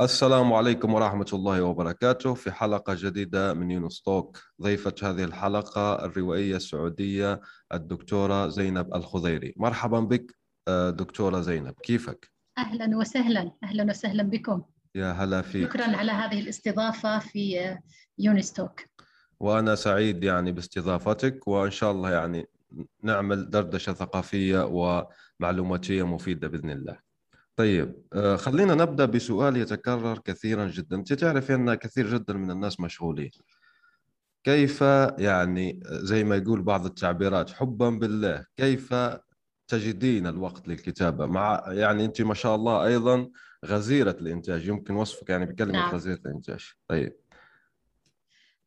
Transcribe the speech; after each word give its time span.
السلام 0.00 0.52
عليكم 0.52 0.94
ورحمة 0.94 1.26
الله 1.32 1.62
وبركاته 1.62 2.34
في 2.34 2.50
حلقة 2.50 2.94
جديدة 2.98 3.54
من 3.54 3.70
يونس 3.70 4.02
توك. 4.02 4.38
ضيفة 4.62 4.94
هذه 5.02 5.24
الحلقة 5.24 6.04
الروائية 6.04 6.56
السعودية 6.56 7.40
الدكتورة 7.74 8.48
زينب 8.48 8.94
الخضيري. 8.94 9.54
مرحبا 9.56 10.00
بك 10.00 10.36
آه، 10.68 10.90
دكتورة 10.90 11.40
زينب. 11.40 11.74
كيفك؟ 11.82 12.30
أهلا 12.58 12.96
وسهلا. 12.96 13.52
أهلا 13.64 13.84
وسهلا 13.90 14.22
بكم. 14.22 14.62
يا 14.94 15.12
هلا 15.12 15.42
فيك. 15.42 15.68
شكرا 15.70 15.96
على 15.96 16.12
هذه 16.12 16.40
الاستضافة 16.40 17.18
في 17.18 17.60
آه، 17.60 17.78
يونس 18.18 18.52
توك. 18.52 18.80
وأنا 19.40 19.74
سعيد 19.74 20.24
يعني 20.24 20.52
باستضافتك 20.52 21.48
وإن 21.48 21.70
شاء 21.70 21.90
الله 21.92 22.10
يعني 22.10 22.46
نعمل 23.02 23.50
دردشة 23.50 23.92
ثقافية 23.92 24.64
ومعلوماتية 25.40 26.06
مفيدة 26.06 26.48
بإذن 26.48 26.70
الله. 26.70 27.05
طيب 27.56 28.02
آه، 28.12 28.36
خلينا 28.36 28.74
نبدأ 28.74 29.04
بسؤال 29.04 29.56
يتكرر 29.56 30.18
كثيرا 30.18 30.66
جدا. 30.66 30.96
أنت 30.96 31.12
تعرفي 31.12 31.54
أن 31.54 31.74
كثير 31.74 32.18
جدا 32.18 32.34
من 32.34 32.50
الناس 32.50 32.80
مشغولين. 32.80 33.30
كيف 34.44 34.80
يعني 35.18 35.80
زي 35.84 36.24
ما 36.24 36.36
يقول 36.36 36.62
بعض 36.62 36.86
التعبيرات 36.86 37.50
حبا 37.50 37.90
بالله 37.90 38.46
كيف 38.56 38.94
تجدين 39.68 40.26
الوقت 40.26 40.68
للكتابة؟ 40.68 41.26
مع 41.26 41.64
يعني 41.68 42.04
أنت 42.04 42.22
ما 42.22 42.34
شاء 42.34 42.54
الله 42.54 42.84
أيضا 42.86 43.30
غزيرة 43.64 44.16
الإنتاج 44.20 44.66
يمكن 44.66 44.94
وصفك 44.94 45.30
يعني 45.30 45.46
بكلمة 45.46 45.72
نعم. 45.72 45.94
غزيرة 45.94 46.20
الإنتاج. 46.26 46.72
طيب. 46.88 47.16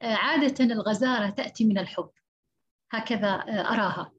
آه، 0.02 0.16
عادة 0.16 0.66
الغزارة 0.66 1.30
تأتي 1.30 1.66
من 1.66 1.78
الحب. 1.78 2.10
هكذا 2.92 3.28
آه، 3.28 3.74
أراها. 3.74 4.12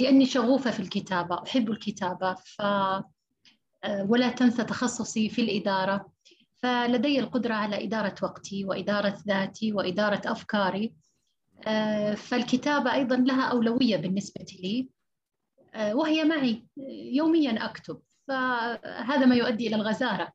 لأني 0.00 0.26
شغوفة 0.26 0.70
في 0.70 0.80
الكتابة 0.80 1.42
أحب 1.42 1.70
الكتابة 1.70 2.34
ف 2.34 2.60
آه، 2.60 3.17
ولا 3.86 4.28
تنسى 4.28 4.64
تخصصي 4.64 5.28
في 5.28 5.42
الإدارة. 5.42 6.12
فلدي 6.62 7.20
القدرة 7.20 7.54
على 7.54 7.84
إدارة 7.84 8.14
وقتي 8.22 8.64
وإدارة 8.64 9.18
ذاتي 9.28 9.72
وإدارة 9.72 10.22
أفكاري. 10.24 10.94
آه، 11.66 12.14
فالكتابة 12.14 12.94
أيضا 12.94 13.16
لها 13.16 13.42
أولوية 13.42 13.96
بالنسبة 13.96 14.46
لي. 14.60 14.88
آه، 15.74 15.94
وهي 15.94 16.24
معي. 16.24 16.66
يوميا 17.12 17.64
أكتب. 17.64 18.00
فهذا 18.28 19.26
ما 19.26 19.34
يؤدي 19.34 19.66
إلى 19.66 19.76
الغزارة. 19.76 20.32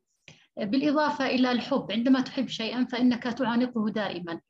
بالإضافة 0.57 1.25
إلى 1.25 1.51
الحب. 1.51 1.91
عندما 1.91 2.21
تحب 2.21 2.47
شيئا 2.47 2.85
فإنك 2.85 3.23
تعانقه 3.23 3.89
دائما. 3.89 4.41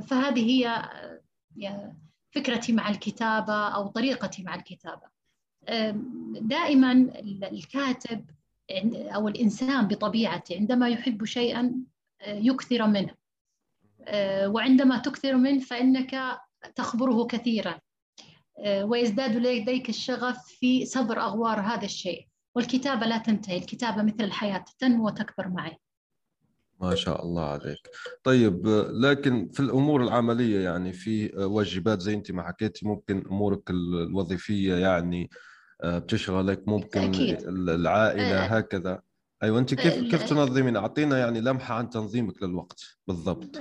فهذه 0.00 0.50
هي 0.50 1.92
فكرتي 2.30 2.72
مع 2.72 2.90
الكتابة 2.90 3.68
أو 3.68 3.86
طريقتي 3.86 4.42
مع 4.42 4.54
الكتابة. 4.54 5.11
دائما 6.40 6.92
الكاتب 7.52 8.30
أو 8.94 9.28
الإنسان 9.28 9.88
بطبيعته 9.88 10.56
عندما 10.56 10.88
يحب 10.88 11.24
شيئا 11.24 11.74
آه، 12.20 12.34
يكثر 12.34 12.86
منه. 12.86 13.14
آه، 14.04 14.48
وعندما 14.48 14.98
تكثر 14.98 15.36
منه 15.36 15.60
فإنك 15.60 16.38
تخبره 16.74 17.26
كثيرا. 17.26 17.80
آه، 18.58 18.84
ويزداد 18.84 19.36
لديك 19.36 19.88
الشغف 19.88 20.46
في 20.46 20.86
صبر 20.86 21.20
أغوار 21.20 21.60
هذا 21.60 21.84
الشيء. 21.84 22.28
والكتابة 22.54 23.06
لا 23.06 23.18
تنتهي. 23.18 23.56
الكتابة 23.56 24.02
مثل 24.02 24.24
الحياة 24.24 24.64
تنمو 24.78 25.06
وتكبر 25.06 25.48
معي. 25.48 25.76
ما 26.80 26.94
شاء 26.94 27.24
الله 27.24 27.44
عليك. 27.44 27.78
طيب 28.22 28.66
لكن 28.90 29.48
في 29.52 29.60
الأمور 29.60 30.02
العملية 30.02 30.60
يعني 30.60 30.92
في 30.92 31.26
واجبات 31.36 32.00
زي 32.00 32.14
أنت 32.14 32.32
ما 32.32 32.42
حكيتي 32.42 32.86
ممكن 32.86 33.26
أمورك 33.26 33.70
الوظيفية 33.70 34.74
يعني 34.74 35.30
بتشغلك 35.84 36.68
ممكن 36.68 37.00
أكيد. 37.00 37.42
العائلة 37.48 38.44
أه 38.44 38.46
هكذا. 38.46 39.02
أيوه 39.42 39.58
أنت 39.58 39.74
كيف 39.74 39.94
كيف 39.94 40.22
تنظمين 40.22 40.76
أعطينا 40.76 41.18
يعني 41.18 41.40
لمحة 41.40 41.74
عن 41.74 41.90
تنظيمك 41.90 42.42
للوقت 42.42 42.84
بالضبط. 43.06 43.56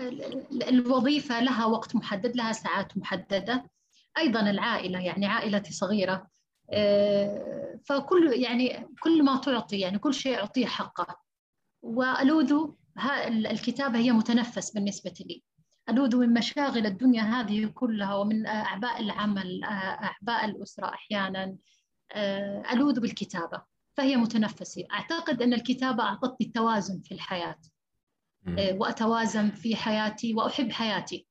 الوظيفة 0.67 1.39
لها 1.39 1.65
وقت 1.65 1.95
محدد 1.95 2.35
لها 2.35 2.51
ساعات 2.51 2.97
محددة. 2.97 3.69
أيضا 4.17 4.49
العائلة 4.49 4.99
يعني 4.99 5.25
عائلتي 5.25 5.73
صغيرة. 5.73 6.27
آه، 6.73 7.79
فكل 7.85 8.33
يعني 8.33 8.87
كل 8.99 9.23
ما 9.23 9.37
تعطي 9.37 9.79
يعني 9.79 9.99
كل 9.99 10.13
شيء 10.13 10.37
أعطيه 10.37 10.65
حقه. 10.65 11.19
والوذ 11.81 12.53
الكتابة 13.27 13.99
هي 13.99 14.11
متنفس 14.11 14.71
بالنسبة 14.71 15.13
لي. 15.19 15.43
الوذ 15.89 16.17
من 16.17 16.33
مشاغل 16.33 16.85
الدنيا 16.85 17.21
هذه 17.23 17.65
كلها 17.65 18.15
ومن 18.15 18.45
أعباء 18.45 19.01
العمل 19.01 19.63
أعباء 19.63 20.45
الأسرة 20.45 20.85
أحيانا. 20.87 21.43
آه، 21.43 21.57
ألوذ 22.73 22.99
بالكتابة 22.99 23.61
فهي 23.97 24.15
متنفسي 24.15 24.87
أعتقد 24.91 25.41
أن 25.41 25.53
الكتابة 25.53 26.03
أعطتني 26.03 26.47
التوازن 26.47 27.01
في 27.01 27.13
الحياة. 27.13 27.59
آه، 28.47 28.73
وأتوازن 28.73 29.49
في 29.49 29.75
حياتي 29.75 30.33
وأحب 30.33 30.71
حياتي. 30.71 31.27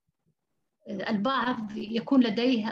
آه، 0.89 1.11
البعض 1.11 1.77
يكون 1.77 2.23
لديه 2.23 2.71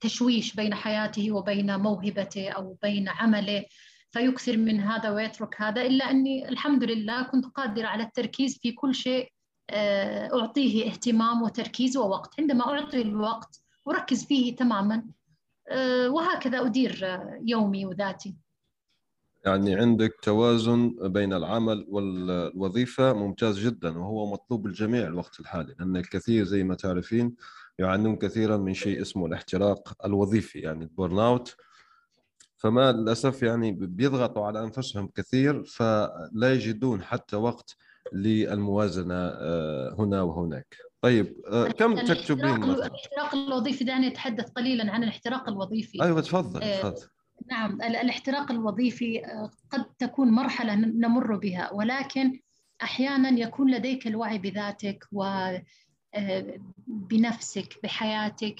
تشويش 0.00 0.54
بين 0.54 0.74
حياته 0.74 1.32
وبين 1.32 1.76
موهبته 1.76 2.50
أو 2.50 2.76
بين 2.82 3.08
عمله 3.08 3.64
فيكثر 4.10 4.56
من 4.56 4.80
هذا 4.80 5.10
ويترك 5.10 5.62
هذا 5.62 5.82
إلا 5.82 6.10
أني 6.10 6.48
الحمد 6.48 6.84
لله 6.84 7.22
كنت 7.22 7.46
قادرة 7.46 7.86
على 7.86 8.02
التركيز 8.02 8.58
في 8.58 8.72
كل 8.72 8.94
شيء 8.94 9.32
أعطيه 9.70 10.90
اهتمام 10.90 11.42
وتركيز 11.42 11.96
ووقت. 11.96 12.40
عندما 12.40 12.66
أعطي 12.66 13.02
الوقت 13.02 13.62
أركز 13.88 14.24
فيه 14.24 14.56
تماما 14.56 14.94
آه، 14.96 15.19
وهكذا 16.08 16.66
أدير 16.66 17.20
يومي 17.44 17.86
وذاتي. 17.86 18.36
يعني 19.44 19.74
عندك 19.74 20.12
توازن 20.22 20.96
بين 21.00 21.32
العمل 21.32 21.86
والوظيفة 21.88 23.12
ممتاز 23.12 23.58
جدا 23.58 23.98
وهو 23.98 24.32
مطلوب 24.32 24.66
الجميع 24.66 25.06
الوقت 25.06 25.40
الحالي 25.40 25.74
لأن 25.78 25.96
الكثير 25.96 26.44
زي 26.44 26.64
ما 26.64 26.74
تعرفين 26.74 27.34
يعانون 27.78 28.16
كثيرا 28.16 28.56
من 28.56 28.74
شيء 28.74 29.02
اسمه 29.02 29.26
الاحتراق 29.26 30.06
الوظيفي 30.06 30.58
يعني 30.58 30.84
ال 30.84 31.18
burnout 31.18 31.56
فما 32.56 32.92
للأسف 32.92 33.42
يعني 33.42 33.72
بيضغطوا 33.72 34.46
على 34.46 34.64
أنفسهم 34.64 35.08
كثير 35.14 35.64
فلا 35.64 36.52
يجدون 36.52 37.02
حتى 37.02 37.36
وقت 37.36 37.76
للموازنة 38.12 39.14
آه، 39.14 39.94
هنا 39.98 40.22
وهناك. 40.22 40.76
طيب 41.02 41.40
آه، 41.46 41.68
كم 41.68 41.94
تكتبين؟ 41.94 42.64
الاحتراق 42.64 43.34
الوظيفي 43.34 43.84
دعني 43.84 44.08
أتحدث 44.08 44.50
قليلا 44.50 44.92
عن 44.92 45.02
الاحتراق 45.02 45.48
الوظيفي. 45.48 46.02
أيوه 46.02 46.20
تفضل 46.20 46.62
آه، 46.62 46.80
تفضل. 46.80 47.06
نعم 47.50 47.82
الاحتراق 47.82 48.50
الوظيفي 48.50 49.24
آه، 49.24 49.50
قد 49.70 49.84
تكون 49.98 50.30
مرحلة 50.30 50.74
نمر 50.74 51.36
بها 51.36 51.72
ولكن 51.72 52.40
أحيانا 52.82 53.40
يكون 53.40 53.70
لديك 53.70 54.06
الوعي 54.06 54.38
بذاتك 54.38 55.04
وبنفسك 56.88 57.78
بحياتك 57.82 58.56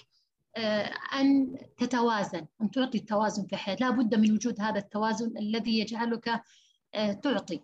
أن 1.15 1.57
تتوازن 1.79 2.47
أن 2.63 2.71
تعطي 2.71 2.99
التوازن 2.99 3.47
في 3.47 3.53
الحياة 3.53 3.77
لا 3.81 3.91
بد 3.91 4.15
من 4.15 4.33
وجود 4.33 4.61
هذا 4.61 4.79
التوازن 4.79 5.39
الذي 5.39 5.79
يجعلك 5.79 6.43
تعطي. 7.23 7.61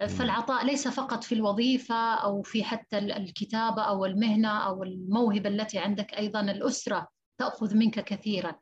فالعطاء 0.00 0.66
ليس 0.66 0.88
فقط 0.88 1.24
في 1.24 1.34
الوظيفة 1.34 2.14
أو 2.14 2.42
في 2.42 2.64
حتى 2.64 2.98
الكتابة 2.98 3.82
أو 3.82 4.04
المهنة 4.04 4.48
أو 4.48 4.82
الموهبة 4.82 5.48
التي 5.48 5.78
عندك 5.78 6.14
أيضا 6.14 6.40
الأسرة 6.40 7.08
تأخذ 7.38 7.74
منك 7.76 8.04
كثيرا. 8.04 8.54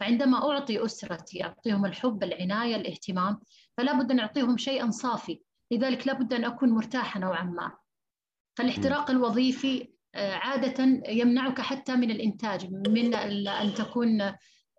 فعندما 0.00 0.50
أعطي 0.50 0.84
أسرتي 0.84 1.44
أعطيهم 1.44 1.86
الحب 1.86 2.22
العناية 2.22 2.76
الاهتمام 2.76 3.40
فلا 3.76 3.92
بد 3.92 4.10
أن 4.10 4.20
أعطيهم 4.20 4.56
شيئا 4.56 4.90
صافي. 4.90 5.42
لذلك 5.70 6.06
لا 6.06 6.12
بد 6.12 6.32
أن 6.34 6.44
أكون 6.44 6.70
مرتاحة 6.70 7.20
نوعا 7.20 7.44
ما. 7.44 7.72
فالاحتراق 8.56 9.10
الوظيفي 9.10 9.88
آه، 10.14 10.34
عادة 10.34 11.02
يمنعك 11.08 11.60
حتى 11.60 11.96
من 11.96 12.10
الإنتاج 12.10 12.72
من 12.72 13.14
أن 13.48 13.74
تكون 13.74 14.20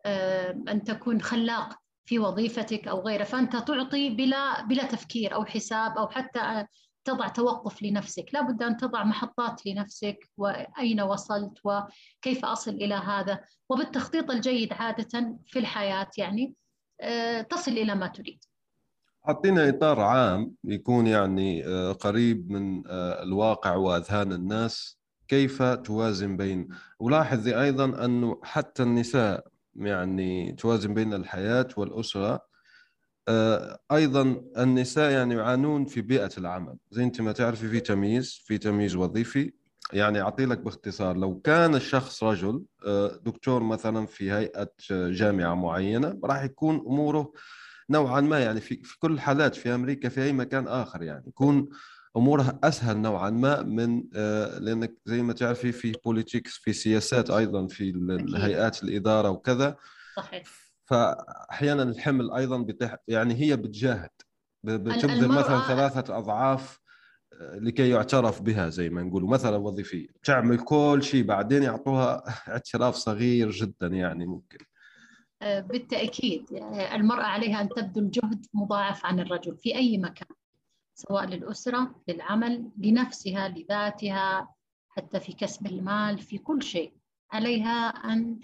آه، 0.06 0.64
أن 0.70 0.84
تكون 0.84 1.22
خلاق. 1.22 1.82
في 2.12 2.20
وظيفتك 2.20 2.88
أو 2.88 3.00
غيره 3.00 3.24
فأنت 3.24 3.56
تعطي 3.56 4.10
بلا 4.10 4.66
بلا 4.66 4.86
تفكير 4.86 5.34
أو 5.34 5.46
حساب 5.46 5.98
أو 5.98 6.08
حتى 6.08 6.66
تضع 7.06 7.28
توقف 7.28 7.84
لنفسك. 7.84 8.26
لا 8.34 8.42
بد 8.42 8.64
أن 8.64 8.78
تضع 8.78 9.04
محطات 9.04 9.66
لنفسك 9.66 10.30
وأين 10.38 11.02
وصلت 11.02 11.54
وكيف 11.64 12.46
أصل 12.46 12.72
إلى 12.72 12.96
هذا. 12.96 13.40
وبالتخطيط 13.70 14.32
الجيد 14.32 14.74
عادة 14.74 15.38
في 15.48 15.60
الحياة 15.60 16.08
يعني 16.18 16.56
آه، 17.02 17.42
تصل 17.42 17.72
إلى 17.72 17.96
ما 17.96 18.08
تريد. 18.08 18.44
أعطينا 19.28 19.70
إطار 19.70 20.00
عام 20.00 20.56
يكون 20.64 21.08
يعني 21.08 21.66
آه، 21.66 21.92
قريب 21.92 22.52
من 22.52 22.88
آه، 22.88 23.24
الواقع 23.24 23.76
وأذهان 23.76 24.32
الناس 24.32 24.98
كيف 25.28 25.64
توازن 25.64 26.38
بين. 26.38 26.68
ولاحظي 27.00 27.62
أيضا 27.62 28.06
أنه 28.06 28.42
حتى 28.44 28.84
النساء 28.84 29.51
يعني 29.76 30.52
توازن 30.52 30.94
بين 30.94 31.14
الحياة 31.14 31.68
والأسرة. 31.78 32.52
آه، 33.28 33.80
أيضا 33.92 34.42
النساء 34.58 35.12
يعني 35.12 35.36
يعانون 35.36 35.86
في 35.86 36.02
بيئة 36.02 36.32
العمل. 36.38 36.78
زي 36.92 37.04
أنت 37.04 37.22
ما 37.22 37.32
تعرفي 37.32 37.70
في 37.70 37.80
تمييز 37.80 38.42
في 38.46 38.58
تمييز 38.58 38.96
وظيفي. 38.96 39.54
يعني 39.94 40.22
أعطي 40.22 40.46
لك 40.46 40.58
باختصار 40.60 41.18
لو 41.18 41.40
كان 41.40 41.76
الشخص 41.76 42.24
رجل 42.24 42.64
دكتور 43.26 43.64
مثلا 43.64 44.06
في 44.06 44.32
هيئة 44.32 44.72
جامعة 44.92 45.56
معينة 45.56 46.20
راح 46.24 46.44
يكون 46.44 46.76
أموره 46.76 47.34
نوعا 47.90 48.22
ما 48.22 48.40
يعني 48.40 48.62
في 48.62 48.84
في 48.84 49.00
كل 49.00 49.12
الحالات 49.12 49.56
في 49.56 49.76
أمريكا 49.76 50.10
في 50.10 50.24
أي 50.24 50.34
مكان 50.34 50.68
آخر 50.68 51.04
يعني 51.04 51.24
يكون 51.28 51.70
أمورها 52.18 52.60
أسهل 52.64 52.98
نوعا 52.98 53.30
ما 53.30 53.62
من 53.62 54.04
آه، 54.16 54.60
لأنك 54.60 54.98
زي 55.06 55.22
ما 55.22 55.34
تعرفي 55.34 55.72
في 55.72 55.92
بوليتيكس 56.06 56.58
في 56.58 56.74
سياسات 56.74 57.30
أيضا 57.30 57.68
في 57.68 57.90
الهيئات 57.90 58.84
الإدارة 58.84 59.30
وكذا. 59.30 59.78
صحيح. 60.16 60.44
فاحيانا 60.86 61.84
الحمل 61.84 62.32
أيضا 62.32 62.58
بتح 62.58 62.98
يعني 63.08 63.34
هي 63.34 63.58
بتجاهد. 63.58 64.10
بتبذل 64.64 65.28
مثلا 65.28 65.68
ثلاثة 65.68 66.18
أضعاف 66.18 66.80
آه، 67.34 67.56
لكي 67.56 67.90
يعترف 67.90 68.42
بها 68.42 68.70
زي 68.70 68.90
ما 68.90 69.04
نقول 69.04 69.24
مثلا 69.24 69.58
وظيفية. 69.58 70.08
تعمل 70.24 70.60
كل 70.60 71.00
شيء 71.04 71.24
بعدين 71.24 71.64
يعطوها 71.64 72.24
اعتراف 72.54 72.96
صغير 72.96 73.52
جدا 73.52 73.88
يعني 73.88 74.26
ممكن. 74.26 74.58
بالتأكيد. 75.42 76.52
يعني 76.52 76.96
المرأة 76.96 77.24
عليها 77.24 77.62
أن 77.62 77.70
تبذل 77.70 78.12
جهد 78.12 78.46
مضاعف 78.54 79.06
عن 79.06 79.20
الرجل 79.20 79.58
في 79.58 79.76
أي 79.76 79.98
مكان. 79.98 80.28
سواء 81.08 81.26
للأسرة 81.26 81.96
للعمل 82.08 82.72
لنفسها 82.78 83.48
لذاتها 83.48 84.50
حتى 84.90 85.20
في 85.20 85.34
كسب 85.34 85.68
المال 85.68 86.20
في 86.20 86.38
كل 86.38 86.64
شيء 86.64 86.94
عليها 87.32 87.88
أن 87.88 88.40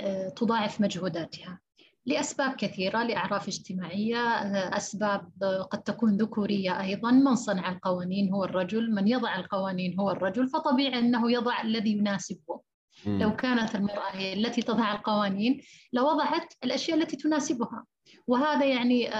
آه، 0.00 0.28
تضاعف 0.28 0.80
مجهوداتها. 0.80 1.60
لأسباب 2.06 2.54
كثيرة 2.54 3.02
لأعراف 3.02 3.48
اجتماعية 3.48 4.16
آه، 4.16 4.76
أسباب 4.76 5.30
قد 5.70 5.82
تكون 5.82 6.16
ذكورية 6.16 6.80
أيضا 6.80 7.10
من 7.10 7.34
صنع 7.34 7.72
القوانين 7.72 8.32
هو 8.32 8.44
الرجل 8.44 8.94
من 8.94 9.08
يضع 9.08 9.36
القوانين 9.36 10.00
هو 10.00 10.10
الرجل 10.10 10.48
فطبيعي 10.48 10.98
أنه 10.98 11.32
يضع 11.32 11.62
الذي 11.62 11.90
يناسبه. 11.90 12.60
لو 13.06 13.36
كانت 13.36 13.74
المرأة 13.74 14.10
هي 14.10 14.32
التي 14.32 14.62
تضع 14.62 14.92
القوانين 14.94 15.60
لوضعت 15.92 16.54
الأشياء 16.64 16.98
التي 16.98 17.16
تناسبها. 17.16 17.84
وهذا 18.26 18.66
يعني 18.66 19.10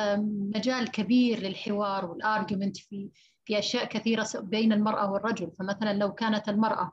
مجال 0.54 0.90
كبير 0.90 1.40
للحوار 1.40 2.06
والارجيومنت 2.06 2.76
في 2.76 3.08
في 3.44 3.58
أشياء 3.58 3.84
كثيرة 3.84 4.28
بين 4.34 4.72
المرأة 4.72 5.12
والرجل. 5.12 5.50
فمثلا 5.58 5.92
لو 5.92 6.12
كانت 6.12 6.48
المرأة 6.48 6.92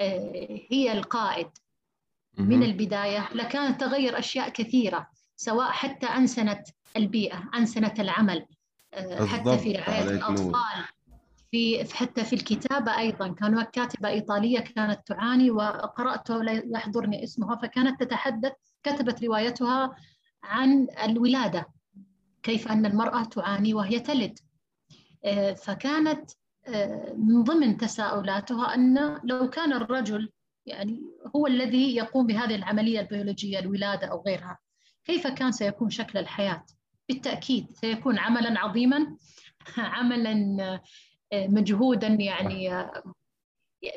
آه، 0.00 0.60
هي 0.70 0.92
القائد 0.92 1.48
من 2.38 2.62
البداية 2.62 3.28
لكانت 3.34 3.80
تغير 3.80 4.18
أشياء 4.18 4.48
كثيرة 4.48 5.08
سواء 5.36 5.70
حتى 5.70 6.06
أنسنت 6.06 6.68
البيئة 6.96 7.50
أنسنت 7.54 8.00
العمل 8.00 8.46
آه، 8.94 9.26
حتى 9.26 9.58
في 9.58 9.72
رعاية 9.72 10.10
الأطفال 10.10 10.84
في 11.50 11.94
حتى 11.94 12.24
في 12.24 12.32
الكتابة 12.32 12.98
أيضا. 12.98 13.28
كان 13.28 13.62
كاتبة 13.62 14.08
إيطالية 14.08 14.60
كانت 14.60 15.00
تعاني 15.06 15.50
وقرأت 15.50 16.30
لا 16.30 16.62
يحضرني 16.66 17.24
اسمها 17.24 17.56
فكانت 17.56 18.02
تتحدث 18.02 18.52
كتبت 18.82 19.24
روايتها 19.24 19.96
عن 20.42 20.86
الولادة 21.04 21.66
كيف 22.42 22.68
أن 22.68 22.86
المرأة 22.86 23.24
تعاني 23.24 23.74
وهي 23.74 24.00
تلد. 24.00 24.38
آه، 25.24 25.52
فكانت 25.52 26.30
آه، 26.66 27.12
من 27.12 27.44
ضمن 27.44 27.76
تساؤلاتها 27.76 28.74
أن 28.74 29.20
لو 29.24 29.50
كان 29.50 29.72
الرجل 29.72 30.30
يعني 30.66 31.02
هو 31.36 31.46
الذي 31.46 31.96
يقوم 31.96 32.26
بهذه 32.26 32.54
العملية 32.54 33.00
البيولوجية 33.00 33.58
الولادة 33.58 34.06
أو 34.06 34.22
غيرها 34.26 34.58
كيف 35.04 35.26
كان 35.26 35.52
سيكون 35.52 35.90
شكل 35.90 36.18
الحياة؟ 36.18 36.64
بالتأكيد 37.08 37.70
سيكون 37.72 38.18
عملا 38.18 38.60
عظيما 38.60 39.16
عملا 39.76 40.80
مجهودا 41.32 42.06
يعني 42.06 42.88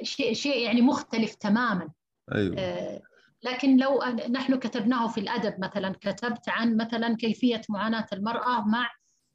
شيء 0.02 0.34
شيء 0.34 0.58
يعني 0.66 0.82
مختلف 0.82 1.36
تماما. 1.36 1.90
أيوه. 2.36 2.56
آه، 2.58 3.02
لكن 3.44 3.78
لو 3.78 4.04
نحن 4.30 4.56
كتبناه 4.56 5.08
في 5.08 5.20
الأدب 5.20 5.56
مثلا 5.60 5.96
كتبت 6.02 6.50
عن 6.50 6.78
مثلا 6.78 7.16
كيفية 7.16 7.62
معاناة 7.70 8.06
المرأة 8.14 8.68
مع 8.68 8.90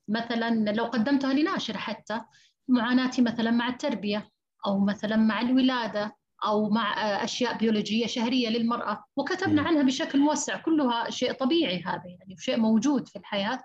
مثلا 0.08 0.72
لو 0.72 0.84
قدمتها 0.84 1.34
لناشر 1.34 1.78
حتى 1.78 2.20
معاناتي 2.68 3.22
مثلا 3.22 3.50
مع 3.50 3.68
التربية 3.68 4.30
أو 4.66 4.78
مثلا 4.78 5.16
مع 5.16 5.40
الولادة 5.40 6.16
أو 6.44 6.70
مع 6.70 6.94
أشياء 7.24 7.58
بيولوجية 7.58 8.06
شهرية 8.06 8.48
للمرأة. 8.48 9.04
وكتبنا 9.16 9.62
عنها 9.62 9.82
بشكل 9.82 10.18
موسع. 10.18 10.56
كلها 10.56 11.10
شيء 11.10 11.32
طبيعي 11.32 11.82
هذا 11.82 12.02
يعني 12.06 12.36
شيء 12.38 12.56
موجود 12.56 13.08
في 13.08 13.16
الحياة. 13.16 13.58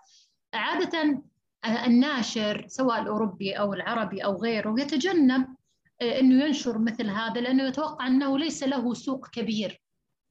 عادة 0.53 1.21
الناشر 1.85 2.65
سواء 2.67 3.01
الأوروبي 3.01 3.53
أو 3.53 3.73
العربي 3.73 4.25
أو 4.25 4.41
غيره 4.41 4.75
يتجنب 4.79 5.47
آه، 6.01 6.19
أنه 6.19 6.45
ينشر 6.45 6.79
مثل 6.79 7.09
هذا 7.09 7.41
لأنه 7.41 7.63
يتوقع 7.63 8.07
أنه 8.07 8.37
ليس 8.39 8.63
له 8.63 8.93
سوق 8.93 9.27
كبير. 9.29 9.80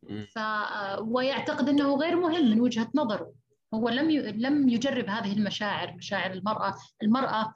ف 0.08 0.38
آه، 0.38 1.00
ويعتقد 1.00 1.68
أنه 1.68 1.96
غير 1.96 2.20
مهم 2.20 2.50
من 2.50 2.60
وجهة 2.60 2.88
نظره. 2.94 3.32
هو 3.74 3.88
لم 3.88 4.10
لم 4.20 4.68
يجرب 4.68 5.08
هذه 5.08 5.32
المشاعر 5.32 5.94
مشاعر 5.94 6.32
المرأة 6.32 6.74
المرأة 7.02 7.54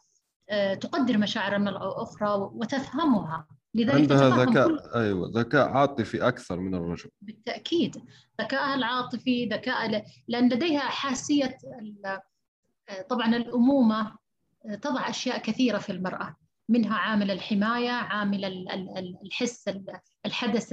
آه، 0.51 0.75
تقدر 0.75 1.19
مشاعر 1.19 1.57
المرأة 1.57 1.89
الأخرى 1.89 2.51
وتفهمها. 2.53 3.47
لذلك 3.75 3.95
عندها 3.95 4.45
ذكاء 4.45 4.69
كل... 4.69 4.81
أيوه 4.95 5.31
ذكاء 5.35 5.69
عاطفي 5.69 6.29
أكثر 6.29 6.61
من 6.61 6.75
الرجل. 6.75 7.11
بالتأكيد. 7.21 8.05
ذكائها 8.41 8.75
العاطفي 8.75 9.47
ذكاء 9.47 10.05
لأن 10.29 10.49
لديها 10.49 10.81
حاسية 10.81 11.59
طبعا 13.09 13.37
الأمومة 13.37 14.17
تضع 14.83 15.09
أشياء 15.09 15.39
كثيرة 15.39 15.79
في 15.79 15.93
المرأة. 15.93 16.37
منها 16.69 16.97
عامل 16.97 17.31
الحماية 17.31 17.91
عامل 17.91 18.45
الحس 19.23 19.71
الحدث 20.27 20.73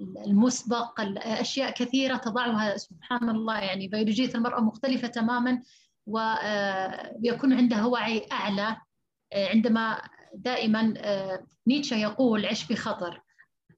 المسبق 0.00 1.00
أشياء 1.18 1.70
كثيرة 1.70 2.16
تضعها 2.16 2.76
سبحان 2.76 3.28
الله 3.28 3.58
يعني 3.58 3.88
بيولوجية 3.88 4.34
المرأة 4.34 4.60
مختلفة 4.60 5.08
تماما 5.08 5.62
ويكون 6.06 7.52
عندها 7.52 7.84
وعي 7.84 8.26
أعلى 8.32 8.76
عندما 9.34 10.02
دائما 10.34 10.94
نيتشه 11.66 11.96
يقول 11.96 12.46
عش 12.46 12.62
في 12.62 12.76
خطر. 12.76 13.22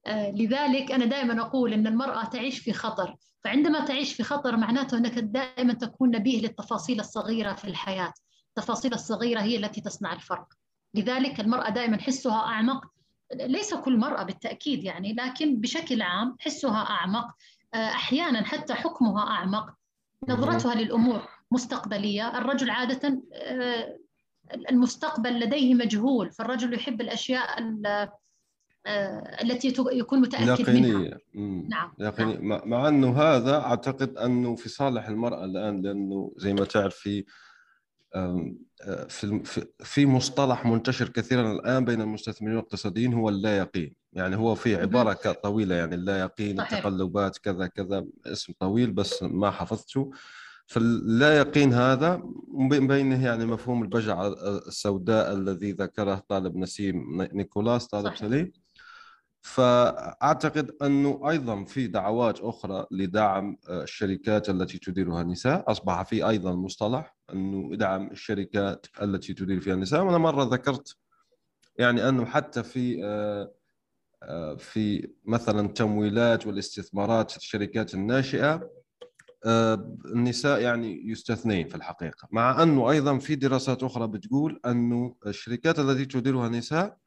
لذلك 0.07 0.91
أنا 0.91 1.05
دائما 1.05 1.41
أقول 1.41 1.73
أن 1.73 1.87
المرأة 1.87 2.25
تعيش 2.25 2.59
في 2.59 2.73
خطر. 2.73 3.15
فعندما 3.43 3.85
تعيش 3.85 4.13
في 4.13 4.23
خطر 4.23 4.57
معناته 4.57 4.97
أنك 4.97 5.19
دائما 5.19 5.73
تكون 5.73 6.11
نبيه 6.15 6.41
للتفاصيل 6.41 6.99
الصغيرة 6.99 7.53
في 7.53 7.65
الحياة. 7.65 8.13
التفاصيل 8.49 8.93
الصغيرة 8.93 9.41
هي 9.41 9.57
التي 9.57 9.81
تصنع 9.81 10.13
الفرق. 10.13 10.47
لذلك 10.93 11.39
المرأة 11.39 11.69
دائما 11.69 12.01
حسها 12.01 12.39
أعمق 12.39 12.85
ليس 13.33 13.73
كل 13.73 13.97
مرأة 13.97 14.23
بالتأكيد 14.23 14.83
يعني 14.83 15.13
لكن 15.13 15.61
بشكل 15.61 16.01
عام 16.01 16.35
حسها 16.39 16.89
أعمق 16.89 17.27
أحيانا 17.73 18.43
حتى 18.43 18.73
حكمها 18.73 19.27
أعمق 19.27 19.73
نظرتها 20.29 20.75
للأمور 20.75 21.27
مستقبلية 21.51 22.37
الرجل 22.37 22.69
عادة 22.69 23.21
المستقبل 24.69 25.39
لديه 25.39 25.75
مجهول 25.75 26.31
فالرجل 26.31 26.73
يحب 26.73 27.01
الأشياء 27.01 27.59
آه، 28.87 29.41
التي 29.43 29.73
يكون 29.91 30.21
متأكد 30.21 30.59
يقينية. 30.59 31.19
منها 31.33 31.67
نعم 31.69 31.91
يقينية. 31.99 32.37
نعم. 32.37 32.69
مع 32.69 32.87
أنه 32.87 33.21
هذا 33.21 33.55
أعتقد 33.55 34.17
أنه 34.17 34.55
في 34.55 34.69
صالح 34.69 35.07
المرأة 35.07 35.45
الآن 35.45 35.81
لأنه 35.81 36.33
زي 36.37 36.53
ما 36.53 36.65
تعرف 36.65 37.09
في 38.15 38.55
آه، 38.83 39.43
في 39.43 39.65
في 39.79 40.05
مصطلح 40.05 40.65
منتشر 40.65 41.09
كثيرا 41.09 41.51
الآن 41.51 41.85
بين 41.85 42.01
المستثمرين 42.01 42.55
والاقتصاديين 42.55 43.13
هو 43.13 43.29
اللا 43.29 43.57
يقين 43.57 43.95
يعني 44.13 44.35
هو 44.35 44.55
في 44.55 44.75
عبارة 44.75 45.13
طويلة 45.43 45.75
يعني 45.75 45.95
اللا 45.95 46.19
يقين. 46.19 46.59
التقلبات 46.61 47.37
كذا 47.37 47.67
كذا 47.67 48.05
اسم 48.25 48.53
طويل 48.59 48.91
بس 48.91 49.23
ما 49.23 49.51
حفظته. 49.51 50.11
فاللا 50.67 51.37
يقين 51.37 51.73
هذا 51.73 52.23
من 52.53 52.87
بينه 52.87 53.25
يعني 53.25 53.45
مفهوم 53.45 53.83
البجعة 53.83 54.27
السوداء 54.67 55.33
الذي 55.33 55.71
ذكره 55.71 56.23
طالب 56.27 56.55
نسيم 56.55 57.21
نيكولاس 57.21 57.87
طالب 57.87 58.05
صحيح. 58.05 58.19
سليم. 58.19 58.51
فأعتقد 59.41 60.71
أنه 60.81 61.29
أيضا 61.29 61.63
في 61.63 61.87
دعوات 61.87 62.39
أخرى 62.39 62.85
لدعم 62.91 63.57
آه، 63.69 63.83
الشركات 63.83 64.49
التي 64.49 64.77
تديرها 64.77 65.21
النساء 65.21 65.71
أصبح 65.71 66.03
في 66.03 66.29
أيضا 66.29 66.55
مصطلح. 66.55 67.14
إنه 67.33 67.73
إدعم 67.73 68.11
الشركات 68.11 68.85
التي 69.01 69.33
تدير 69.33 69.59
فيها 69.59 69.73
النساء. 69.73 70.03
وأنا 70.03 70.17
مرة 70.17 70.43
ذكرت 70.43 70.95
يعني 71.77 72.09
أنه 72.09 72.25
حتى 72.25 72.63
في 72.63 73.05
آه، 73.05 73.53
آه، 74.23 74.55
في 74.55 75.09
مثلا 75.25 75.67
تمويلات 75.67 76.47
والاستثمارات 76.47 77.37
الشركات 77.37 77.93
الناشئة 77.93 78.69
آه، 79.45 79.97
النساء 80.05 80.61
يعني 80.61 81.09
يستثنين 81.09 81.67
في 81.67 81.75
الحقيقة. 81.75 82.27
مع 82.31 82.63
أنه 82.63 82.91
أيضا 82.91 83.17
في 83.17 83.35
دراسات 83.35 83.83
أخرى 83.83 84.07
بتقول 84.07 84.59
أنه 84.65 85.15
الشركات 85.27 85.79
التي 85.79 86.05
تديرها 86.05 86.49
نساء 86.49 86.97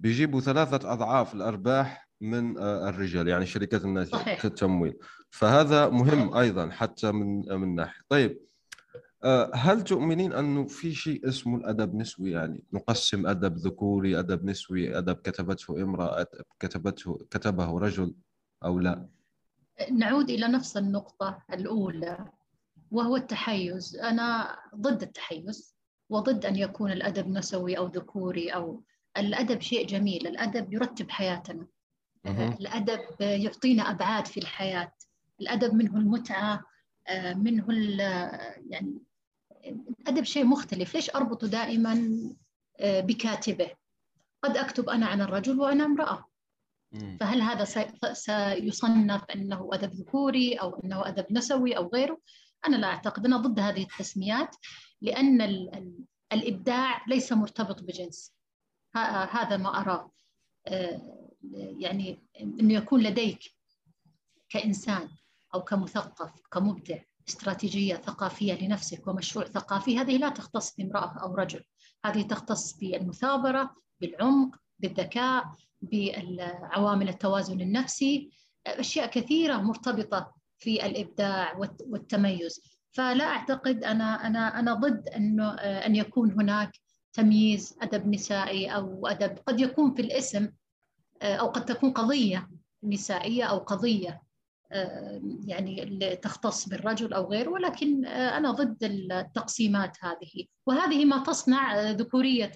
بيجيبوا 0.00 0.40
ثلاثة 0.40 0.92
أضعاف 0.92 1.34
الأرباح 1.34 2.08
من 2.20 2.58
الرجال 2.58 3.28
يعني 3.28 3.46
شركات 3.46 3.84
الناشئة 3.84 4.36
في 4.36 4.44
التمويل. 4.44 4.94
فهذا 5.30 5.88
مهم 5.88 6.34
أيضا 6.34 6.70
حتى 6.70 7.12
من 7.12 7.60
من 7.60 7.74
ناحية. 7.74 8.00
طيب 8.08 8.40
هل 9.54 9.82
تؤمنين 9.84 10.32
أنه 10.32 10.66
في 10.66 10.94
شيء 10.94 11.28
اسمه 11.28 11.56
الأدب 11.56 11.94
نسوي؟ 11.94 12.30
يعني 12.30 12.64
نقسم 12.72 13.26
أدب 13.26 13.56
ذكوري 13.56 14.18
أدب 14.18 14.44
نسوي 14.44 14.98
أدب 14.98 15.14
كتبته 15.16 15.82
امرأة 15.82 16.20
أدب 16.20 16.44
كتبته 16.60 17.18
كتبه 17.30 17.78
رجل 17.78 18.14
أو 18.64 18.78
لا؟ 18.78 19.08
نعود 19.92 20.30
إلى 20.30 20.48
نفس 20.48 20.76
النقطة 20.76 21.42
الأولى 21.52 22.28
وهو 22.90 23.16
التحيز. 23.16 23.96
أنا 23.96 24.56
ضد 24.74 25.02
التحيز 25.02 25.74
وضد 26.10 26.46
أن 26.46 26.56
يكون 26.56 26.92
الأدب 26.92 27.28
نسوي 27.28 27.78
أو 27.78 27.86
ذكوري 27.86 28.48
أو 28.50 28.82
الأدب 29.16 29.60
شيء 29.60 29.86
جميل. 29.86 30.26
الأدب 30.26 30.72
يرتب 30.72 31.10
حياتنا. 31.10 31.66
الأدب 32.60 33.20
يعطينا 33.20 33.90
أبعاد 33.90 34.26
في 34.26 34.40
الحياة. 34.40 34.92
الأدب 35.40 35.74
منه 35.74 35.96
المتعة 35.96 36.62
آه، 37.08 37.34
منه 37.34 37.66
يعني 38.68 38.98
الأدب 39.66 40.24
شيء 40.24 40.44
مختلف. 40.44 40.94
ليش 40.94 41.10
أربطه 41.10 41.46
دائما 41.46 42.20
آه، 42.80 43.00
بكاتبة؟ 43.00 43.70
قد 44.42 44.56
أكتب 44.56 44.88
أنا 44.88 45.06
عن 45.06 45.20
الرجل 45.20 45.60
وأنا 45.60 45.84
امرأة. 45.84 46.24
فهل 47.20 47.42
هذا 47.42 47.64
سيصنف 48.12 49.24
أنه 49.24 49.70
أدب 49.72 49.90
ذكوري 49.92 50.54
أو 50.54 50.80
أنه 50.84 51.08
أدب 51.08 51.26
نسوي 51.30 51.76
أو 51.76 51.88
غيره؟ 51.88 52.18
أنا 52.66 52.76
لا 52.76 52.86
أعتقد. 52.86 53.26
أنا 53.26 53.36
ضد 53.36 53.60
هذه 53.60 53.82
التسميات 53.82 54.56
لأن 55.00 55.40
الإبداع 56.32 57.04
ليس 57.08 57.32
مرتبط 57.32 57.82
بجنس. 57.82 58.34
هذا 59.30 59.56
ما 59.56 59.80
أراه 59.80 60.10
آه، 60.66 61.00
يعني 61.78 62.22
أنه 62.40 62.74
يكون 62.74 63.02
لديك 63.02 63.54
كإنسان 64.48 65.08
أو 65.54 65.62
كمثقف 65.62 66.32
كمبدع. 66.52 66.98
استراتيجية 67.28 67.94
ثقافية 67.94 68.54
لنفسك 68.54 69.06
ومشروع 69.06 69.44
ثقافي 69.44 69.98
هذه 69.98 70.16
لا 70.16 70.28
تختص 70.28 70.76
بامرأة 70.76 71.18
أو 71.22 71.34
رجل. 71.34 71.64
هذه 72.04 72.22
تختص 72.22 72.78
بالمثابرة 72.78 73.74
بالعمق 74.00 74.56
بالذكاء 74.78 75.44
بعوامل 75.82 77.08
التوازن 77.08 77.60
النفسي. 77.60 78.30
أشياء 78.66 79.06
كثيرة 79.06 79.56
مرتبطة 79.56 80.34
في 80.58 80.86
الإبداع 80.86 81.56
والتميز. 81.86 82.60
فلا 82.92 83.24
أعتقد 83.24 83.84
أنا 83.84 84.26
أنا 84.26 84.60
أنا 84.60 84.74
ضد 84.74 85.08
أنه 85.08 85.50
أن 85.54 85.96
يكون 85.96 86.32
هناك 86.32 86.72
تمييز 87.12 87.76
أدب 87.82 88.06
نسائي 88.06 88.74
أو 88.74 89.06
أدب 89.06 89.38
قد 89.46 89.60
يكون 89.60 89.94
في 89.94 90.02
الاسم 90.02 90.48
أو 91.22 91.46
قد 91.46 91.64
تكون 91.64 91.92
قضية 91.92 92.50
نسائية 92.84 93.44
أو 93.44 93.58
قضية 93.58 94.22
يعني 95.46 96.16
تختص 96.22 96.68
بالرجل 96.68 97.12
أو 97.12 97.30
غيره 97.30 97.50
ولكن 97.50 98.06
أنا 98.06 98.50
ضد 98.50 98.84
التقسيمات 98.84 99.96
هذه. 100.00 100.44
وهذه 100.66 101.04
ما 101.04 101.22
تصنع 101.22 101.90
ذكورية 101.90 102.52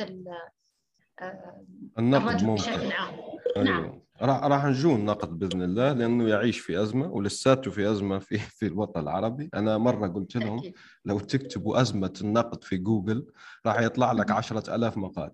النقد 1.98 2.44
ممكن. 2.44 2.62
بشكل 2.62 2.92
عام. 2.92 3.14
أيوة. 3.56 3.64
نعم. 3.64 4.00
راح 4.22 4.44
راح 4.44 4.64
نجو 4.64 4.94
النقد 4.94 5.38
بإذن 5.38 5.62
الله 5.62 5.92
لأنه 5.92 6.28
يعيش 6.28 6.58
في 6.58 6.82
أزمة 6.82 7.06
ولساته 7.12 7.70
في 7.70 7.90
أزمة 7.90 8.18
في 8.18 8.38
في 8.58 8.66
الوطن 8.66 9.00
العربي. 9.00 9.50
أنا 9.54 9.78
مرة 9.78 10.08
قلت 10.08 10.36
لهم. 10.36 10.72
لو 11.04 11.18
تكتبوا 11.18 11.80
أزمة 11.80 12.12
النقد 12.20 12.64
في 12.64 12.76
جوجل 12.76 13.26
راح 13.66 13.80
يطلع 13.80 14.12
لك 14.12 14.30
10000 14.30 14.96
مقال. 14.96 15.30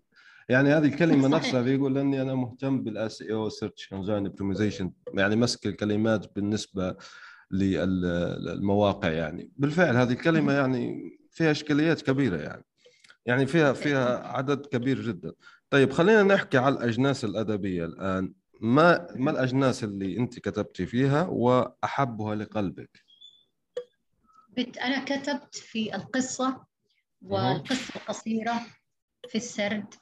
يعني 0.48 0.72
هذه 0.72 0.84
الكلمة 0.84 1.28
نفسها 1.28 1.62
بيقول 1.62 1.98
أني 1.98 2.22
أنا 2.22 2.34
مهتم 2.34 2.82
بال 2.85 3.00
SEO 3.00 3.23
search 3.23 3.92
engine 3.92 4.26
optimization 4.26 4.92
يعني 5.14 5.36
مسك 5.36 5.66
الكلمات 5.66 6.34
بالنسبة 6.36 6.96
للمواقع 7.50 9.08
يعني. 9.08 9.50
بالفعل 9.56 9.96
هذه 9.96 10.12
الكلمة 10.12 10.52
يعني 10.52 11.10
فيها 11.30 11.50
إشكاليات 11.50 12.02
كبيرة 12.02 12.36
يعني. 12.36 12.64
يعني 13.26 13.46
فيها 13.46 13.72
فيها 13.72 14.28
عدد 14.28 14.66
كبير 14.66 15.00
جدا. 15.00 15.32
طيب 15.70 15.92
خلينا 15.92 16.22
نحكي 16.22 16.58
على 16.58 16.74
الأجناس 16.74 17.24
الأدبية 17.24 17.84
الآن. 17.84 18.32
ما 18.60 19.06
ما 19.16 19.30
الأجناس 19.30 19.84
اللي 19.84 20.18
أنت 20.18 20.38
كتبتي 20.38 20.86
فيها 20.86 21.22
وأحبها 21.22 22.34
لقلبك؟ 22.34 23.04
أنا 24.58 25.04
كتبت 25.04 25.54
في 25.56 25.94
القصة 25.94 26.64
والقصة 27.22 27.94
القصيرة 27.96 28.60
في 29.28 29.34
السرد. 29.34 29.94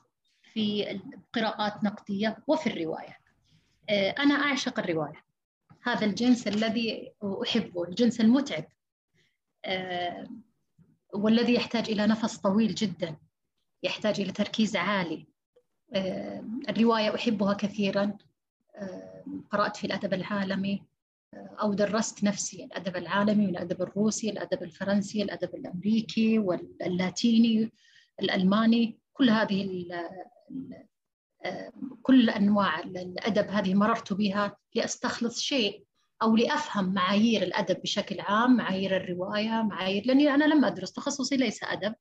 في 0.53 1.01
قراءات 1.33 1.85
نقدية 1.85 2.37
وفي 2.47 2.67
الرواية. 2.67 3.19
آه، 3.91 4.11
أنا 4.11 4.35
أعشق 4.35 4.79
الرواية. 4.79 5.25
هذا 5.83 6.07
الجنس 6.07 6.49
الذي 6.49 7.13
أحبه 7.43 7.85
الجنس 7.85 8.21
المتعب. 8.21 8.65
آه، 9.65 10.27
والذي 11.15 11.55
يحتاج 11.55 11.91
إلى 11.91 12.07
نفس 12.07 12.37
طويل 12.37 12.75
جدا 12.75 13.17
يحتاج 13.83 14.21
إلى 14.21 14.33
تركيز 14.33 14.77
عالي. 14.77 15.27
آه، 15.95 16.45
الرواية 16.69 17.15
أحبها 17.15 17.55
كثيرا. 17.55 18.19
قرأت 19.51 19.77
في 19.77 19.87
الأدب 19.87 20.15
العالمي. 20.15 20.83
أو 21.35 21.75
درست 21.75 22.25
نفسي 22.25 22.65
الأدب 22.65 22.97
العالمي 22.97 23.47
والأدب 23.47 23.83
الروسي 23.83 24.31
الأدب 24.31 24.63
الفرنسي 24.63 25.23
الأدب 25.23 25.55
الأمريكي 25.55 26.39
واللاتيني 26.39 27.73
الألماني. 28.21 28.99
كل 29.13 29.31
هذه 29.31 29.87
كل 32.03 32.31
أنواع 32.31 32.81
الأدب 32.81 33.49
هذه 33.49 33.75
مررت 33.75 34.13
بها 34.13 34.57
لأستخلص 34.75 35.41
شيء 35.41 35.85
أو 36.23 36.37
لأفهم 36.37 36.95
معايير 36.95 37.43
الأدب 37.43 37.83
بشكل 37.83 38.21
عام 38.21 38.57
معايير 38.57 38.97
الرواية 38.97 39.63
معايير 39.63 40.07
لأني 40.07 40.35
أنا 40.35 40.45
لم 40.45 40.65
أدرس 40.65 40.93
تخصصي 40.93 41.37
ليس 41.37 41.65
أدب 41.65 41.95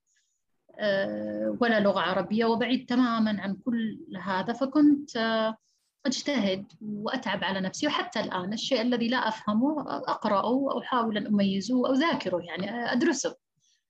آه، 0.79 1.57
ولا 1.61 1.79
لغة 1.79 1.99
عربية 1.99 2.45
وبعيد 2.45 2.85
تماما 2.85 3.41
عن 3.41 3.55
كل 3.55 3.99
هذا 4.21 4.53
فكنت 4.53 5.17
آه، 5.17 5.57
أجتهد 6.05 6.65
وأتعب 6.81 7.43
على 7.43 7.61
نفسي 7.61 7.87
وحتى 7.87 8.19
الآن 8.19 8.53
الشيء 8.53 8.81
الذي 8.81 9.07
لا 9.07 9.17
أفهمه 9.17 9.81
أقرأه 9.87 10.43
أو 10.43 10.79
أحاول 10.79 11.17
أن 11.17 11.27
أميزه 11.27 11.87
أو 11.87 11.93
ذاكره 11.93 12.41
يعني 12.41 12.91
أدرسه. 12.91 13.35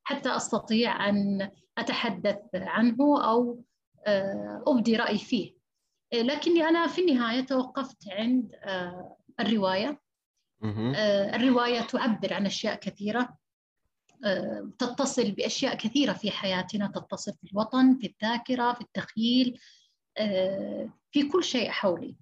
حتى 0.04 0.36
أستطيع 0.36 1.10
أن 1.10 1.52
أتحدث 1.78 2.40
عنه 2.54 3.24
أو 3.24 3.64
آه، 4.06 4.64
أبدي 4.68 4.96
رأي 4.96 5.18
فيه. 5.18 5.56
لكني 6.14 6.64
أنا 6.64 6.88
في 6.88 7.02
النهاية 7.02 7.42
توقفت 7.42 8.10
عند 8.10 8.56
الرواية. 9.40 10.02
الرواية 11.36 11.82
تعبر 11.82 12.34
عن 12.34 12.46
أشياء 12.46 12.76
كثيرة. 12.76 13.38
تتصل 14.80 15.32
بأشياء 15.32 15.76
كثيرة 15.76 16.14
في 16.14 16.32
حياتنا 16.32 16.88
تتصل 16.88 17.34
في 17.34 17.52
الوطن 17.52 17.96
في 17.96 18.08
الذاكرة 18.08 18.74
في 18.74 18.82
التخيل 18.82 19.60
آه، 20.18 20.90
في 21.12 21.30
كل 21.30 21.44
شيء 21.44 21.70
حولي. 21.70 22.16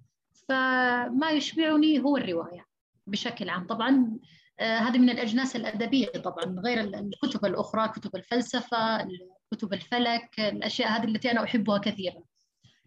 فما 0.48 1.30
يشبعني 1.30 2.00
هو 2.00 2.16
الرواية 2.16 2.66
بشكل 3.06 3.48
عام. 3.48 3.66
طبعا 3.66 3.90
آه، 3.90 4.18
هذه 4.60 4.98
من 4.98 5.10
الأجناس 5.10 5.56
الأدبية 5.56 6.06
طبعا 6.06 6.60
غير 6.64 6.80
الكتب 6.80 7.44
الأخرى 7.44 7.88
كتب 7.88 8.16
الفلسفة 8.16 9.08
كتب 9.52 9.72
الفلك 9.72 10.40
الأشياء 10.40 10.88
هذه 10.88 11.04
التي 11.04 11.30
أنا 11.30 11.44
أحبها 11.44 11.78
كثيرا. 11.78 12.22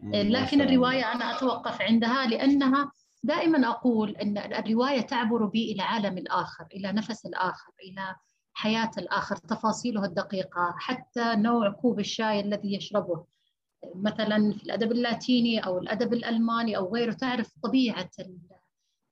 لكن 0.02 0.60
الرواية 0.60 1.12
أنا 1.12 1.36
أتوقف 1.36 1.82
عندها 1.82 2.26
لأنها 2.26 2.92
دائما 3.22 3.68
أقول 3.68 4.16
إن 4.16 4.38
الرواية 4.38 5.00
تعبر 5.00 5.44
بي 5.44 5.72
إلى 5.72 5.82
عالم 5.82 6.18
الآخر 6.18 6.66
إلى 6.74 6.92
نفس 6.92 7.26
الآخر 7.26 7.72
إلى 7.82 8.16
حياة 8.52 8.90
الآخر 8.98 9.36
تفاصيله 9.36 10.04
الدقيقة 10.04 10.74
حتى 10.78 11.34
نوع 11.36 11.70
كوب 11.70 12.00
الشاي 12.00 12.40
الذي 12.40 12.74
يشربه. 12.74 13.24
مثلا 13.94 14.52
في 14.52 14.64
الأدب 14.64 14.92
اللاتيني 14.92 15.58
أو 15.58 15.78
الأدب 15.78 16.12
الألماني 16.12 16.76
أو 16.76 16.94
غيره 16.94 17.12
تعرف 17.12 17.52
طبيعة 17.62 18.10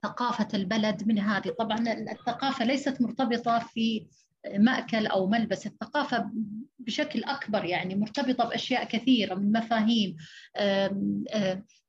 ثقافة 0.02 0.48
البلد 0.54 1.08
من 1.08 1.18
هذه. 1.18 1.50
طبعا 1.58 1.78
الثقافة 1.92 2.64
ليست 2.64 3.02
مرتبطة 3.02 3.58
في 3.58 4.06
مأكل 4.54 5.06
أو 5.06 5.26
ملبس. 5.26 5.66
الثقافة 5.66 6.30
بشكل 6.78 7.24
أكبر 7.24 7.64
يعني 7.64 7.94
مرتبطة 7.94 8.44
بأشياء 8.44 8.84
كثيرة 8.84 9.34
من 9.34 9.52
مفاهيم 9.52 10.16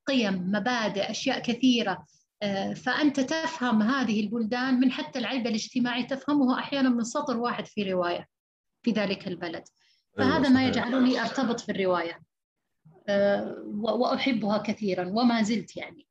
قيم 0.06 0.34
مبادئ 0.34 1.10
أشياء 1.10 1.38
كثيرة. 1.38 2.06
فأنت 2.76 3.20
تفهم 3.20 3.82
هذه 3.82 4.20
البلدان 4.20 4.80
من 4.80 4.92
حتى 4.92 5.18
العيب 5.18 5.46
الاجتماعي 5.46 6.02
تفهمه 6.02 6.58
أحيانا 6.58 6.88
من 6.88 7.04
سطر 7.04 7.36
واحد 7.36 7.66
في 7.66 7.92
رواية 7.92 8.28
في 8.82 8.90
ذلك 8.90 9.28
البلد. 9.28 9.64
أيوة، 10.18 10.30
فهذا 10.30 10.48
ما 10.48 10.66
يجعلني 10.66 11.20
أرتبط 11.20 11.60
في 11.60 11.72
الرواية 11.72 12.20
وأحبها 13.84 14.58
كثيرا 14.58 15.08
وما 15.08 15.42
زلت 15.42 15.76
يعني. 15.76 16.06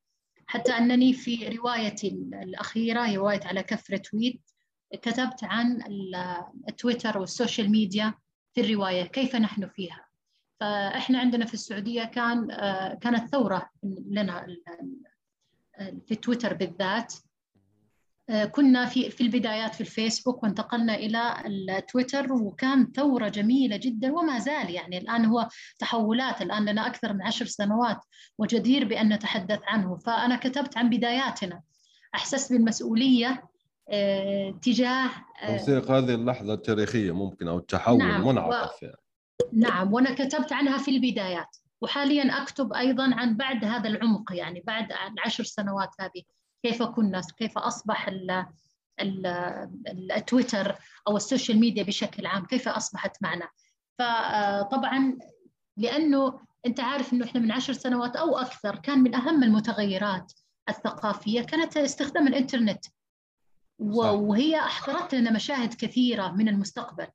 حتى 0.48 0.72
أنني 0.72 1.14
في 1.14 1.48
روايتي 1.48 2.08
الأخيرة 2.44 3.16
رواية 3.16 3.40
على 3.44 3.64
كف 3.64 3.92
retweet 3.92 4.42
كتبت 4.94 5.44
عن 5.44 5.80
التويتر 6.70 7.18
وال 7.18 7.31
social 7.31 7.72
media 7.72 8.14
في 8.54 8.62
الرواية 8.62 9.04
كيف 9.04 9.36
نحن 9.36 9.68
فيها؟ 9.68 10.06
فإحنا 10.60 11.20
عندنا 11.20 11.46
في 11.46 11.54
السعودية 11.54 12.04
كان 12.04 12.48
كانت 13.02 13.30
ثورة 13.30 13.70
لنا 14.10 14.48
في 16.08 16.16
تويتر 16.16 16.54
بالذات. 16.54 17.14
كنا 18.52 18.86
في 18.86 19.10
في 19.10 19.22
البدايات 19.22 19.76
في 19.76 19.82
الفيسبوك 19.82 20.44
وانتقلنا 20.44 20.96
إلى 20.96 21.44
التويتر 21.46 22.34
وكان 22.34 22.92
ثورة 22.96 23.28
جميلة 23.28 23.78
جدا 23.78 24.14
وما 24.14 24.40
زال 24.40 24.70
يعني. 24.70 24.98
الآن 24.98 25.26
هو 25.26 25.48
تحولات 25.80 26.42
الآن 26.42 26.66
لنا 26.66 26.88
أكثر 26.88 27.14
من 27.14 27.22
عشر 27.22 27.46
سنوات 27.46 27.98
وجدير 28.38 28.86
بأن 28.86 29.14
نتحدث 29.14 29.60
عنه. 29.68 29.98
فأنا 29.98 30.36
كتبت 30.36 30.78
عن 30.78 30.90
بداياتنا. 30.90 31.62
أحسست 32.16 32.54
بالمسؤولية 32.54 33.44
آه 33.90 34.60
تجاه 34.62 35.10
آه 35.42 35.58
توثيق 35.58 35.92
هذه 35.92 36.16
اللحظة 36.16 36.54
التاريخية 36.54 37.12
ممكن 37.12 37.48
أو 37.48 37.58
التحول 37.58 37.98
نعم 37.98 38.22
المنعطف 38.22 38.84
و... 38.84 38.86
يعني. 38.86 38.98
نعم 39.54 39.94
وأنا 39.94 40.14
كتبت 40.14 40.54
عنها 40.54 40.78
في 40.78 40.92
البدايات. 40.92 41.58
وحاليا 41.82 42.42
أكتب 42.42 42.74
أيضا 42.74 43.16
عن 43.16 43.38
بعد 43.38 43.66
هذا 43.66 43.90
العمق 43.90 44.32
يعني 44.32 44.64
بعد 44.68 44.88
العشر 45.18 45.44
سنوات 45.44 45.90
هذه. 46.00 46.24
كيف 46.64 46.84
كنا 46.84 47.22
كيف 47.38 47.58
أصبح 47.58 48.08
ال 48.08 48.46
التويتر 50.12 50.76
أو 51.08 51.18
ال 51.18 51.24
social 51.24 51.60
media 51.60 51.84
بشكل 51.84 52.26
عام 52.26 52.46
كيف 52.46 52.68
أصبحت 52.68 53.18
معنا. 53.22 53.50
فطبعا 54.00 55.18
لأنه 55.78 56.40
أنت 56.66 56.80
عارف 56.80 57.14
إنه 57.14 57.26
إحنا 57.26 57.42
من 57.42 57.52
عشر 57.52 57.74
سنوات 57.74 58.16
أو 58.16 58.38
أكثر 58.38 58.76
كان 58.76 59.00
من 59.00 59.16
أهم 59.16 59.44
المتغيرات 59.44 60.34
الثقافية 60.70 61.42
كانت 61.42 61.78
استخدام 61.78 62.28
الإنترنت. 62.28 62.86
وهي 63.80 64.60
أحضرت 64.60 65.16
لنا 65.16 65.32
مشاهد 65.32 65.74
كثيرة 65.74 66.32
من 66.32 66.50
المستقبل. 66.50 67.08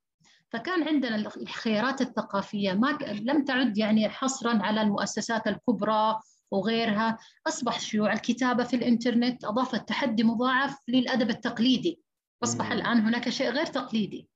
فكان 0.51 0.89
عندنا 0.89 1.17
الخيارات 1.17 2.01
الثقافية 2.01 2.73
ما 2.73 2.99
لم 3.03 3.45
تعد 3.45 3.79
يعني 3.79 4.09
حصرا 4.09 4.63
على 4.63 4.83
المؤسسات 4.83 5.47
الكبرى 5.47 6.19
وغيرها 6.51 7.19
أصبح 7.47 7.81
شيوع 7.81 8.13
الكتابة 8.13 8.65
في 8.65 8.77
الإنترنت 8.77 9.45
أضافت 9.45 9.89
تحدي 9.89 10.25
مضاعف 10.25 10.79
للأدب 10.89 11.31
التقليدي. 11.31 12.01
أصبح 12.43 12.73
الآن 12.73 13.01
هناك 13.01 13.29
شيء 13.29 13.51
غير 13.51 13.67
تقليدي. 13.67 14.29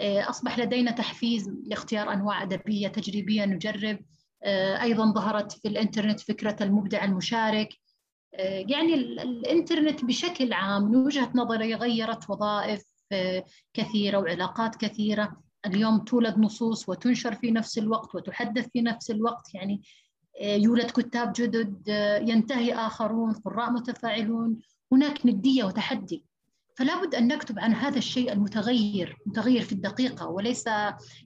آه، 0.00 0.30
أصبح 0.30 0.58
لدينا 0.58 0.90
تحفيز 0.90 1.48
لاختيار 1.66 2.12
أنواع 2.12 2.42
أدبية 2.42 2.88
تجريبية 2.88 3.44
نجرب. 3.44 3.98
آه، 4.42 4.82
أيضا 4.82 5.12
ظهرت 5.12 5.52
في 5.52 5.68
الإنترنت 5.68 6.20
فكرة 6.20 6.56
المبدع 6.60 7.04
المشارك. 7.04 7.68
آه، 8.34 8.64
يعني 8.68 8.94
الإنترنت 8.94 10.04
بشكل 10.04 10.52
عام 10.52 10.82
من 10.82 10.96
وجهة 10.96 11.32
نظري 11.34 11.74
غيرت 11.74 12.30
وظائف 12.30 12.82
كثيرة 13.74 14.18
وعلاقات 14.18 14.76
كثيرة. 14.76 15.42
اليوم 15.66 15.98
تولد 15.98 16.38
نصوص 16.38 16.88
وتنشر 16.88 17.34
في 17.34 17.50
نفس 17.50 17.78
الوقت 17.78 18.14
وتحدث 18.14 18.68
في 18.72 18.82
نفس 18.82 19.10
الوقت. 19.10 19.54
يعني 19.54 19.82
يولد 20.40 20.90
كتاب 20.90 21.32
جدد 21.36 21.82
ينتهي 22.28 22.74
آخرون 22.74 23.32
قراء 23.32 23.70
متفاعلون 23.70 24.60
هناك 24.92 25.26
ندية 25.26 25.64
وتحدي. 25.64 26.24
فلا 26.76 27.02
بد 27.02 27.14
أن 27.14 27.28
نكتب 27.28 27.58
عن 27.58 27.74
هذا 27.74 27.98
الشيء 27.98 28.32
المتغير 28.32 29.18
متغير 29.26 29.62
في 29.62 29.72
الدقيقة 29.72 30.28
وليس 30.28 30.64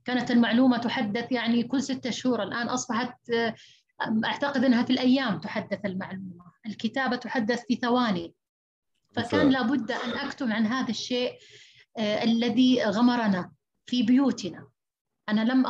كانت 0.04 0.30
المعلومة 0.30 0.78
تحدث 0.78 1.32
يعني 1.32 1.62
كل 1.62 1.82
ستة 1.82 2.10
شهور. 2.10 2.42
الآن 2.42 2.68
أصبحت 2.68 3.16
أعتقد 4.24 4.64
أنها 4.64 4.82
في 4.82 4.92
الأيام 4.92 5.40
تحدث 5.40 5.84
المعلومة. 5.84 6.44
الكتابة 6.66 7.16
تحدث 7.16 7.64
في 7.68 7.74
ثواني. 7.74 8.34
فكان 9.12 9.50
لابد 9.50 9.90
أن 9.90 10.10
أكتب 10.10 10.50
عن 10.50 10.66
هذا 10.66 10.90
الشيء 10.90 11.32
آه، 11.98 12.24
الذي 12.24 12.84
غمرنا 12.84 13.52
في 13.86 14.02
بيوتنا. 14.02 14.71
أنا 15.28 15.40
لم 15.40 15.64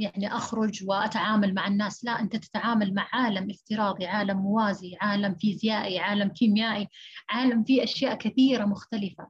يعني 0.00 0.36
أخرج 0.36 0.84
وأتعامل 0.88 1.54
مع 1.54 1.66
الناس 1.66 2.04
لا 2.04 2.20
أنت 2.20 2.36
تتعامل 2.36 2.94
مع 2.94 3.08
عالم 3.12 3.50
افتراضي 3.50 4.06
عالم 4.06 4.38
موازي 4.38 4.96
عالم 5.00 5.34
فيزيائي 5.34 5.98
عالم 5.98 6.28
كيميائي 6.28 6.88
عالم 7.28 7.64
فيه 7.64 7.82
أشياء 7.84 8.14
كثيرة 8.14 8.64
مختلفة. 8.64 9.28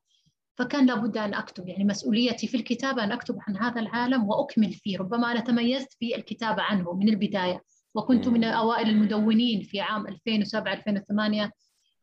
فكان 0.58 0.86
لابد 0.86 1.16
أن 1.16 1.34
أكتب 1.34 1.68
يعني 1.68 1.84
مسؤوليتي 1.84 2.46
في 2.46 2.56
الكتابة 2.56 3.04
أن 3.04 3.12
أكتب 3.12 3.38
عن 3.48 3.56
هذا 3.56 3.80
العالم 3.80 4.24
وأكمل 4.28 4.72
فيه. 4.72 4.98
ربما 4.98 5.32
أنا 5.32 5.40
تميزت 5.40 5.92
في 5.92 6.16
الكتابة 6.16 6.62
عنه 6.62 6.92
من 6.92 7.08
البداية 7.08 7.62
وكنت 7.94 8.28
من 8.28 8.44
أوائل 8.44 8.88
المدونين 8.88 9.62
في 9.62 9.80
عام 9.80 10.06
2007 10.06 10.72
2008 10.72 11.52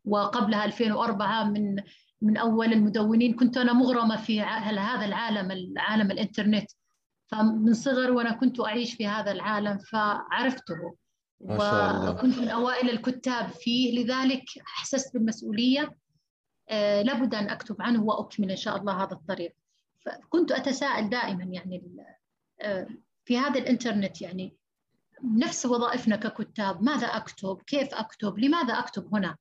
وقبلها 0.06 0.66
2004 0.66 1.44
من 1.44 1.76
من 2.22 2.38
أول 2.38 2.74
المدونين. 2.74 3.36
كنت 3.36 3.58
أنا 3.58 3.74
مغرمة 3.74 4.16
في 4.16 4.42
هذا 4.42 5.06
العالم 5.06 5.52
العالم 5.52 6.12
الإنترنت. 6.12 6.72
فمن 7.34 7.74
صغر 7.74 8.12
وأنا 8.12 8.32
كنت 8.32 8.60
أعيش 8.60 8.94
في 8.94 9.08
هذا 9.08 9.32
العالم 9.32 9.78
فعرفته. 9.78 10.96
ما 11.42 11.58
شاء 11.58 11.92
الله. 11.92 12.12
وكنت 12.12 12.40
من 12.40 12.50
أوائل 12.50 12.90
الكتاب 12.90 13.48
فيه. 13.50 14.04
لذلك 14.04 14.44
أحسست 14.78 15.14
بالمسؤولية. 15.14 15.96
آه 16.70 17.02
لابد 17.02 17.36
أن 17.36 17.50
أكتب 17.50 17.82
عنه 17.82 18.04
وأكمل 18.04 18.52
إن 18.52 18.58
شاء 18.58 18.78
الله 18.78 19.04
هذا 19.04 19.14
الطريق. 19.14 19.56
فكنت 20.06 20.52
أتساءل 20.52 21.10
دائما 21.10 21.44
يعني 21.44 21.84
آه 22.62 22.88
في 23.26 23.38
هذا 23.38 23.60
الإنترنت 23.60 24.22
يعني 24.22 24.56
نفس 25.24 25.66
وظائفنا 25.66 26.16
ككتاب 26.16 26.84
ماذا 26.84 27.08
أكتب؟ 27.08 27.62
كيف 27.68 27.94
أكتب؟ 27.94 28.40
لماذا 28.40 28.74
أكتب 28.80 29.16
هنا؟ 29.16 29.36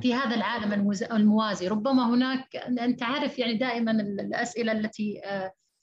في 0.00 0.14
هذا 0.14 0.34
العالم 0.34 0.92
الموازي. 1.12 1.68
ربما 1.68 2.14
هناك 2.14 2.56
أنت 2.56 3.02
عارف 3.02 3.38
يعني 3.38 3.54
دائما 3.54 3.90
الأسئلة 3.92 4.72
التي 4.72 5.20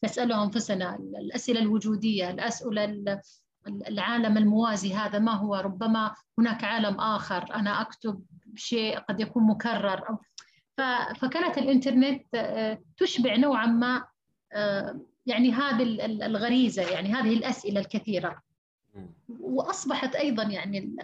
نسأله 0.04 0.44
أنفسنا 0.44 0.96
الأسئلة 0.96 1.60
الوجودية 1.60 2.30
الأسئلة 2.30 3.22
العالم 3.68 4.38
الموازي 4.38 4.94
هذا 4.94 5.20
ما 5.20 5.32
هو؟ 5.32 5.56
ربما 5.56 6.16
هناك 6.40 6.64
عالم 6.64 7.00
آخر 7.00 7.56
أنا 7.56 7.82
أكتب 7.82 8.24
شيء 8.56 9.00
قد 9.00 9.20
يكون 9.20 9.44
مكرر. 9.44 10.10
أو 10.10 10.18
فكانت 11.16 11.58
الإنترنت 11.58 12.26
آه، 12.36 12.80
تشبع 12.98 13.36
نوعا 13.36 13.66
ما 13.66 14.06
آه، 14.54 15.00
يعني 15.26 15.52
هذه 15.52 16.06
الغريزة 16.06 16.82
يعني 16.84 17.14
هذه 17.14 17.34
الأسئلة 17.34 17.80
الكثيرة. 17.80 18.42
وأصبحت 19.40 20.16
أيضا 20.16 20.44
يعني 20.44 20.96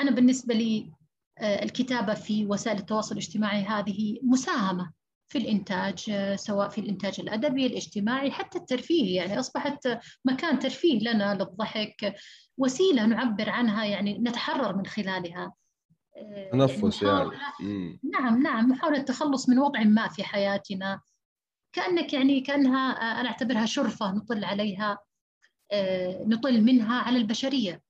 أنا 0.00 0.10
بالنسبة 0.10 0.54
لي 0.54 0.92
آه، 1.38 1.62
الكتابة 1.62 2.14
في 2.14 2.46
وسائل 2.46 2.78
التواصل 2.78 3.12
الاجتماعي 3.12 3.62
هذه 3.62 4.18
مساهمة. 4.22 4.92
في 5.28 5.38
الإنتاج 5.38 6.12
سواء 6.34 6.68
في 6.68 6.80
الإنتاج 6.80 7.20
الأدبي 7.20 7.66
الاجتماعي 7.66 8.30
حتى 8.30 8.58
الترفيهي. 8.58 9.14
يعني 9.14 9.38
أصبحت 9.38 9.98
مكان 10.24 10.58
ترفيه 10.58 10.98
لنا 11.00 11.34
للضحك 11.34 12.14
وسيلة 12.56 13.06
نعبر 13.06 13.50
عنها 13.50 13.84
يعني 13.84 14.18
نتحرر 14.18 14.76
من 14.76 14.86
خلالها. 14.86 15.52
تنفس 16.52 17.02
يعني, 17.02 17.30
يعني. 17.60 18.00
نعم 18.12 18.42
نعم 18.42 18.68
محاولة 18.68 18.98
التخلص 18.98 19.48
من 19.48 19.58
وضع 19.58 19.82
ما 19.82 20.08
في 20.08 20.24
حياتنا. 20.24 21.00
كأنك 21.72 22.12
يعني 22.12 22.40
كأنها 22.40 22.90
أنا 22.90 23.28
أعتبرها 23.28 23.66
شرفة 23.66 24.12
نطل 24.12 24.44
عليها 24.44 24.98
نطل 26.26 26.60
منها 26.60 27.00
على 27.00 27.18
البشرية. 27.18 27.82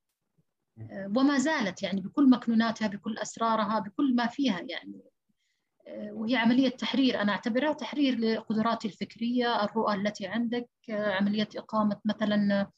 وما 1.16 1.38
زالت 1.38 1.82
يعني 1.82 2.00
بكل 2.00 2.30
مكنوناتها 2.30 2.88
بكل 2.88 3.18
أسرارها 3.18 3.78
بكل 3.78 4.14
ما 4.14 4.26
فيها 4.26 4.60
يعني. 4.68 5.00
وهي 5.96 6.36
عملية 6.36 6.68
تحرير. 6.68 7.20
أنا 7.20 7.32
أعتبرها 7.32 7.72
تحرير 7.72 8.18
لقدراتي 8.18 8.88
الفكرية 8.88 9.64
الرؤى 9.64 9.94
التي 9.94 10.26
عندك 10.26 10.68
عملية 10.90 11.48
إقامة 11.56 12.00
مثلا 12.04 12.70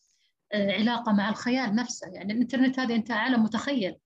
علاقة 0.54 1.12
مع 1.12 1.28
الخيال 1.28 1.74
نفسه. 1.74 2.08
يعني 2.08 2.32
الإنترنت 2.32 2.78
هذا 2.78 2.94
أنت 2.94 3.10
عالم 3.10 3.42
متخيل. 3.42 3.96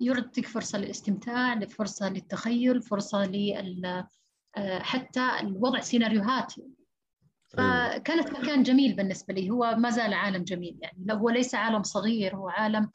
يعطيك 0.00 0.46
فرصة 0.46 0.78
للاستمتاع 0.78 1.60
فرصة 1.60 2.08
للتخيل 2.08 2.82
فرصة 2.82 3.24
لل 3.24 4.04
حتى 4.80 5.30
الوضع 5.40 5.80
سيناريوهات. 5.80 6.54
أيوة. 7.58 7.90
فكانت 7.98 8.30
مكان 8.30 8.62
جميل 8.62 8.92
بالنسبة 8.96 9.34
لي. 9.34 9.50
هو 9.50 9.76
ما 9.78 9.90
زال 9.90 10.14
عالم 10.14 10.44
جميل. 10.44 10.78
يعني 10.82 11.12
هو 11.12 11.30
ليس 11.30 11.54
عالم 11.54 11.82
صغير 11.82 12.36
هو 12.36 12.48
عالم 12.48 12.90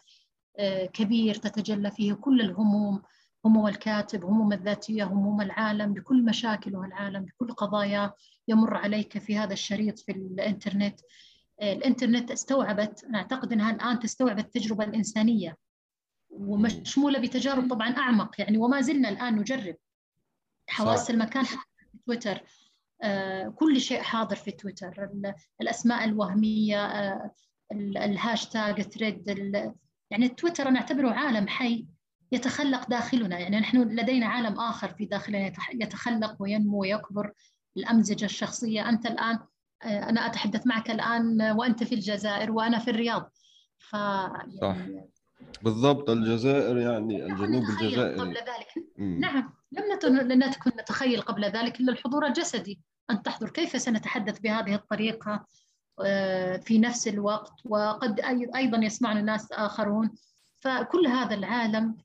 كبير 0.93 1.35
تتجلى 1.35 1.91
فيه 1.91 2.13
كل 2.13 2.41
الهموم. 2.41 3.01
هموم 3.45 3.67
الكاتب 3.67 4.25
هموم 4.25 4.53
الذاتية 4.53 5.03
هموم 5.03 5.41
العالم 5.41 5.93
بكل 5.93 6.25
مشاكله 6.25 6.85
العالم 6.85 7.25
بكل 7.25 7.53
قضايا 7.53 8.13
يمر 8.47 8.77
عليك 8.77 9.17
في 9.17 9.37
هذا 9.37 9.53
الشريط 9.53 9.99
في 9.99 10.11
الإنترنت. 10.11 10.99
الإنترنت 11.61 12.31
استوعبت 12.31 13.03
أنا 13.03 13.17
أعتقد 13.17 13.53
أنها 13.53 13.71
الآن 13.71 13.99
تستوعب 13.99 14.39
التجربة 14.39 14.83
الإنسانية 14.83 15.57
ومشمولة 16.29 17.19
بتجارب 17.19 17.69
طبعا 17.69 17.89
أعمق 17.89 18.41
يعني 18.41 18.57
وما 18.57 18.81
زلنا 18.81 19.09
الآن 19.09 19.35
نجرب. 19.35 19.75
حواس 20.69 21.09
المكان 21.09 21.43
في 21.43 21.57
تويتر. 22.05 22.43
آه، 23.01 23.47
كل 23.47 23.81
شيء 23.81 24.01
حاضر 24.01 24.35
في 24.35 24.51
تويتر. 24.51 25.09
الأسماء 25.61 26.03
الوهمية 26.03 26.85
آه، 26.85 27.31
ال 27.71 27.85
hashtag 27.85 28.81
thread 28.81 29.27
يعني 30.11 30.27
تويتر 30.29 30.67
أنا 30.67 30.79
أعتبره 30.79 31.11
عالم 31.11 31.47
حي. 31.47 31.87
يتخلق 32.31 32.89
داخلنا. 32.89 33.39
يعني 33.39 33.59
نحن 33.59 33.77
لدينا 33.81 34.25
عالم 34.27 34.59
آخر 34.59 34.89
في 34.93 35.05
داخلنا 35.05 35.51
يتخلق 35.73 36.35
وينمو 36.39 36.81
ويكبر. 36.81 37.31
الأمزجة 37.77 38.25
الشخصية 38.25 38.89
أنت 38.89 39.05
الآن 39.05 39.39
آه، 39.83 40.09
أنا 40.09 40.25
أتحدث 40.25 40.67
معك 40.67 40.91
الآن 40.91 41.41
وأنت 41.41 41.83
في 41.83 41.95
الجزائر 41.95 42.51
وأنا 42.51 42.79
في 42.79 42.91
الرياض. 42.91 43.31
ف 43.77 43.93
يعني 43.93 44.57
صح. 44.61 44.75
بالضبط 45.61 46.09
الجزائر 46.09 46.77
يعني 46.77 47.25
الجنوب 47.25 47.63
الجزائري 47.63 48.15
قبل 48.19 48.33
ذلك. 48.37 48.87
مم. 48.97 49.19
نعم. 49.19 49.53
لم 49.71 50.39
نكن 50.43 50.71
نتخيل 50.79 51.21
قبل 51.21 51.45
ذلك 51.45 51.79
إلا 51.79 51.91
الحضور 51.91 52.25
الجسدي. 52.25 52.79
أن 53.11 53.21
تحضر. 53.23 53.49
كيف 53.49 53.81
سنتحدث 53.81 54.39
بهذه 54.39 54.75
الطريقة؟ 54.75 55.45
آه، 56.05 56.57
في 56.57 56.79
نفس 56.79 57.07
الوقت 57.07 57.53
وقد 57.65 58.21
أي- 58.21 58.55
أيضا 58.55 58.77
يسمعنا 58.77 59.21
ناس 59.21 59.51
آخرون. 59.51 60.11
فكل 60.59 61.07
هذا 61.07 61.35
العالم 61.35 61.85
آه، 61.85 61.95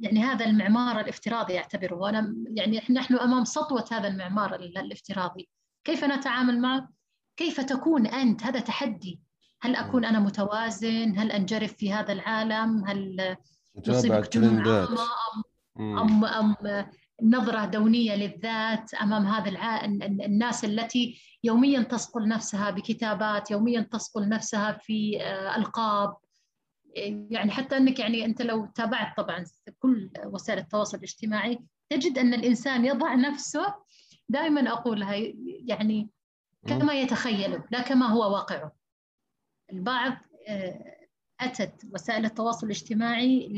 يعني 0.00 0.22
هذا 0.22 0.44
المعمار 0.46 1.00
الافتراضي 1.00 1.58
أعتبره 1.58 2.08
أنا 2.08 2.34
يعني 2.54 2.82
نحن 2.90 3.14
أمام 3.18 3.44
سطوة 3.44 3.84
هذا 3.92 4.08
المعمار 4.08 4.54
ال- 4.54 4.78
الافتراضي 4.78 5.48
كيف 5.84 6.04
نتعامل 6.04 6.60
معه؟ 6.60 6.88
كيف 7.36 7.60
تكون 7.60 8.06
أنت؟ 8.06 8.42
هذا 8.42 8.60
تحدي 8.60 9.20
هل 9.60 9.76
أكون 9.76 10.04
أنا 10.04 10.18
متوازن؟ 10.20 11.18
هل 11.18 11.32
أنجرف 11.32 11.72
في 11.72 11.92
هذا 11.92 12.12
العالم؟ 12.12 12.84
هل 12.86 13.36
يصيبك. 13.96 14.14
أم 15.80 16.24
أم 16.24 16.54
نظرة 17.22 17.64
دونية 17.64 18.14
للذات 18.16 18.94
أمام 18.94 19.26
هذا 19.26 19.48
الع... 19.48 19.84
الناس 19.84 20.64
التي 20.64 21.18
يوميا 21.44 21.82
تصقل 21.82 22.28
نفسها 22.28 22.70
بكتابات 22.70 23.50
يوميا 23.50 23.80
تصقل 23.80 24.28
نفسها 24.28 24.72
في 24.72 25.22
آه، 25.22 25.56
ألقاب 25.56 26.16
يعني 27.30 27.50
حتى 27.50 27.76
أنك 27.76 27.98
يعني 27.98 28.24
أنت 28.24 28.42
لو 28.42 28.66
تابعت 28.66 29.16
طبعا 29.16 29.44
كل 29.78 30.10
وسائل 30.24 30.58
التواصل 30.58 30.96
الاجتماعي 30.98 31.58
تجد 31.90 32.18
أن 32.18 32.34
الإنسان 32.34 32.84
يضع 32.84 33.14
نفسه 33.14 33.74
دائما 34.28 34.72
أقولها 34.72 35.14
يعني 35.66 36.10
كما 36.66 36.94
يتخيله 36.94 37.64
لا 37.70 37.80
كما 37.80 38.06
هو 38.06 38.32
واقعه 38.34 38.72
البعض 39.72 40.12
آه، 40.48 40.96
أتت 41.40 41.84
وسائل 41.94 42.24
التواصل 42.24 42.66
الاجتماعي 42.66 43.48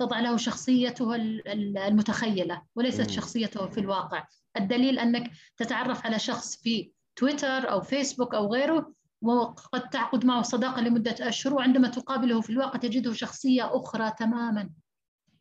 لتضع 0.00 0.20
له 0.20 0.36
شخصيته 0.36 1.14
ال- 1.14 1.48
ال- 1.48 1.78
المتخيلة 1.78 2.62
وليست. 2.76 3.10
شخصيته 3.10 3.66
في 3.66 3.80
الواقع 3.80 4.26
الدليل 4.56 4.98
أنك 4.98 5.30
تتعرف 5.56 6.06
على 6.06 6.18
شخص 6.18 6.62
في 6.62 6.92
تويتر 7.16 7.70
أو 7.70 7.80
فيسبوك 7.80 8.34
أو 8.34 8.52
غيره 8.52 8.92
وقد 9.22 9.88
تعقد 9.90 10.24
معه 10.24 10.42
صداقة 10.42 10.80
لمدة 10.82 11.14
أشهر 11.28 11.54
وعندما 11.54 11.88
تقابله 11.88 12.40
في 12.40 12.50
الواقع 12.50 12.78
تجده 12.78 13.12
شخصية 13.12 13.76
أخرى 13.76 14.12
تماما. 14.18 14.70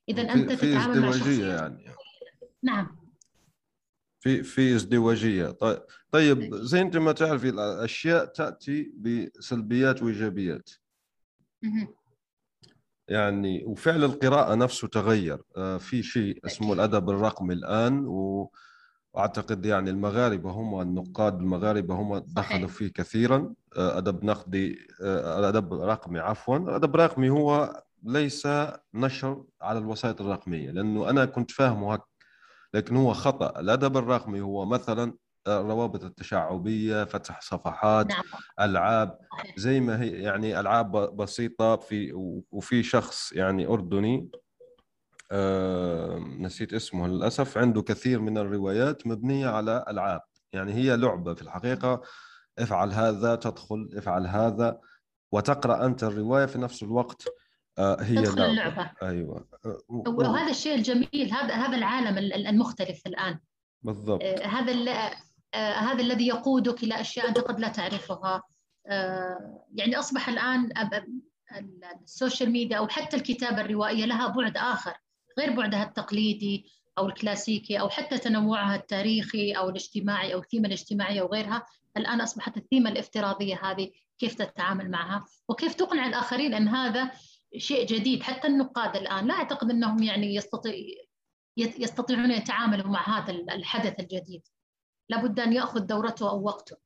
إذا 0.10 0.22
أنت 0.22 0.52
تتعامل 0.52 1.02
مع 1.02 1.12
شخصية 1.12 1.46
يعني. 1.54 1.86
نعم. 2.64 2.98
في 4.20 4.44
في 4.44 4.76
ازدواجية. 4.76 5.52
طيب, 5.52 5.80
طيب 6.12 6.56
زي 6.56 6.82
أنت 6.82 6.98
ما 6.98 7.12
تعرفي 7.12 7.50
الأشياء 7.50 8.26
تأتي 8.26 8.92
بسلبيات 8.98 10.04
وإيجابيات. 10.04 10.70
يعني 13.08 13.66
وفعل 13.66 14.04
القراءة 14.04 14.56
نفسه 14.56 14.88
تغير. 14.88 15.42
آه، 15.58 15.78
في 15.78 16.04
شيء 16.04 16.40
اسمه 16.46 16.74
الأدب 16.74 17.10
الرقمي 17.10 17.54
الآن 17.54 18.06
و- 18.06 18.52
وأعتقد 19.18 19.66
يعني 19.66 19.90
المغاربة 19.90 20.52
هم 20.52 20.82
النقاد 20.82 21.40
المغاربة 21.40 21.96
هم 21.96 22.18
دخلوا 22.18 22.68
فيه 22.68 22.88
كثيرا. 22.88 23.54
آه، 23.78 23.98
أدب 23.98 24.26
نقدي 24.26 24.88
آه، 25.02 25.50
أدب 25.50 25.74
رقمي 25.74 26.20
عفوا. 26.20 26.58
الأدب 26.58 26.96
الرقمي 26.96 27.30
هو 27.30 27.84
ليس 28.04 28.48
نشر 28.94 29.44
على 29.62 29.80
الوسائط 29.80 30.22
الرقمية 30.22 30.72
لأنه 30.72 31.10
أنا 31.10 31.26
كنت 31.26 31.52
فاهمه 31.52 31.94
هك 31.94 32.02
لكن 32.74 32.96
هو 32.96 33.14
خطأ. 33.14 33.60
الأدب 33.60 33.98
الرقمي 33.98 34.42
هو 34.42 34.66
مثلا 34.66 35.14
الروابط 35.48 36.04
التشعبية 36.04 37.04
فتح 37.04 37.42
صفحات 37.42 38.08
نعم. 38.10 38.24
صحيح. 39.32 39.54
زي 39.58 39.80
ما 39.80 40.02
هي 40.02 40.10
يعني 40.10 40.60
ألعاب 40.60 40.92
بسيطة 41.18 41.76
في 41.76 42.14
وفي 42.52 42.84
شخص 42.84 43.32
يعني 43.32 43.68
أردني 43.68 44.30
آه 45.32 46.18
نسيت 46.40 46.74
اسمه. 46.74 47.08
للأسف 47.08 47.58
عنده 47.58 47.82
كثير 47.82 48.20
من 48.20 48.38
الروايات 48.38 49.08
مبنية 49.08 49.48
على 49.48 49.86
ألعاب. 49.90 50.22
يعني 50.54 50.74
هي 50.74 50.98
لعبة 50.98 51.34
في 51.34 51.42
الحقيقة. 51.42 52.02
افعل 52.60 52.92
هذا 52.92 53.36
تدخل 53.36 53.90
افعل 53.98 54.28
هذا 54.28 54.80
وتقرأ 55.32 55.86
أنت 55.86 56.04
الرواية 56.04 56.46
في 56.46 56.58
نفس 56.60 56.84
الوقت. 56.84 57.26
آه 57.78 57.98
هي 58.02 58.16
تدخل 58.16 58.38
لعبة. 58.38 58.52
اللعبة. 58.52 58.92
أيوه. 59.04 59.48
آه، 59.66 59.78
وهذا 60.08 60.50
الشيء 60.52 60.76
الجميل 60.76 61.32
هذا 61.34 61.54
هذا 61.54 61.78
العالم 61.78 62.18
ال- 62.18 62.48
المختلف 62.48 63.08
الآن. 63.08 63.40
بالضبط. 63.82 64.24
هذا 64.24 64.74
هذا 65.56 66.02
الذي 66.02 66.28
يقودك 66.28 66.84
إلى 66.84 67.02
أشياء 67.02 67.28
أنت 67.30 67.38
قد 67.40 67.60
لا 67.60 67.68
تعرفها. 67.68 68.44
يعني 69.76 70.00
أصبح 70.00 70.30
الآن 70.30 70.70
أب- 70.70 70.96
أب- 70.96 71.58
ال- 71.58 71.84
ال 72.04 72.10
social 72.10 72.50
media 72.52 72.78
أو 72.78 72.88
حتى 72.88 73.18
الكتابة 73.18 73.62
الروائية 73.62 74.06
لها 74.06 74.28
بعد 74.28 74.58
آخر. 74.58 74.94
غير 75.40 75.52
بعدها 75.52 75.84
التقليدي 75.84 76.66
أو 76.98 77.08
الكلاسيكي 77.08 77.80
أو 77.80 77.90
حتى 77.90 78.18
تنوعها 78.18 78.76
التاريخي 78.76 79.52
أو 79.52 79.70
الاجتماعي 79.70 80.34
أو 80.34 80.40
الثيمة 80.40 80.68
الاجتماعية 80.68 81.22
وغيرها 81.22 81.66
الآن 81.98 82.22
أصبحت 82.22 82.58
الثيمة 82.58 82.90
الافتراضية 82.90 83.60
هذه 83.64 83.92
كيف 84.20 84.34
تتعامل 84.36 84.92
معها 84.92 85.26
وكيف 85.50 85.74
تقنع 85.74 86.08
الآخرين 86.08 86.54
أن 86.54 86.68
هذا 86.68 87.12
شيء 87.58 87.88
جديد. 87.88 88.24
حتى 88.24 88.48
النقاد 88.48 88.96
الآن 88.96 89.28
لا 89.28 89.34
أعتقد 89.34 89.70
أنهم 89.70 90.04
يعني 90.04 90.36
يستطيع 90.36 90.74
يستطيعون 91.58 92.32
يتعاملوا 92.32 92.88
مع 92.88 93.20
هذا 93.20 93.32
الحدث 93.32 94.00
الجديد. 94.00 94.42
لابد 95.10 95.40
أن 95.40 95.54
يأخذ 95.54 95.80
دورته 95.80 96.30
أو 96.30 96.44
وقته. 96.44 96.78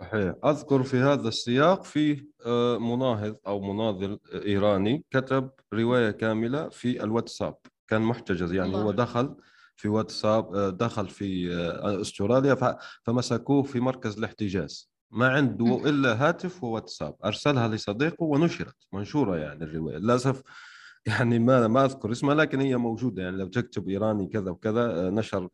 صحيح. 0.00 0.34
أذكر 0.44 0.82
في 0.82 0.96
هذا 0.96 1.28
السياق 1.28 1.84
في 1.84 2.26
آه، 2.46 2.78
مناهض 2.78 3.36
أو 3.46 3.60
مناضل 3.60 4.18
إيراني 4.34 5.04
كتب 5.10 5.50
رواية 5.74 6.10
كاملة 6.10 6.68
في 6.68 7.04
الواتساب. 7.04 7.56
كان 7.88 8.02
محتجز 8.02 8.52
يعني 8.52 8.68
الله. 8.68 8.82
هو 8.82 8.90
دخل 8.92 9.36
في 9.76 9.88
واتساب 9.88 10.54
آه، 10.54 10.70
دخل 10.70 11.08
في 11.08 11.54
آه، 11.54 12.00
أستراليا 12.00 12.78
فمسكوه 13.02 13.62
في 13.62 13.80
مركز 13.80 14.18
الاحتجاز. 14.18 14.90
ما 15.10 15.28
عنده. 15.28 15.82
إلا 15.88 16.28
هاتف 16.28 16.64
وواتساب. 16.64 17.14
أرسلها 17.24 17.68
لصديقه 17.68 18.24
ونشرت. 18.24 18.76
منشورة 18.92 19.36
يعني 19.36 19.64
الرواية. 19.64 19.96
للأسف 19.96 20.42
يعني 21.06 21.38
ما 21.38 21.68
ما 21.68 21.84
أذكر 21.84 22.12
اسمها 22.12 22.34
لكن 22.34 22.60
هي 22.60 22.76
موجودة. 22.76 23.22
يعني 23.22 23.36
لو 23.36 23.46
تكتب 23.46 23.88
إيراني 23.88 24.26
كذا 24.26 24.50
وكذا 24.50 25.06
آه، 25.06 25.10
نشر 25.10 25.48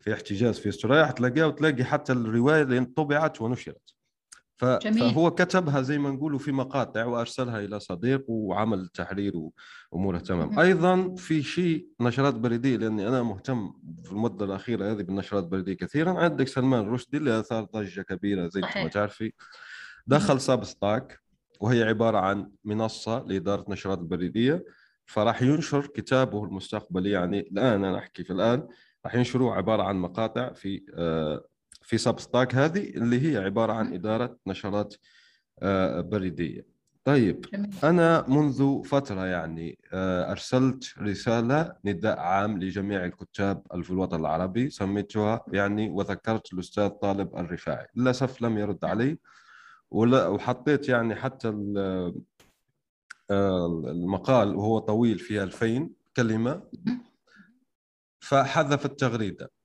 في 0.00 0.12
احتجاز 0.12 0.58
في 0.58 0.68
أستراليا 0.68 1.06
حتلاقيها 1.06 1.46
وتلاقي 1.46 1.84
حتى 1.84 2.12
الرواية 2.12 2.62
اللي 2.62 2.84
طبعت 2.84 3.40
ونشرت. 3.42 3.94
ف... 4.60 4.64
فهو 4.64 5.30
كتبها 5.30 5.82
زي 5.82 5.98
ما 5.98 6.10
نقولوا 6.10 6.38
في 6.38 6.52
مقاطع 6.52 7.04
وأرسلها 7.04 7.60
إلى 7.60 7.80
صديق 7.80 8.24
وعمل 8.28 8.88
تحرير 8.88 9.32
وأموره 9.92 10.18
تمام. 10.18 10.58
أيضا 10.58 11.14
في 11.14 11.42
شيء 11.42 11.86
نشرات 12.00 12.34
بريدية 12.34 12.76
لأني 12.76 13.08
أنا 13.08 13.22
مهتم 13.22 13.72
في 14.04 14.12
المدة 14.12 14.44
الأخيرة 14.44 14.92
هذه 14.92 15.02
بالنشرات 15.02 15.44
البريديه 15.44 15.74
كثيرا. 15.74 16.12
عندك 16.12 16.48
سلمان 16.48 16.88
رشدي 16.88 17.16
اللي 17.16 17.40
أثار 17.40 17.64
ضجة 17.64 18.02
كبيرة 18.02 18.48
زي 18.48 18.60
ما. 18.60 18.88
تعرفي. 18.88 19.32
دخل 20.06 20.40
سابستاك 20.40 21.20
وهي 21.60 21.82
عبارة 21.82 22.18
عن 22.18 22.50
منصة 22.64 23.24
لإدارة 23.26 23.64
نشرات 23.68 23.98
البريديه 23.98 24.64
فراح 25.06 25.42
ينشر 25.42 25.86
كتابه 25.86 26.44
المستقبلي 26.44 27.10
يعني 27.10 27.40
الآن 27.40 27.84
أنا 27.84 27.98
أحكي 27.98 28.24
في 28.24 28.32
الآن 28.32 28.68
راح 29.04 29.14
ينشروه 29.14 29.54
عبارة 29.54 29.82
عن 29.82 29.96
مقاطع 29.96 30.52
في 30.52 30.82
آه، 30.94 31.44
في 31.90 31.98
سبستاك 31.98 32.54
هذه 32.54 32.90
اللي 32.90 33.32
هي 33.32 33.44
عبارة 33.44 33.72
عن 33.72 33.94
إدارة 33.94 34.36
نشرات 34.46 34.94
آه، 35.58 36.00
بريدية. 36.00 36.66
طيب. 37.04 37.44
أنا 37.84 38.24
منذ 38.28 38.82
فترة 38.84 39.26
يعني 39.26 39.78
آه، 39.92 40.30
أرسلت 40.30 40.98
رسالة 40.98 41.76
نداء 41.84 42.18
عام 42.18 42.58
لجميع 42.58 43.04
الكتاب 43.04 43.62
في 43.82 43.90
الوطن 43.90 44.20
العربي 44.20 44.70
سميتها 44.70 45.44
يعني 45.52 45.90
وذكرت 45.90 46.52
الأستاذ 46.52 46.88
طالب 46.88 47.36
الرفاعي 47.36 47.86
للأسف 47.96 48.42
لم 48.42 48.58
يرد 48.58 48.84
علي 48.84 49.18
ولا 49.90 50.26
وحطيت 50.26 50.88
يعني 50.88 51.14
حتى 51.14 51.48
آه، 53.30 53.66
المقال 53.90 54.56
وهو 54.56 54.78
طويل 54.78 55.18
فيه 55.18 55.42
2000 55.42 55.90
كلمة 56.16 56.62
فحذف 58.20 58.86
التغريدة 58.86 59.59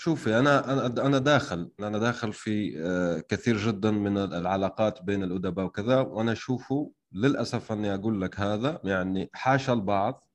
شوفي 0.00 0.38
أنا 0.38 0.72
أنا 0.72 1.06
أنا 1.06 1.18
داخل 1.18 1.70
أنا 1.80 1.98
داخل 1.98 2.32
في 2.32 2.82
آه، 2.84 3.18
كثير 3.28 3.56
جدا 3.56 3.90
من 3.90 4.18
العلاقات 4.18 5.02
بين 5.02 5.22
الأدباء 5.22 5.64
وكذا 5.64 6.00
وأنا 6.00 6.32
أشوفه 6.32 6.92
للأسف 7.12 7.72
أني 7.72 7.94
أقول 7.94 8.20
لك 8.20 8.40
هذا 8.40 8.80
يعني 8.84 9.30
حاشا 9.32 9.72
البعض 9.72 10.28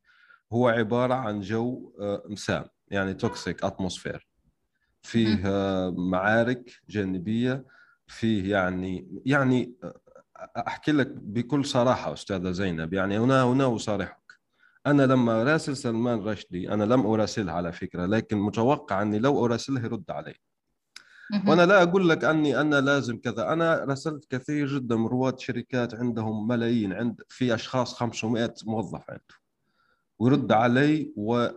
هو 0.53 0.67
عبارة 0.67 1.13
عن 1.13 1.41
جو 1.41 1.93
آه، 1.99 2.23
مسام 2.29 2.65
يعني 2.87 3.13
toxic 3.13 3.63
atmosphere 3.63 4.27
فيه 5.01 5.41
آه، 5.45 5.89
معارك 5.97 6.71
جانبية 6.89 7.65
فيه 8.07 8.51
يعني 8.51 9.21
يعني 9.25 9.75
أحكي 10.67 10.91
لك 10.91 11.07
بكل 11.07 11.65
صراحة 11.65 12.13
أستاذة 12.13 12.51
زينب 12.51 12.93
يعني 12.93 13.19
هنا 13.19 13.43
هنا 13.43 13.75
أصارحك. 13.75 14.24
أنا 14.85 15.03
لما 15.03 15.41
أراسل 15.41 15.77
سلمان 15.77 16.19
رشدي 16.19 16.73
أنا 16.73 16.83
لم 16.83 17.05
أراسله 17.05 17.51
على 17.51 17.71
فكرة 17.71 18.05
لكن 18.05 18.37
متوقع 18.37 19.01
أني 19.01 19.19
لو 19.19 19.45
أراسله 19.45 19.81
يرد 19.81 20.11
علي. 20.11 20.35
وأنا 21.47 21.65
لا 21.65 21.83
أقول 21.83 22.09
لك 22.09 22.23
أني 22.23 22.61
أنا 22.61 22.81
لازم 22.81 23.17
كذا. 23.17 23.53
أنا 23.53 23.83
رسلت 23.83 24.25
كثير 24.29 24.67
جدا 24.67 24.95
من 24.95 25.07
رواد 25.07 25.39
شركات 25.39 25.95
عندهم 25.95 26.47
ملايين 26.47 26.93
عند 26.93 27.21
في 27.29 27.53
أشخاص 27.55 27.93
500 27.93 28.53
موظف 28.65 29.01
عنده. 29.09 29.35
ويرد 30.19 30.51
علي 30.51 31.13
و 31.15 31.47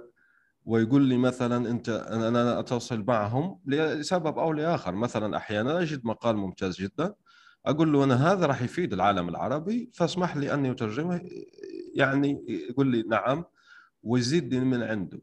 ويقول 0.64 1.02
لي 1.02 1.16
مثلا 1.16 1.70
أنت 1.70 1.88
أنا 1.88 2.28
أنا 2.28 2.58
اتواصل 2.60 3.04
معهم 3.08 3.60
لسبب 3.66 4.38
أو 4.38 4.52
لآخر. 4.52 4.94
مثلا 4.94 5.36
أحيانا 5.36 5.80
أجد 5.80 6.04
مقال 6.04 6.36
ممتاز 6.36 6.76
جدا 6.76 7.14
أقول 7.66 7.92
له 7.92 8.04
أنا 8.04 8.32
هذا 8.32 8.46
راح 8.46 8.62
يفيد 8.62 8.92
العالم 8.92 9.28
العربي 9.28 9.90
فاسمح 9.94 10.36
لي 10.36 10.54
أني 10.54 10.70
أترجمه. 10.70 11.20
يعني 11.94 12.44
يقول 12.70 12.86
لي 12.86 13.02
نعم 13.02 13.44
ويزيدني 14.02 14.64
من 14.64 14.82
عنده. 14.82 15.20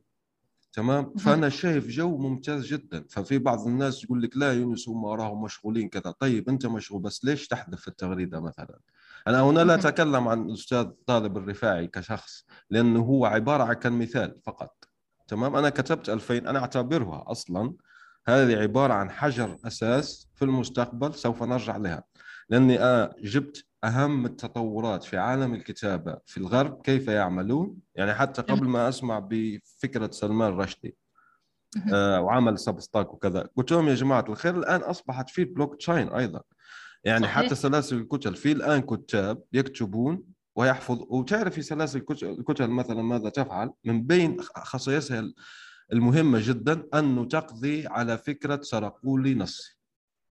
تمام؟ 0.74 1.14
فأنا 1.16 1.50
شايف 1.50 1.88
جو 1.88 2.18
ممتاز 2.18 2.66
جدا. 2.66 3.06
ففي 3.10 3.38
بعض 3.38 3.68
الناس 3.68 4.04
يقول 4.04 4.22
لك 4.22 4.38
لا 4.38 4.54
يونس 4.54 4.90
هم 4.90 5.04
وراهم 5.04 5.42
مشغولين 5.42 5.90
كذا. 5.90 6.12
طيب 6.12 6.50
أنت 6.50 6.66
مشغول 6.66 7.02
بس 7.02 7.26
ليش 7.26 7.48
تحذف 7.48 7.88
التغريدة 7.88 8.40
مثلا؟ 8.40 8.80
أنا 9.28 9.42
هنا 9.42 9.64
لا. 9.64 9.76
أتكلم 9.76 10.28
عن 10.28 10.50
الأستاذ 10.50 10.86
طالب 11.06 11.38
الرفاعي 11.38 11.88
كشخص 11.88 12.46
لأنه 12.70 13.00
هو 13.00 13.26
عبارة 13.26 13.64
عن 13.64 13.74
كان 13.74 13.94
مثال 13.94 14.40
فقط. 14.44 14.88
تمام؟ 15.28 15.56
أنا 15.56 15.70
كتبت 15.70 16.10
2000 16.10 16.38
أنا 16.38 16.60
أعتبرها 16.60 17.24
أصلا 17.28 17.74
هذه 18.28 18.56
عبارة 18.56 18.94
عن 18.94 19.12
حجر 19.12 19.58
أساس 19.66 20.28
في 20.36 20.46
المستقبل 20.46 21.14
سوف 21.14 21.44
نرجع 21.44 21.78
لها. 21.78 22.04
لأني 22.50 22.80
أنا 22.84 23.16
جبت 23.20 23.64
أهم 23.84 24.26
التطورات 24.26 25.04
في 25.04 25.18
عالم 25.18 25.54
الكتابة 25.54 26.18
في 26.26 26.38
الغرب 26.38 26.82
كيف 26.82 27.08
يعملون؟ 27.08 27.78
يعني 27.96 28.14
حتى 28.14 28.42
قبل 28.42 28.68
ما 28.68 28.90
أسمع 28.90 29.20
بفكرة 29.30 30.12
سلمان 30.12 30.54
رشدي. 30.54 30.96
آه، 31.94 32.22
وعمل 32.22 32.60
Substack 32.60 33.14
وكذا 33.14 33.50
قلت 33.56 33.72
لهم 33.72 33.88
يا 33.88 33.96
جماعة 33.96 34.26
الخير 34.30 34.58
الآن 34.58 34.82
أصبحت 34.82 35.30
في 35.30 35.46
بلوك 35.46 35.76
تشين 35.76 36.08
أيضا. 36.10 36.42
يعني 37.04 37.24
صحيح. 37.28 37.46
حتى 37.46 37.56
سلاسل 37.56 37.98
الكتل 37.98 38.36
في 38.36 38.52
الآن 38.52 38.82
كتاب 38.82 39.44
يكتبون 39.54 40.24
ويحفظ 40.56 41.00
وتعرف 41.10 41.54
في 41.54 41.62
سلاسل 41.62 42.00
الكت- 42.00 42.24
الكتل 42.24 42.68
مثلا 42.68 43.02
ماذا 43.02 43.30
تفعل؟ 43.30 43.72
من 43.84 44.04
بين 44.08 44.38
خصائصها 44.42 45.24
المهمة 45.94 46.40
جدا 46.48 46.84
أنه 46.94 47.26
تقضي 47.26 47.88
على 47.88 48.18
فكرة 48.18 48.62
سرقوا 48.62 49.20
لي 49.20 49.34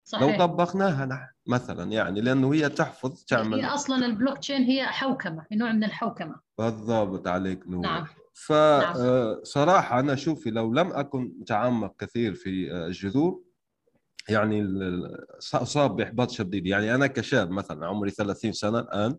نصي 0.08 0.18
لو 0.18 0.28
صحيح. 0.28 0.40
طبقناها 0.40 1.06
نحن 1.06 1.28
مثلا 1.48 1.92
يعني 1.92 2.22
لأنه 2.22 2.54
هي 2.54 2.70
تحفظ 2.70 3.24
تعمل 3.24 3.60
هي 3.60 3.66
أصلا 3.66 4.06
البلوك 4.06 4.38
تشين 4.38 4.64
هي 4.64 4.86
حوكمة 4.86 5.46
هي 5.52 5.58
نوع 5.58 5.72
من 5.72 5.84
الحوكمة. 5.84 6.36
بالضبط 6.58 7.28
عليك 7.28 7.68
نور. 7.68 7.82
نعم. 7.82 8.06
فصراحة 8.34 10.00
أنا 10.00 10.16
شوفي 10.16 10.50
لو 10.50 10.74
لم 10.74 10.92
أكن 10.92 11.34
متعمق 11.40 11.96
كثير 12.00 12.34
في 12.34 12.72
آه، 12.72 12.88
الجذور 12.88 13.44
يعني 14.30 14.68
أصاب 15.54 15.96
بإحباط 15.96 16.32
شديد. 16.32 16.66
يعني 16.68 16.96
أنا 16.96 17.08
كشاب 17.08 17.50
مثلا 17.52 17.86
عمري 17.88 18.12
30 18.12 18.52
سنة 18.52 18.80
الآن 18.80 19.18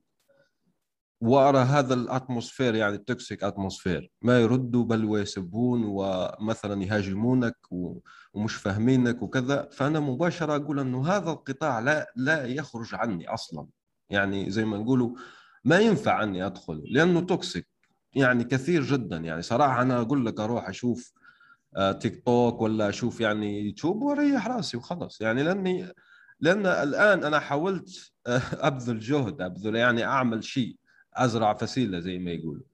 وأرى 1.20 1.58
هذا 1.58 1.94
ال 1.94 2.02
atmosphere 2.02 2.74
يعني 2.74 2.94
ال 2.94 3.03
toxic 3.03 3.44
atmosphere. 3.44 4.10
ما 4.22 4.40
يردوا 4.40 4.84
بل 4.84 5.04
ويسبون 5.04 5.84
ومثلا 5.84 6.82
يهاجمونك 6.82 7.56
ومش 8.34 8.54
فاهمينك 8.54 9.22
وكذا. 9.22 9.68
فأنا 9.72 10.00
مباشرة 10.00 10.56
أقول 10.56 10.80
أنه 10.80 11.08
هذا 11.08 11.30
القطاع 11.30 11.78
لا 11.78 12.12
لا 12.16 12.46
يخرج 12.46 12.94
عني 12.94 13.28
أصلا. 13.28 13.66
يعني 14.10 14.50
زي 14.50 14.64
ما 14.64 14.78
نقولوا 14.78 15.16
ما 15.64 15.78
ينفع 15.78 16.22
أني 16.22 16.46
أدخل 16.46 16.82
لأنه 16.90 17.20
toxic 17.20 17.68
يعني 18.14 18.44
كثير 18.44 18.82
جدا. 18.82 19.16
يعني 19.16 19.42
صراحة 19.42 19.82
أنا 19.82 20.00
أقول 20.00 20.26
لك 20.26 20.40
أروح 20.40 20.68
أشوف 20.68 21.12
آه، 21.76 21.92
تيك 21.92 22.22
توك 22.24 22.60
ولا 22.60 22.88
أشوف 22.88 23.20
يعني 23.20 23.60
يوتيوب 23.66 24.02
وأريح 24.02 24.48
رأسي 24.48 24.76
وخلص 24.76 25.20
يعني 25.20 25.42
لأني 25.42 25.92
لأن 26.40 26.66
الآن 26.66 27.24
أنا 27.24 27.38
حاولت 27.38 28.12
آه، 28.26 28.42
أبذل 28.52 28.98
جهد 29.00 29.40
أبذل 29.40 29.76
يعني 29.76 30.04
أعمل 30.04 30.44
شيء. 30.44 30.77
أزرع 31.24 31.54
فسيلة 31.54 32.00
زي 32.00 32.18
ما 32.18 32.30
يقولوا. 32.30 32.64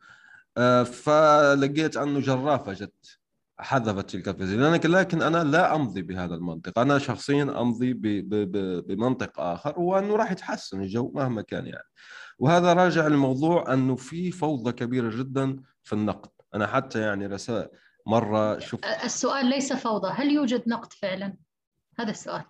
آه، 0.56 0.82
فلقيت 0.82 1.96
أنه 1.96 2.20
جرافة 2.20 2.72
جت 2.72 3.18
حذفت 3.58 4.10
تلك 4.10 4.28
الفسيلة. 4.28 4.76
لكن 4.76 5.22
أنا 5.22 5.44
لا 5.44 5.74
أمضي 5.74 6.02
بهذا 6.02 6.34
المنطق. 6.34 6.78
أنا 6.78 6.98
شخصيا 6.98 7.42
أمضي 7.42 7.92
ب- 7.92 8.00
ب- 8.02 8.52
ب- 8.52 8.86
بمنطق 8.86 9.40
آخر 9.40 9.80
وأنه 9.80 10.16
راح 10.16 10.32
يتحسن 10.32 10.80
الجو 10.82 11.12
مهما 11.14 11.42
كان 11.42 11.66
يعني. 11.66 11.88
وهذا 12.38 12.72
راجع 12.72 13.06
للموضوع 13.06 13.72
أنه 13.72 13.96
في 13.96 14.30
فوضى 14.30 14.72
كبيرة 14.72 15.16
جدا 15.16 15.56
في 15.84 15.92
النقد. 15.92 16.30
أنا 16.54 16.66
حتى 16.66 17.00
يعني 17.00 17.26
رسائل 17.26 17.68
مرة 18.06 18.58
شفت 18.58 18.84
السؤال 19.04 19.46
ليس 19.46 19.72
فوضى. 19.72 20.08
هل 20.12 20.30
يوجد 20.30 20.62
نقد 20.66 20.92
فعلا؟ 20.92 21.36
هذا 21.98 22.10
السؤال. 22.10 22.44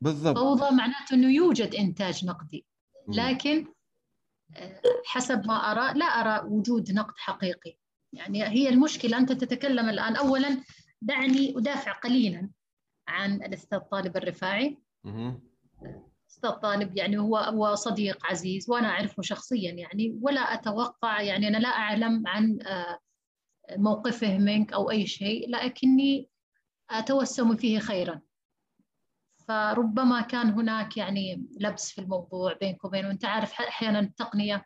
بالضبط. 0.00 0.38
فوضى 0.38 0.74
معناته 0.76 1.14
أنه 1.14 1.34
يوجد 1.34 1.74
إنتاج 1.74 2.24
نقدي. 2.24 2.66
لكن 3.08 3.66
حسب 5.06 5.46
ما 5.46 5.54
أرى 5.54 5.98
لا 5.98 6.04
أرى 6.04 6.48
وجود 6.48 6.92
نقد 6.92 7.14
حقيقي. 7.16 7.76
يعني 8.12 8.44
هي 8.44 8.68
المشكلة 8.68 9.18
أنت 9.18 9.32
تتكلم 9.32 9.88
الآن 9.88 10.16
اولا 10.16 10.62
دعني 11.02 11.58
أدافع 11.58 11.92
قليلا 11.92 12.50
عن 13.08 13.34
الأستاذ 13.34 13.78
طالب 13.78 14.16
الرفاعي. 14.16 14.78
مهم. 15.04 15.40
أستاذ 16.30 16.50
طالب 16.50 16.96
يعني 16.96 17.18
هو 17.18 17.36
هو 17.36 17.74
صديق 17.74 18.26
عزيز 18.26 18.70
وأنا 18.70 18.88
أعرفه 18.88 19.22
شخصيا 19.22 19.72
يعني 19.72 20.18
ولا 20.22 20.40
أتوقع 20.40 21.20
يعني 21.20 21.48
أنا 21.48 21.56
لا 21.56 21.68
أعلم 21.68 22.26
عن 22.26 22.58
آه، 22.62 22.98
موقفه 23.76 24.38
منك 24.38 24.72
أو 24.72 24.90
أي 24.90 25.06
شيء 25.06 25.50
لكني 25.50 26.28
أتوسم 26.90 27.56
فيه 27.56 27.78
خيرا. 27.78 28.20
فربما 29.48 30.20
كان 30.20 30.50
هناك 30.50 30.96
يعني 30.96 31.46
لبس 31.60 31.90
في 31.92 32.00
الموضوع 32.00 32.52
بينك 32.52 32.84
وبينه. 32.84 33.08
وانت 33.08 33.24
عارف 33.24 33.52
أحيانا 33.52 34.00
التقنية 34.00 34.64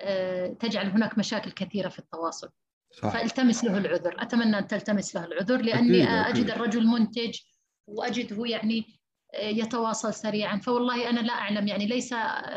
آه، 0.00 0.46
تجعل 0.46 0.86
هناك 0.86 1.18
مشاكل 1.18 1.50
كثيرة 1.50 1.88
في 1.88 1.98
التواصل. 1.98 2.50
صح. 2.90 3.08
فالتمس 3.12 3.64
له 3.64 3.78
العذر. 3.78 4.22
أتمنى 4.22 4.58
أن 4.58 4.66
تلتمس 4.66 5.16
له 5.16 5.24
العذر 5.24 5.62
لأني 5.62 6.02
أكيد، 6.02 6.08
آه، 6.08 6.28
أكيد. 6.28 6.36
أجد 6.36 6.50
الرجل 6.50 6.86
منتج 6.86 7.38
واجده 7.86 8.46
يعني 8.46 9.00
آه، 9.34 9.48
يتواصل 9.48 10.14
سريعا. 10.14 10.58
فوالله 10.58 11.10
أنا 11.10 11.20
لا 11.20 11.32
أعلم 11.32 11.68
يعني 11.68 11.86
ليس 11.86 12.14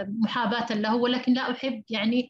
محاباة 0.07 0.73
له 0.73 0.95
ولكن 0.95 1.33
لا 1.33 1.51
أحب 1.51 1.83
يعني 1.89 2.29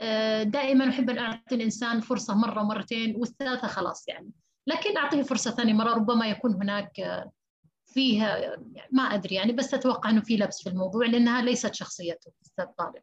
آه، 0.00 0.42
دائما 0.42 0.88
أحب 0.88 1.10
أن 1.10 1.18
أعطي 1.18 1.54
الإنسان 1.54 2.00
فرصة 2.00 2.34
مرة 2.34 2.62
مرتين 2.62 3.16
والثالثه 3.16 3.68
خلاص 3.68 4.08
يعني. 4.08 4.30
لكن 4.66 4.96
أعطيه 4.96 5.22
فرصة 5.22 5.50
ثانية 5.50 5.72
مرة 5.72 5.94
ربما 5.94 6.26
يكون 6.26 6.54
هناك 6.54 7.24
فيها 7.88 8.36
يعني 8.38 8.88
ما 8.92 9.02
أدري 9.02 9.34
يعني 9.34 9.52
بس 9.52 9.74
أتوقع 9.74 10.10
إنه 10.10 10.20
في 10.20 10.36
لبس 10.36 10.62
في 10.62 10.68
الموضوع 10.70 11.06
لأنها 11.06 11.42
ليست 11.42 11.74
شخصيته 11.74 12.32
أستاذ 12.42 12.64
طالب 12.78 13.02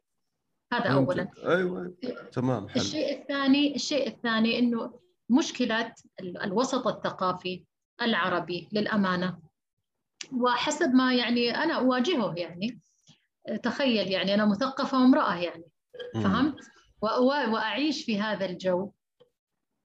هذا 0.72 0.92
اولا 0.92 1.24
فهمتك. 1.24 1.44
أيوه. 1.44 1.94
تمام 2.32 2.68
حلو 2.68 2.82
الشيء 2.82 3.20
الثاني 3.20 3.74
الشيء 3.74 4.08
الثاني 4.08 4.58
إنه 4.58 5.00
مشكلة 5.30 5.94
ال- 6.20 6.42
الوسط 6.42 6.86
الثقافي 6.86 7.64
العربي 8.02 8.68
للأمانة 8.72 9.38
وحسب 10.32 10.94
ما 10.94 11.14
يعني 11.14 11.50
أنا 11.56 11.74
أواجهه 11.74 12.34
يعني 12.36 12.80
تخيل 13.62 14.10
يعني 14.10 14.34
أنا 14.34 14.44
مثقفة 14.46 14.98
وامرأة 15.00 15.34
يعني. 15.34 15.64
فهمت 16.14 16.56
وأعيش 17.02 18.04
في 18.04 18.20
هذا 18.20 18.46
الجو 18.46 18.90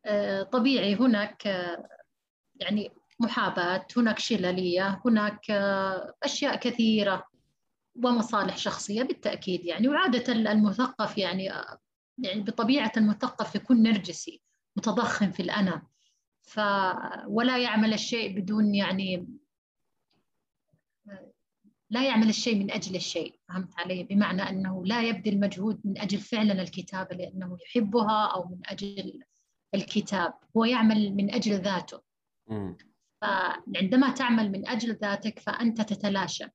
آه، 0.06 0.44
طبيعي 0.44 0.96
هناك 0.96 1.48
آه، 1.48 1.88
يعني 2.56 2.92
محاباة 3.22 3.88
هناك 3.98 4.20
شللية 4.20 5.02
هناك 5.06 5.52
آه، 5.52 6.14
أشياء 6.24 6.56
كثيرة 6.56 7.26
ومصالح 8.04 8.58
شخصية 8.58 9.04
بالتأكيد 9.04 9.66
يعني. 9.66 9.88
وعادة 9.88 10.34
المثقف 10.34 11.18
يعني 11.18 11.44
يعني 12.18 12.42
بطبيعة 12.42 12.92
المثقف 12.98 13.56
يكون 13.56 13.84
نرجسي 13.84 14.42
متضخم 14.76 15.32
في 15.32 15.42
الأنا. 15.42 15.82
ف 16.42 16.60
ولا 17.28 17.58
يعمل 17.58 17.94
الشيء 17.94 18.40
بدون 18.40 18.76
يعني 18.76 19.28
لا 21.90 22.08
يعمل 22.08 22.30
الشيء 22.30 22.56
من 22.56 22.72
أجل 22.72 22.96
الشيء 22.96 23.40
فهمت 23.48 23.80
علي؟ 23.80 24.04
بمعنى 24.04 24.50
أنه 24.50 24.86
لا 24.86 25.02
يبذل 25.04 25.40
مجهود 25.40 25.82
من 25.84 26.02
أجل 26.02 26.18
فعلا 26.18 26.62
الكتابة 26.62 27.16
لأنه 27.16 27.58
يحبها 27.66 28.26
أو 28.26 28.50
من 28.50 28.60
أجل 28.66 29.24
الكتاب. 29.76 30.34
هو 30.58 30.66
يعمل 30.66 31.16
من 31.16 31.34
أجل 31.34 31.62
ذاته. 31.62 32.02
فعندما 33.22 34.10
تعمل 34.10 34.52
من 34.52 34.68
أجل 34.68 34.96
ذاتك 34.96 35.40
فأنت 35.40 35.82
تتلاشى. 35.82 36.46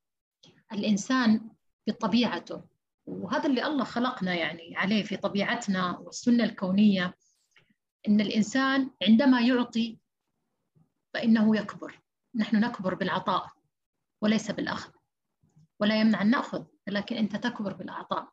الإنسان 0.73 1.51
بطبيعته 1.87 2.65
وهذا 3.07 3.47
اللي 3.47 3.67
الله 3.67 3.85
خلقنا 3.85 4.35
يعني 4.35 4.77
عليه 4.77 5.03
في 5.03 5.17
طبيعتنا 5.17 5.99
والسنة 5.99 6.45
الكونية 6.45 7.15
إن 8.09 8.21
الإنسان 8.21 8.91
عندما 9.03 9.41
يعطي 9.41 9.99
فإنه 11.15 11.57
يكبر. 11.57 12.01
نحن 12.35 12.57
نكبر 12.57 12.95
بالعطاء 12.95 13.49
وليس 14.23 14.51
بالأخذ 14.51 14.91
ولا 15.81 16.01
يمنع 16.01 16.23
أن 16.23 16.31
نأخذ 16.31 16.65
لكن 16.87 17.17
أنت 17.17 17.37
تكبر 17.37 17.73
بالعطاء. 17.73 18.29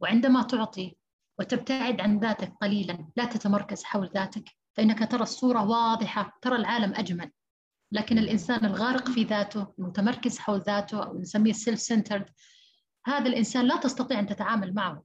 وعندما 0.00 0.42
تعطي 0.42 0.96
وتبتعد 1.38 2.00
عن 2.00 2.18
ذاتك 2.18 2.52
قليلا 2.60 3.08
لا 3.16 3.24
تتمركز 3.24 3.84
حول 3.84 4.10
ذاتك 4.14 4.44
فإنك 4.76 5.10
ترى 5.10 5.22
الصورة 5.22 5.64
واضحة 5.64 6.38
ترى 6.42 6.56
العالم 6.56 6.94
أجمل. 6.94 7.30
لكن 7.94 8.18
الإنسان 8.18 8.64
الغارق 8.64 9.10
في 9.10 9.24
ذاته 9.24 9.74
المتمركز 9.78 10.38
حول 10.38 10.60
ذاته 10.60 11.04
أو 11.04 11.20
نسميه 11.20 11.52
سيلف 11.52 11.80
سنترد 11.80 12.26
هذا 13.06 13.26
الإنسان 13.26 13.66
لا 13.66 13.76
تستطيع 13.76 14.18
أن 14.18 14.26
تتعامل 14.26 14.74
معه. 14.74 15.04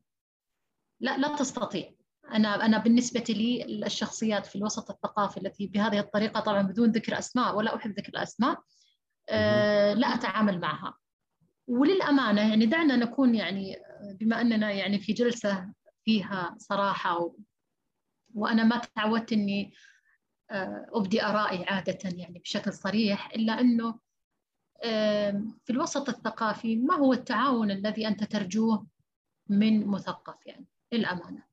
لا 0.99 1.17
لا 1.17 1.35
تستطيع. 1.35 1.91
أنا 2.33 2.65
أنا 2.65 2.77
بالنسبة 2.77 3.23
لي 3.29 3.65
الشخصيات 3.85 4.45
في 4.45 4.55
الوسط 4.55 4.91
الثقافي 4.91 5.37
التي 5.37 5.67
بهذه 5.67 5.99
الطريقة 5.99 6.39
طبعا 6.39 6.61
بدون 6.61 6.91
ذكر 6.91 7.19
أسماء 7.19 7.55
ولا 7.55 7.75
أحب 7.75 7.91
ذكر 7.91 8.09
الأسماء 8.09 8.59
آه 9.29 9.93
لا 9.93 10.07
أتعامل 10.07 10.59
معها. 10.59 10.97
وللأمانة 11.67 12.49
يعني 12.49 12.65
دعنا 12.65 12.95
نكون 12.95 13.35
يعني 13.35 13.75
بما 14.19 14.41
أننا 14.41 14.71
يعني 14.71 14.99
في 14.99 15.13
جلسة 15.13 15.73
فيها 16.05 16.55
صراحة 16.57 17.19
و... 17.19 17.35
وأنا 18.33 18.63
ما 18.63 18.81
تعودت 18.95 19.33
آه، 19.33 19.69
أبدي 20.51 21.23
آرائي 21.23 21.65
عادة 21.65 21.99
يعني 22.03 22.39
بشكل 22.39 22.73
صريح 22.73 23.31
إلا 23.31 23.59
أنه 23.59 23.99
في 25.63 25.69
الوسط 25.69 26.09
الثقافي 26.09 26.75
ما 26.75 26.95
هو 26.95 27.13
التعاون 27.13 27.71
الذي 27.71 28.07
أنت 28.07 28.23
ترجوه 28.23 28.85
من 29.49 29.87
مثقف 29.87 30.45
يعني؟ 30.45 30.65
للأمانة. 30.91 31.43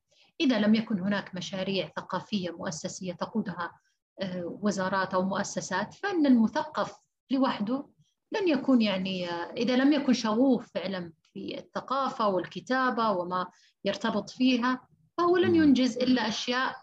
إذا 0.41 0.59
لم 0.59 0.75
يكن 0.75 0.99
هناك 0.99 1.35
مشاريع 1.35 1.91
ثقافية 1.95 2.51
مؤسسية 2.51 3.13
تقودها 3.13 3.71
آه، 4.19 4.57
وزارات 4.61 5.13
أو 5.13 5.21
مؤسسات 5.21 5.93
فإن 5.93 6.25
المثقف 6.25 6.97
لوحده 7.31 7.87
لن 8.31 8.47
يكون 8.47 8.81
يعني 8.81 9.29
آه، 9.29 9.51
إذا 9.51 9.75
لم 9.75 9.93
يكن 9.93 10.13
شغوف 10.13 10.71
فعلا 10.73 11.13
في 11.33 11.59
الثقافة 11.59 12.27
والكتابة 12.27 13.11
وما 13.11 13.47
يرتبط 13.85 14.29
فيها 14.29 14.87
فهو 15.17 15.37
لن 15.37 15.55
ينجز 15.55 15.97
إلا 15.97 16.27
أشياء 16.27 16.75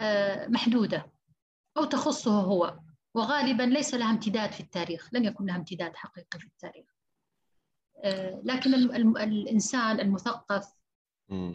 آه، 0.00 0.48
محدودة. 0.48 1.15
أو 1.76 1.84
تخصه 1.84 2.40
هو. 2.40 2.78
وغالبا 3.14 3.62
ليس 3.62 3.94
لها 3.94 4.10
امتداد 4.10 4.52
في 4.52 4.60
التاريخ 4.60 5.08
لن 5.12 5.24
يكون 5.24 5.46
لها 5.46 5.56
امتداد 5.56 5.96
حقيقي 5.96 6.38
في 6.38 6.46
التاريخ. 6.46 6.86
لكن 8.44 8.74
الإنسان 8.74 10.00
المثقف 10.00 10.72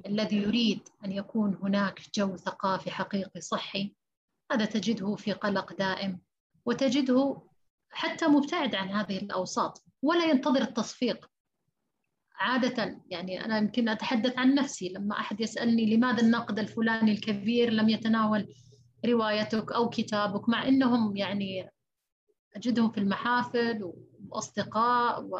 الذي 0.06 0.38
يريد 0.38 0.90
أن 1.06 1.12
يكون 1.12 1.56
هناك 1.64 2.02
جو 2.16 2.36
ثقافي 2.38 2.92
حقيقي 2.92 3.42
صحي 3.42 3.96
هذا 4.52 4.66
تجده 4.66 5.16
في 5.16 5.34
قلق 5.34 5.74
دائم 5.78 6.20
وتجده 6.66 7.42
حتى 7.90 8.28
مبتعد 8.28 8.76
عن 8.76 8.90
هذه 8.90 9.18
الأوساط 9.18 9.84
ولا 10.02 10.26
ينتظر 10.26 10.62
التصفيق. 10.62 11.32
عادة 12.36 13.02
يعني 13.10 13.46
أنا 13.46 13.58
يمكن 13.58 13.90
أتحدث 13.90 14.38
عن 14.38 14.56
نفسي 14.56 14.90
لما 14.90 15.20
أحد 15.20 15.42
يسألني 15.42 15.96
لماذا 15.96 16.22
الناقد 16.22 16.60
الفلاني 16.60 17.12
الكبير 17.12 17.70
لم 17.70 17.90
يتناول 17.90 18.54
روايتك 19.06 19.72
أو 19.72 19.90
كتابك 19.90 20.50
مع 20.50 20.68
أنهم 20.68 21.18
يعني 21.18 21.70
أجدهم 22.56 22.92
في 22.92 22.98
المحافل 22.98 23.94
وأصدقاء 24.30 25.24
و... 25.24 25.40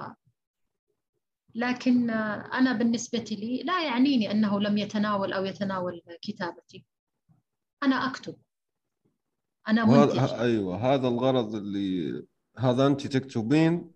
لكن 1.56 2.10
أنا 2.10 2.74
بالنسبة 2.74 3.26
لي 3.32 3.64
لا 3.64 3.86
يعنيني 3.86 4.32
أنه 4.32 4.60
لم 4.60 4.78
يتناول 4.78 5.34
أو 5.34 5.46
يتناول 5.46 6.02
كتابتي. 6.22 6.86
أنا 7.84 7.96
أكتب. 7.96 8.36
أنا 9.68 9.86
منتج. 9.86 10.34
أيوة 10.34 10.94
هذا 10.94 11.08
الغرض 11.08 11.56
اللي 11.56 12.24
هذا 12.58 12.88
أنت 12.88 13.08
تكتبين 13.08 13.92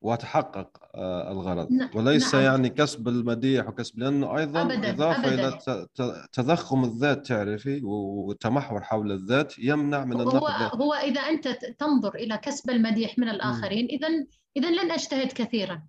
وتحقق 0.00 0.68
آه، 0.94 1.32
الغرض 1.32 1.72
نعم. 1.72 1.90
وليس 1.94 2.34
نعم. 2.34 2.44
يعني 2.44 2.68
كسب 2.68 3.08
المديح 3.08 3.68
وكسب 3.68 3.98
لأنه 3.98 4.38
أيضا 4.38 4.62
أبداً. 4.62 4.90
إضافة 4.90 5.28
أبداً. 5.28 5.48
إلى 5.48 6.26
تضخم 6.32 6.84
الذات 6.84 7.26
تعرفي 7.26 7.80
والتمحور 7.84 8.82
حول 8.82 9.12
الذات 9.12 9.58
يمنع 9.58 10.04
من 10.04 10.20
النقد 10.20 10.36
هو 10.36 10.46
هو 10.84 10.94
إذا 10.94 11.20
أنت 11.20 11.48
تنظر 11.78 12.14
إلى 12.14 12.38
كسب 12.38 12.70
المديح 12.70 13.18
من 13.18 13.28
الآخرين 13.28 13.86
اذا 13.86 14.08
اذا 14.56 14.70
لن 14.70 14.90
أجتهد 14.90 15.32
كثيرا 15.32 15.82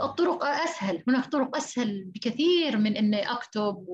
الطرق 0.00 0.44
أسهل 0.44 1.02
هناك 1.08 1.26
طرق 1.26 1.56
أسهل 1.56 2.04
بكثير 2.04 2.78
من 2.78 2.96
إني 2.96 3.32
أكتب 3.32 3.86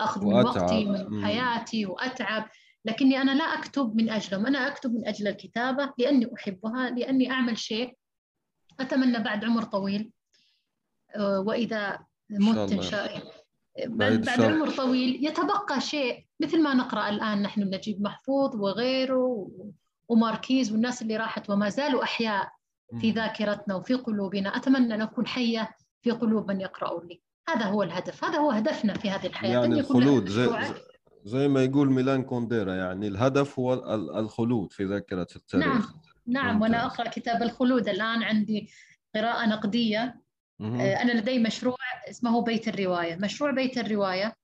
وأخذ 0.00 0.24
من 0.24 0.34
وقتي 0.34 0.84
من 0.84 1.24
حياتي 1.24 1.86
وأتعب 1.86 2.48
لكني 2.84 3.22
أنا 3.22 3.34
لا 3.34 3.44
أكتب 3.44 3.96
من 3.96 4.10
أجلهم 4.10 4.46
أنا 4.46 4.68
أكتب 4.68 4.94
من 4.94 5.08
أجل 5.08 5.28
الكتابة 5.28 5.92
لأني 5.98 6.30
أحبها 6.34 6.90
لأني 6.90 7.30
أعمل 7.30 7.58
شيء 7.58 7.96
أتمنى 8.80 9.18
بعد 9.18 9.44
عمر 9.44 9.62
طويل. 9.62 10.10
آه، 11.16 11.40
وإذا 11.40 11.98
مت 12.30 12.72
إن 12.72 12.82
شاء 12.82 13.16
الله. 13.16 13.30
بعد, 13.86 14.20
بعد 14.20 14.40
عمر 14.40 14.70
طويل 14.70 15.26
يتبقى 15.26 15.80
شيء 15.80 16.26
مثل 16.40 16.62
ما 16.62 16.74
نقرأ 16.74 17.08
الآن. 17.08 17.42
نحن 17.42 17.60
نجيب 17.60 18.02
محفوظ 18.02 18.56
وغيره 18.56 19.50
وماركيز 20.08 20.72
والناس 20.72 21.02
اللي 21.02 21.16
راحت 21.16 21.50
وما 21.50 21.68
زالوا 21.68 22.02
أحياء 22.02 22.52
في 23.00 23.10
ذاكرتنا 23.10 23.74
وفي 23.74 23.94
قلوبنا. 23.94 24.56
أتمنى 24.56 24.94
أن 24.94 25.02
أكون 25.02 25.26
حية 25.26 25.76
في 26.02 26.10
قلوب 26.10 26.50
من 26.50 26.60
يقرؤون 26.60 27.06
لي. 27.06 27.20
هذا 27.48 27.64
هو 27.64 27.82
الهدف. 27.82 28.24
هذا 28.24 28.38
هو 28.38 28.50
هدفنا 28.50 28.94
في 28.94 29.10
هذه 29.10 29.26
الحياة. 29.26 29.60
يعني 29.60 29.80
الخلود 29.80 30.28
زي, 30.28 30.50
زي 31.24 31.48
ما 31.48 31.64
يقول 31.64 31.92
ميلان 31.92 32.22
كونديرا 32.22 32.74
يعني 32.74 33.08
الهدف 33.08 33.58
هو 33.58 33.74
الخلود 34.18 34.72
في 34.72 34.84
ذاكرة 34.84 35.26
التاريخ. 35.36 35.66
نعم. 35.66 36.03
نعم 36.26 36.62
وأنا 36.62 36.86
أقرأ 36.86 37.08
كتاب 37.08 37.42
الخلود. 37.42 37.88
الآن 37.88 38.22
عندي 38.22 38.70
قراءة 39.14 39.46
نقدية. 39.46 40.20
آه، 40.60 41.02
أنا 41.02 41.12
لدي 41.12 41.38
مشروع 41.38 41.76
اسمه 42.10 42.42
بيت 42.42 42.68
الرواية. 42.68 43.16
مشروع 43.16 43.50
بيت 43.50 43.78
الرواية 43.78 44.36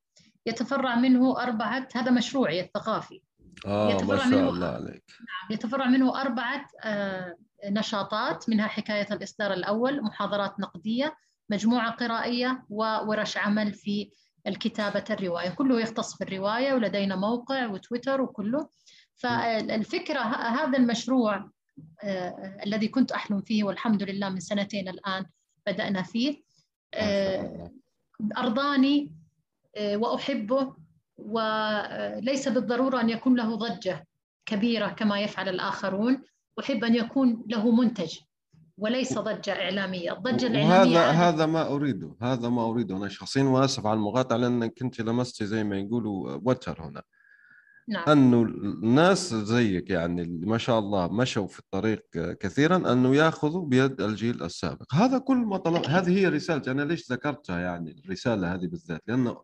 يتفرع 0.46 0.94
منه 0.94 1.42
أربعة 1.42 1.88
هذا 1.94 2.10
مشروعي 2.10 2.60
الثقافي. 2.60 3.22
آه 3.66 3.90
يتفرع 3.90 4.24
ما 4.24 4.30
شاء 4.30 4.50
الله 4.50 4.66
عليك. 4.66 5.04
نعم 5.18 5.52
يتفرع 5.52 5.86
منه 5.86 6.20
أربعة 6.20 6.66
آه 6.84 7.36
نشاطات 7.70 8.48
منها 8.48 8.66
حكاية 8.66 9.06
الإصدار 9.12 9.52
الأول 9.52 10.02
محاضرات 10.02 10.60
نقدية 10.60 11.16
مجموعة 11.50 11.90
قرائية 11.90 12.64
وورش 12.70 13.36
عمل 13.36 13.72
في 13.72 14.10
الكتابة 14.46 15.04
الرواية. 15.10 15.50
كله 15.50 15.80
يختص 15.80 16.16
في 16.16 16.24
الرواية 16.24 16.74
ولدينا 16.74 17.16
موقع 17.16 17.66
وتويتر 17.66 18.20
وكله. 18.20 18.68
فالفكرة 19.16 20.20
هذا 20.20 20.78
المشروع 20.78 21.50
الذي 22.66 22.88
كنت 22.88 23.12
أحلم 23.12 23.40
فيه 23.40 23.64
والحمد 23.64 24.02
لله 24.02 24.28
من 24.28 24.40
سنتين 24.40 24.88
الآن 24.88 25.26
بدأنا 25.66 26.02
فيه. 26.02 26.42
آه، 26.94 27.70
أرضاني 28.38 29.12
آه، 29.76 29.96
وأحبه 29.96 30.74
وليس 31.18 32.48
بالضرورة 32.48 33.00
أن 33.00 33.10
يكون 33.10 33.36
له 33.36 33.54
ضجة 33.54 34.06
كبيرة 34.46 34.88
كما 34.88 35.20
يفعل 35.20 35.48
الآخرون. 35.48 36.22
أحب 36.60 36.84
أن 36.84 36.94
يكون 36.94 37.44
له 37.46 37.70
منتج 37.70 38.18
وليس 38.78 39.18
ضجة 39.18 39.52
إعلامية. 39.52 40.12
الضجة 40.12 40.46
الإعلامية 40.46 41.10
هذا 41.10 41.10
هذا 41.10 41.46
ما 41.46 41.68
أريده 41.68 42.16
هذا 42.22 42.48
ما 42.48 42.70
أريده 42.70 42.96
أنا 42.96 43.08
شخصيا 43.08 43.42
وآسف 43.42 43.86
على 43.86 43.96
المقاطعة 43.96 44.36
لأنك 44.36 44.78
كنت 44.78 45.00
لمستي 45.00 45.46
زي 45.46 45.64
ما 45.64 45.78
يقولوا 45.78 46.38
وتر 46.44 46.82
هنا. 46.82 47.02
نعم. 47.90 48.08
أنه 48.08 48.42
الناس 48.42 49.34
زيك 49.34 49.90
يعني 49.90 50.22
اللي 50.22 50.46
ما 50.46 50.58
شاء 50.58 50.78
الله 50.78 51.12
مشوا 51.12 51.46
في 51.46 51.58
الطريق 51.58 52.02
كثيرا 52.14 52.92
أنه 52.92 53.16
يأخذوا 53.16 53.66
بيد 53.66 54.00
الجيل 54.00 54.42
السابق. 54.42 54.94
هذا 54.94 55.18
كل 55.18 55.36
ما 55.36 55.56
طلب 55.56 55.86
هذه 55.86 56.18
هي 56.18 56.28
رسالتي. 56.28 56.70
أنا 56.70 56.82
ليش 56.82 57.12
ذكرتها 57.12 57.60
يعني 57.60 58.02
الرسالة 58.04 58.54
هذه 58.54 58.66
بالذات؟ 58.66 59.02
لأنه 59.06 59.42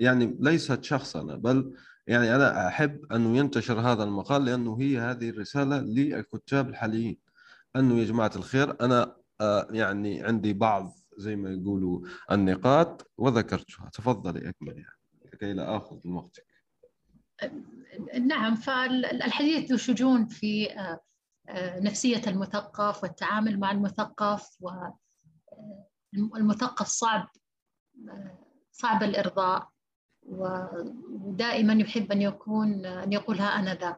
يعني 0.00 0.36
ليست 0.40 0.84
شخصنا 0.84 1.36
بل 1.36 1.72
يعني 2.06 2.36
أنا 2.36 2.68
أحب 2.68 3.12
انه 3.12 3.36
ينتشر 3.36 3.80
هذا 3.80 4.04
المقال 4.04 4.44
لأنه 4.44 4.80
هي 4.80 4.98
هذه 4.98 5.30
الرسالة 5.30 5.80
للكتاب 5.80 6.68
الحاليين. 6.68 7.18
أنه 7.76 7.98
يا 7.98 8.04
جماعة 8.04 8.32
الخير 8.36 8.76
أنا 8.80 9.16
آه، 9.40 9.68
يعني 9.70 10.24
عندي 10.24 10.52
بعض 10.52 10.98
زي 11.16 11.36
ما 11.36 11.50
يقولوا 11.50 12.00
النقاط 12.30 13.10
وذكرتها. 13.18 13.90
تفضلي 13.92 14.48
أكمل 14.48 14.78
يعني 14.78 14.98
لكي 15.32 15.52
لا 15.52 15.76
آخذ 15.76 15.96
من 16.04 16.12
وقتك. 16.12 16.56
نعم 18.20 18.54
فالحديث 18.54 19.70
ذو 19.70 19.76
شجون 19.76 20.26
في 20.26 20.72
آه، 20.72 21.00
آه، 21.48 21.80
نفسية 21.80 22.22
المثقف 22.26 23.02
والتعامل 23.02 23.60
مع 23.60 23.70
المثقف 23.70 24.56
والمثقف 26.32 26.86
صعب 26.86 27.28
صعب 28.72 29.02
الإرضاء 29.02 29.68
ودائما 30.22 31.72
يحب 31.72 32.12
أن 32.12 32.22
يكون 32.22 32.86
أن 32.86 33.12
يقول 33.12 33.38
ها 33.38 33.58
أنا 33.58 33.74
ذا. 33.74 33.96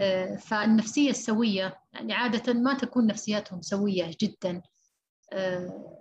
آه، 0.00 0.36
فالنفسية 0.36 1.10
السوية 1.10 1.78
يعني 1.92 2.12
عادة 2.12 2.52
ما 2.52 2.74
تكون 2.74 3.06
نفسياتهم 3.06 3.62
سوية 3.62 4.16
جدا. 4.20 4.62
آه، 5.32 5.94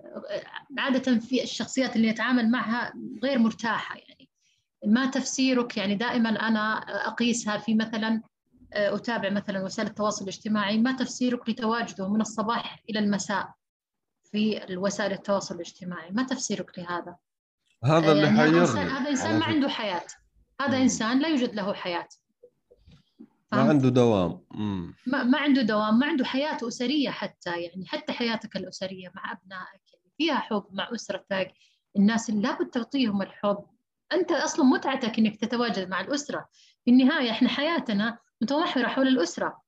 عادة 0.78 1.19
في 1.19 1.43
الشخصيات 1.43 1.95
اللي 1.95 2.11
نتعامل 2.11 2.51
معها 2.51 2.93
غير 3.24 3.39
مرتاحة 3.39 3.95
يعني 3.95 4.30
ما 4.86 5.05
تفسيرك؟ 5.05 5.77
يعني 5.77 5.95
دائما 5.95 6.29
أنا 6.29 6.77
أقيسها 7.07 7.57
في 7.57 7.75
مثلا 7.75 8.21
آه، 8.73 8.95
أتابع 8.95 9.29
مثلا 9.29 9.63
وسائل 9.63 9.88
التواصل 9.88 10.23
الاجتماعي 10.23 10.77
ما 10.77 10.91
تفسيرك 10.91 11.49
لتواجده 11.49 12.09
من 12.09 12.21
الصباح 12.21 12.84
إلى 12.89 12.99
المساء 12.99 13.53
في 14.31 14.61
وسائل 14.77 15.11
التواصل 15.11 15.55
الاجتماعي؟ 15.55 16.11
ما 16.11 16.23
تفسيرك 16.23 16.79
لهذا؟ 16.79 17.15
هذا 17.84 18.11
اللي 18.11 18.23
يعني 18.23 18.39
حيرني 18.39 18.81
هذا 18.81 19.09
إنسان 19.09 19.39
ما 19.39 19.45
عنده 19.45 19.69
حياة. 19.69 20.05
هذا 20.61 20.77
إنسان 20.77 21.19
لا 21.19 21.27
يوجد 21.27 21.55
له 21.55 21.73
حياة. 21.73 22.07
ما 23.51 23.61
عنده 23.61 23.89
دوام. 23.89 24.39
مم. 24.51 24.95
ما, 25.07 25.23
ما 25.23 25.38
عنده 25.38 25.61
دوام 25.61 25.99
ما 25.99 26.05
عنده 26.05 26.25
حياة 26.25 26.57
أسرية 26.67 27.09
حتى 27.09 27.61
يعني 27.61 27.86
حتى 27.86 28.13
حياتك 28.13 28.55
الأسرية 28.55 29.11
مع 29.15 29.31
أبنائك 29.31 29.81
يعني 29.93 30.11
فيها 30.17 30.36
حب 30.36 30.65
مع 30.71 30.89
أسرتك. 30.95 31.53
الناس 31.97 32.29
اللي 32.29 32.41
لابد 32.41 32.69
تعطيهم 32.69 33.21
الحب. 33.21 33.65
أنت 34.13 34.31
أصلا 34.31 34.65
متعتك 34.65 35.19
إنك 35.19 35.35
تتواجد 35.35 35.89
مع 35.89 36.01
الأسرة. 36.01 36.47
في 36.85 36.91
النهاية 36.91 37.31
إحنا 37.31 37.49
حياتنا 37.49 38.17
متمحورة 38.41 38.87
حول 38.87 39.07
الأسرة. 39.07 39.61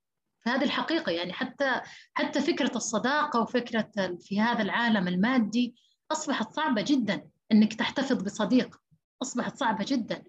فهذه 0.46 0.64
الحقيقة 0.64 1.12
يعني 1.12 1.34
حتى 1.34 1.82
حتى 2.14 2.42
فكرة 2.42 2.72
الصداقة 2.76 3.42
وفكرة 3.42 4.18
في 4.22 4.42
هذا 4.42 4.62
العالم 4.62 5.08
المادي 5.08 5.76
أصبحت 6.12 6.52
صعبة 6.52 6.82
جدا 6.88 7.28
إنك 7.52 7.74
تحتفظ 7.74 8.24
بصديق. 8.24 8.76
أصبحت 9.22 9.58
صعبة 9.58 9.86
جدا. 9.88 10.24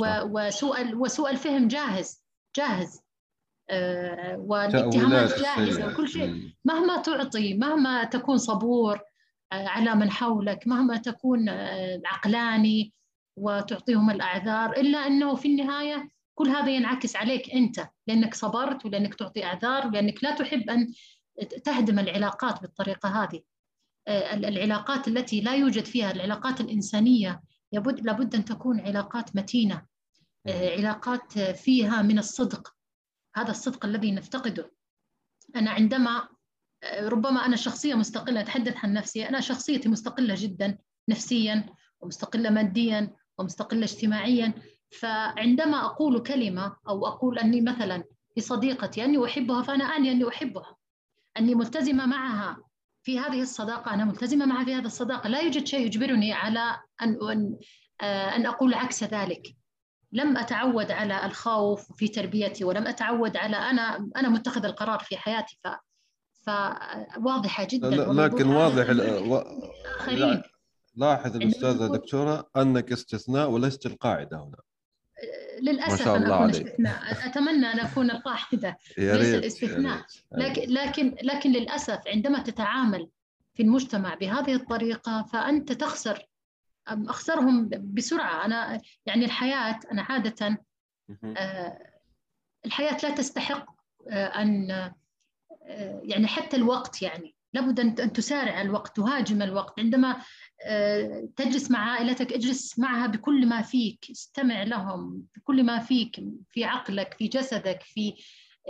وسوء 0.00 0.94
وسوء 0.94 1.30
الفهم 1.30 1.68
جاهز 1.68 2.22
جاهز. 2.56 3.00
آه 3.70 4.36
والاتهامات 4.38 5.38
جاهزة 5.38 5.86
وكل 5.92 6.08
شيء. 6.08 6.52
مهما 6.64 6.96
تعطي 6.96 7.54
مهما 7.54 8.04
تكون 8.04 8.38
صبور 8.38 9.00
آه 9.52 9.68
على 9.68 9.94
من 9.94 10.10
حولك 10.10 10.66
مهما 10.66 10.96
تكون 10.96 11.48
آه 11.48 12.00
عقلاني 12.06 12.92
وتعطيهم 13.36 14.10
الأعذار 14.10 14.72
إلا 14.72 14.98
أنه 14.98 15.34
في 15.34 15.48
النهاية 15.48 16.08
كل 16.34 16.48
هذا 16.48 16.70
ينعكس 16.70 17.16
عليك 17.16 17.50
أنت 17.50 17.88
لأنك 18.06 18.34
صبرت 18.34 18.86
ولأنك 18.86 19.14
تعطي 19.14 19.44
أعذار 19.44 19.86
ولأنك 19.86 20.24
لا 20.24 20.34
تحب 20.34 20.70
أن 20.70 20.92
تهدم 21.64 21.98
العلاقات 21.98 22.62
بالطريقة 22.62 23.22
هذه. 23.22 23.42
آه، 24.08 24.34
العلاقات 24.34 25.08
التي 25.08 25.40
لا 25.40 25.54
يوجد 25.54 25.84
فيها 25.84 26.10
العلاقات 26.10 26.60
الإنسانية 26.60 27.42
لابد, 27.72 28.00
لابد 28.00 28.34
أن 28.34 28.44
تكون 28.44 28.80
علاقات 28.80 29.36
متينة 29.36 29.86
آه، 30.46 30.70
علاقات 30.70 31.38
فيها 31.38 32.02
من 32.02 32.18
الصدق. 32.18 32.74
هذا 33.36 33.50
الصدق 33.50 33.84
الذي 33.84 34.12
نفتقده. 34.12 34.72
أنا 35.56 35.70
عندما 35.70 36.28
آه، 36.82 37.08
ربما 37.08 37.46
أنا 37.46 37.56
شخصية 37.56 37.94
مستقلة 37.94 38.40
أتحدث 38.40 38.84
عن 38.84 38.92
نفسي 38.92 39.28
أنا 39.28 39.40
شخصيتي 39.40 39.88
مستقلة 39.88 40.34
جدا 40.38 40.78
نفسيا 41.08 41.66
ومستقلة 42.00 42.50
ماديا 42.50 43.14
ومستقلة 43.40 43.84
اجتماعيا. 43.84 44.52
فعندما 45.00 45.84
أقول 45.84 46.22
كلمة 46.22 46.76
أو 46.88 47.06
أقول 47.06 47.38
أني 47.38 47.60
مثلا 47.60 48.04
لصديقتي 48.36 49.04
أني 49.04 49.24
أحبها 49.24 49.62
فأنا 49.62 49.84
أعني 49.84 50.10
أني 50.12 50.28
أحبها. 50.28 50.76
أني 51.38 51.54
ملتزمة 51.54 52.06
معها 52.06 52.56
في 53.02 53.18
هذه 53.18 53.42
الصداقة. 53.42 53.94
أنا 53.94 54.04
ملتزمة 54.04 54.46
معها 54.46 54.64
في 54.64 54.74
هذه 54.74 54.84
الصداقة. 54.84 55.28
لا 55.28 55.40
يوجد 55.40 55.66
شيء 55.66 55.86
يجبرني 55.86 56.32
على 56.32 56.76
أن 57.02 57.18
أن 57.30 57.56
آه، 58.00 58.36
أن 58.36 58.46
أقول 58.46 58.74
عكس 58.74 59.04
ذلك. 59.04 59.42
لم 60.12 60.36
أتعود 60.36 60.90
على 60.90 61.26
الخوف 61.26 61.92
في 61.92 62.08
تربيتي 62.08 62.64
ولم 62.64 62.86
أتعود 62.86 63.36
على 63.36 63.56
أنا 63.56 64.10
أنا 64.16 64.28
متخذ 64.28 64.64
القرار 64.64 64.98
في 64.98 65.16
حياتي. 65.16 65.58
ف 65.62 65.68
فواضحة 66.46 67.66
جدا. 67.70 68.12
لكن 68.12 68.48
واضح 68.48 68.86
آخرين. 69.98 70.42
لاحظ 70.94 71.36
الأستاذة 71.36 71.86
دكتورة 71.86 72.50
أنك 72.56 72.92
استثناء 72.92 73.50
ولست 73.50 73.86
القاعدة 73.86 74.36
هنا. 74.36 74.56
للأسف 75.60 75.90
ما 75.90 75.96
شاء 75.96 76.16
الله 76.16 76.26
أنا 76.26 76.36
أكون 76.36 76.50
استثناء. 76.50 77.26
أتمنى 77.26 77.66
أن 77.66 77.80
أكون 77.80 78.10
القاعده 78.10 78.78
ليس 78.98 79.34
الاستثناء. 79.34 80.06
لكن 80.32 80.62
لكن 80.72 81.16
لكن 81.22 81.52
للأسف 81.52 82.00
عندما 82.06 82.42
تتعامل 82.42 83.08
في 83.54 83.62
المجتمع 83.62 84.14
بهذه 84.14 84.54
الطريقة 84.54 85.22
فأنت 85.22 85.72
تخسر 85.72 86.26
أخسرهم 86.88 87.68
بسرعة. 87.68 88.44
أنا 88.44 88.80
يعني 89.06 89.24
الحياة 89.24 89.80
أنا 89.92 90.02
عادة 90.02 90.64
آه، 91.24 91.78
الحياة 92.66 92.96
لا 93.02 93.10
تستحق 93.10 93.66
آه، 94.08 94.26
أن 94.26 94.90
يعني 96.02 96.26
حتى 96.26 96.56
الوقت 96.56 97.02
يعني. 97.02 97.34
لابد 97.52 97.80
أن 97.80 98.12
تسارع 98.12 98.60
الوقت 98.60 98.96
تهاجم 98.96 99.42
الوقت. 99.42 99.80
عندما 99.80 100.16
تجلس 101.36 101.70
مع 101.70 101.90
عائلتك 101.92 102.32
اجلس 102.32 102.78
معها 102.78 103.06
بكل 103.06 103.46
ما 103.46 103.62
فيك 103.62 104.06
استمع 104.10 104.62
لهم 104.62 105.22
بكل 105.36 105.64
ما 105.64 105.78
فيك 105.78 106.24
في 106.50 106.64
عقلك 106.64 107.14
في 107.14 107.28
جسدك 107.28 107.82
في 107.82 108.14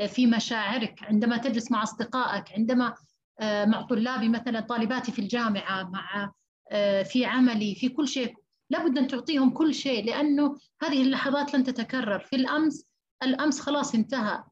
في 0.09 0.26
مشاعرك. 0.26 1.03
عندما 1.03 1.36
تجلس 1.36 1.70
مع 1.70 1.82
أصدقائك 1.82 2.53
عندما 2.53 2.95
مع 3.43 3.82
طلابي 3.82 4.28
مثلا 4.28 4.61
طالباتي 4.61 5.12
في 5.12 5.18
الجامعة 5.18 5.91
مع 5.91 6.32
في 7.03 7.24
عملي 7.24 7.74
في 7.74 7.88
كل 7.88 8.09
شيء. 8.09 8.34
لابد 8.70 8.99
أن 8.99 9.07
تعطيهم 9.07 9.51
كل 9.51 9.74
شيء 9.74 10.05
لأنه 10.07 10.57
هذه 10.82 11.03
اللحظات 11.03 11.55
لن 11.55 11.64
تتكرر. 11.64 12.18
في 12.18 12.36
الأمس 12.36 12.86
الأمس 13.22 13.61
خلاص 13.61 13.95
انتهى. 13.95 14.45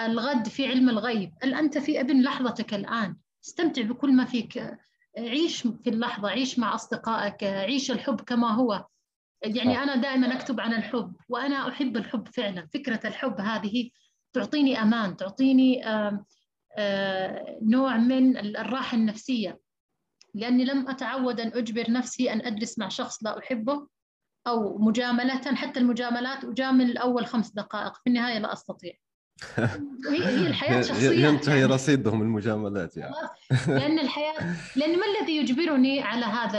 الغد 0.00 0.48
في 0.48 0.66
علم 0.66 0.88
الغيب. 0.88 1.32
أنت 1.44 1.78
في 1.78 2.00
ابن 2.00 2.22
لحظتك 2.22 2.74
الآن؟ 2.74 3.16
استمتع 3.44 3.82
بكل 3.82 4.12
ما 4.12 4.24
فيك. 4.24 4.76
عيش 5.18 5.62
في 5.62 5.90
اللحظة 5.90 6.28
عيش 6.28 6.58
مع 6.58 6.74
أصدقائك 6.74 7.44
عيش 7.44 7.90
الحب 7.90 8.20
كما 8.20 8.50
هو. 8.50 8.86
يعني 9.42 9.78
أنا 9.78 9.96
دائما 9.96 10.34
أكتب 10.34 10.60
عن 10.60 10.72
الحب 10.74 11.16
وأنا 11.28 11.68
أحب 11.68 11.96
الحب 11.96 12.28
فعلا. 12.28 12.66
فكرة 12.74 13.00
الحب 13.06 13.40
هذه 13.40 13.90
تعطيني 14.32 14.82
أمان 14.82 15.16
تعطيني 15.16 15.86
آآ 15.88 16.24
آآ 16.78 17.58
نوع 17.62 17.96
من 17.96 18.36
الراحة 18.36 18.96
النفسية. 18.96 19.60
لأني 20.34 20.64
لم 20.64 20.88
أتعود 20.88 21.40
أن 21.40 21.48
أجبر 21.48 21.90
نفسي 21.90 22.32
أن 22.32 22.40
أجلس 22.40 22.78
مع 22.78 22.88
شخص 22.88 23.24
لا 23.24 23.38
أحبه 23.38 23.88
أو 24.46 24.78
مجاملة 24.78 25.54
حتى 25.54 25.80
المجاملات 25.80 26.44
أجامل 26.44 26.98
أول 26.98 27.26
خمس 27.26 27.50
دقائق 27.50 27.94
في 27.94 28.06
النهاية 28.06 28.38
لا 28.38 28.52
أستطيع. 28.52 28.92
هي 30.10 30.46
الحياة 30.46 30.82
شخصية 30.82 31.26
ينتهي 31.26 31.60
يعني. 31.60 31.72
رصيدهم 31.72 32.22
المجاملات 32.22 32.96
يعني. 32.96 33.14
لأن 33.68 33.98
الحياة 33.98 34.56
لأن 34.76 34.98
ما 34.98 35.04
الذي 35.20 35.36
يجبرني 35.36 36.02
على 36.02 36.24
هذا 36.24 36.58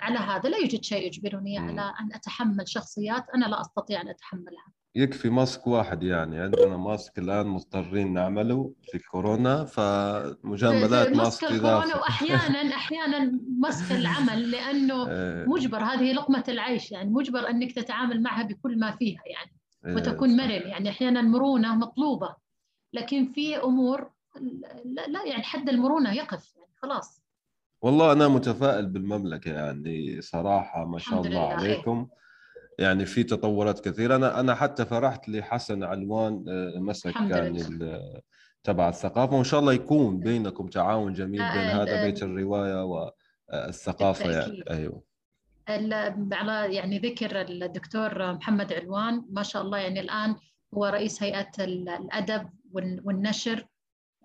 على 0.00 0.18
هذا؟ 0.18 0.48
لا 0.48 0.56
يوجد 0.56 0.84
شيء 0.84 1.06
يجبرني 1.06 1.58
على 1.58 1.80
أن 2.00 2.14
أتحمل 2.14 2.68
شخصيات 2.68 3.24
أنا 3.34 3.44
لا 3.44 3.60
أستطيع 3.60 4.00
أن 4.00 4.08
أتحملها. 4.08 4.72
يكفي 4.94 5.30
ماسك 5.30 5.66
واحد 5.66 6.02
يعني. 6.02 6.40
عندنا 6.40 6.76
ماسك 6.76 7.18
الآن 7.18 7.46
مضطرين 7.46 8.12
نعمله 8.12 8.74
في 8.82 8.94
الكورونا 8.94 9.64
فمجاملات 9.64 11.08
ماسك 11.16 11.44
الكورونا 11.44 11.96
واحيانا 11.96 12.74
أحيانا 12.80 13.40
ماسك 13.58 13.92
العمل 13.92 14.50
لأنه 14.50 15.10
إيه. 15.10 15.44
مجبر. 15.48 15.84
هذه 15.84 16.12
لقمة 16.12 16.44
العيش 16.48 16.92
يعني. 16.92 17.10
مجبر 17.10 17.50
أنك 17.50 17.72
تتعامل 17.72 18.22
معها 18.22 18.42
بكل 18.42 18.78
ما 18.78 18.90
فيها 18.90 19.22
يعني. 19.26 19.61
وتكون 19.86 20.36
مرن. 20.36 20.68
يعني 20.68 20.88
أحيانا 20.88 21.22
مرونة 21.22 21.74
مطلوبة. 21.74 22.36
لكن 22.92 23.32
في 23.32 23.56
أمور 23.56 24.10
لا, 24.84 25.06
لا 25.06 25.24
يعني 25.26 25.42
حد 25.42 25.68
المرونة 25.68 26.12
يقف 26.12 26.56
يعني 26.56 26.72
خلاص. 26.76 27.22
والله 27.82 28.12
أنا 28.12 28.28
متفائل 28.28 28.86
بالمملكة 28.86 29.52
يعني 29.52 30.20
صراحة 30.20 30.84
ما 30.84 30.98
شاء 30.98 31.20
الله 31.20 31.48
عليكم. 31.52 32.08
يعني 32.78 33.06
في 33.06 33.24
تطورات 33.24 33.88
كثيرة. 33.88 34.16
أنا 34.16 34.40
أنا 34.40 34.54
حتى 34.54 34.84
فرحت 34.84 35.28
لحسن 35.28 35.82
علوان 35.82 36.44
آه، 36.48 36.78
مسك 36.78 37.16
يعني 37.16 37.62
تبع 38.64 38.88
الثقافة. 38.88 39.36
وإن 39.36 39.44
شاء 39.44 39.60
الله 39.60 39.72
يكون 39.72 40.20
بينكم 40.20 40.66
تعاون 40.66 41.12
جميل 41.12 41.52
بين 41.52 41.60
هذا 41.60 42.04
بيت 42.04 42.22
الرواية 42.22 42.84
والثقافة 42.84 44.30
يعني. 44.30 44.64
أيوه. 44.70 45.11
على 45.68 46.74
يعني 46.74 46.98
ذكر 46.98 47.40
الدكتور 47.40 48.32
محمد 48.32 48.72
علوان 48.72 49.24
ما 49.30 49.42
شاء 49.42 49.62
الله 49.62 49.78
يعني 49.78 50.00
الآن 50.00 50.36
هو 50.74 50.86
رئيس 50.86 51.22
هيئة 51.22 51.50
الأدب 51.58 52.50
والنشر 53.04 53.66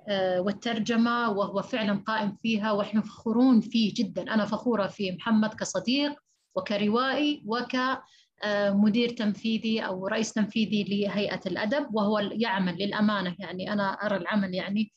آه، 0.09 0.41
والترجمة 0.41 1.29
وهو 1.29 1.61
فعلا 1.61 2.03
قائم 2.07 2.37
فيها 2.41 2.71
ونحن 2.71 3.01
فخورون 3.01 3.61
فيه 3.61 3.93
جدا. 3.95 4.33
أنا 4.33 4.45
فخورة 4.45 4.87
في 4.87 5.11
محمد 5.11 5.53
كصديق 5.53 6.15
وكروائي 6.55 7.43
وكمدير 7.45 9.09
تنفيذي 9.09 9.85
أو 9.85 10.07
رئيس 10.07 10.33
تنفيذي 10.33 10.83
لهيئة 10.83 11.41
الأدب 11.45 11.95
وهو 11.95 12.19
يعمل 12.19 12.75
للأمانة 12.75 13.35
يعني. 13.39 13.73
أنا 13.73 13.91
أرى 13.91 14.15
العمل 14.15 14.53
يعني 14.53 14.91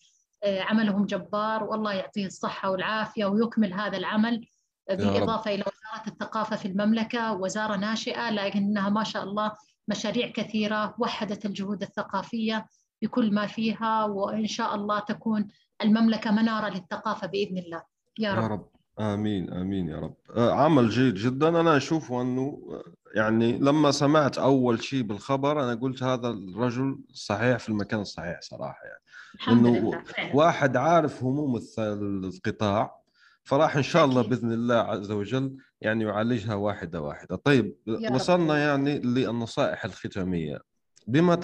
آه، 0.44 0.60
عملهم 0.60 1.06
جبار 1.06 1.64
والله 1.64 1.92
يعطيه 1.92 2.26
الصحة 2.26 2.70
والعافية 2.70 3.24
ويكمل 3.24 3.72
هذا 3.72 3.96
العمل 3.96 4.46
بالإضافة 4.88 5.54
إلى 5.54 5.64
وزارة 5.90 6.08
الثقافة 6.08 6.56
في 6.56 6.68
المملكة 6.68 7.32
وزارة 7.32 7.76
ناشئة 7.76 8.30
لكنها 8.30 8.88
ما 8.88 9.04
شاء 9.04 9.22
الله 9.22 9.52
مشاريع 9.88 10.30
كثيرة 10.30 10.94
وحدت 10.98 11.46
الجهود 11.46 11.82
الثقافية 11.82 12.66
بكل 13.02 13.34
ما 13.34 13.46
فيها 13.46 14.04
وإن 14.04 14.46
شاء 14.46 14.74
الله 14.74 14.98
تكون 15.00 15.48
المملكة 15.82 16.30
منارة 16.30 16.68
للثقافة 16.68 17.26
بإذن 17.26 17.58
الله. 17.58 17.82
يا 18.18 18.34
رب, 18.34 18.42
يا 18.42 18.48
رب. 18.48 18.66
آمين 19.00 19.52
آمين 19.52 19.88
يا 19.88 19.96
رب. 20.00 20.14
آه، 20.36 20.52
عمل 20.52 20.88
جيد 20.88 21.14
جدا. 21.14 21.48
أنا 21.48 21.76
أشوف 21.76 22.12
أنه 22.12 22.62
يعني 23.14 23.58
لما 23.58 23.90
سمعت 23.90 24.38
أول 24.38 24.82
شيء 24.82 25.02
بالخبر 25.02 25.64
أنا 25.64 25.74
قلت 25.74 26.02
هذا 26.02 26.28
الرجل 26.28 26.98
صحيح 27.12 27.58
في 27.58 27.68
المكان 27.68 28.00
الصحيح 28.00 28.40
صراحة 28.40 28.84
يعني. 28.84 29.00
الحمد 29.34 29.66
إنه 29.66 29.78
لله. 29.78 30.02
واحد 30.36 30.76
عارف 30.76 31.22
هموم 31.24 31.60
القطاع 31.78 32.99
فراح 33.44 33.76
إن 33.76 33.82
شاء 33.82 34.04
الله 34.04 34.22
بإذن 34.22 34.52
الله 34.52 34.74
عز 34.74 35.10
وجل 35.10 35.56
يعني 35.80 36.04
يعالجها 36.04 36.54
واحدة 36.54 37.00
واحدة. 37.00 37.36
طيب 37.36 37.74
وصلنا 38.10 38.58
يعني 38.58 38.98
للنصائح 38.98 39.84
الختامية. 39.84 40.60
بما 41.06 41.36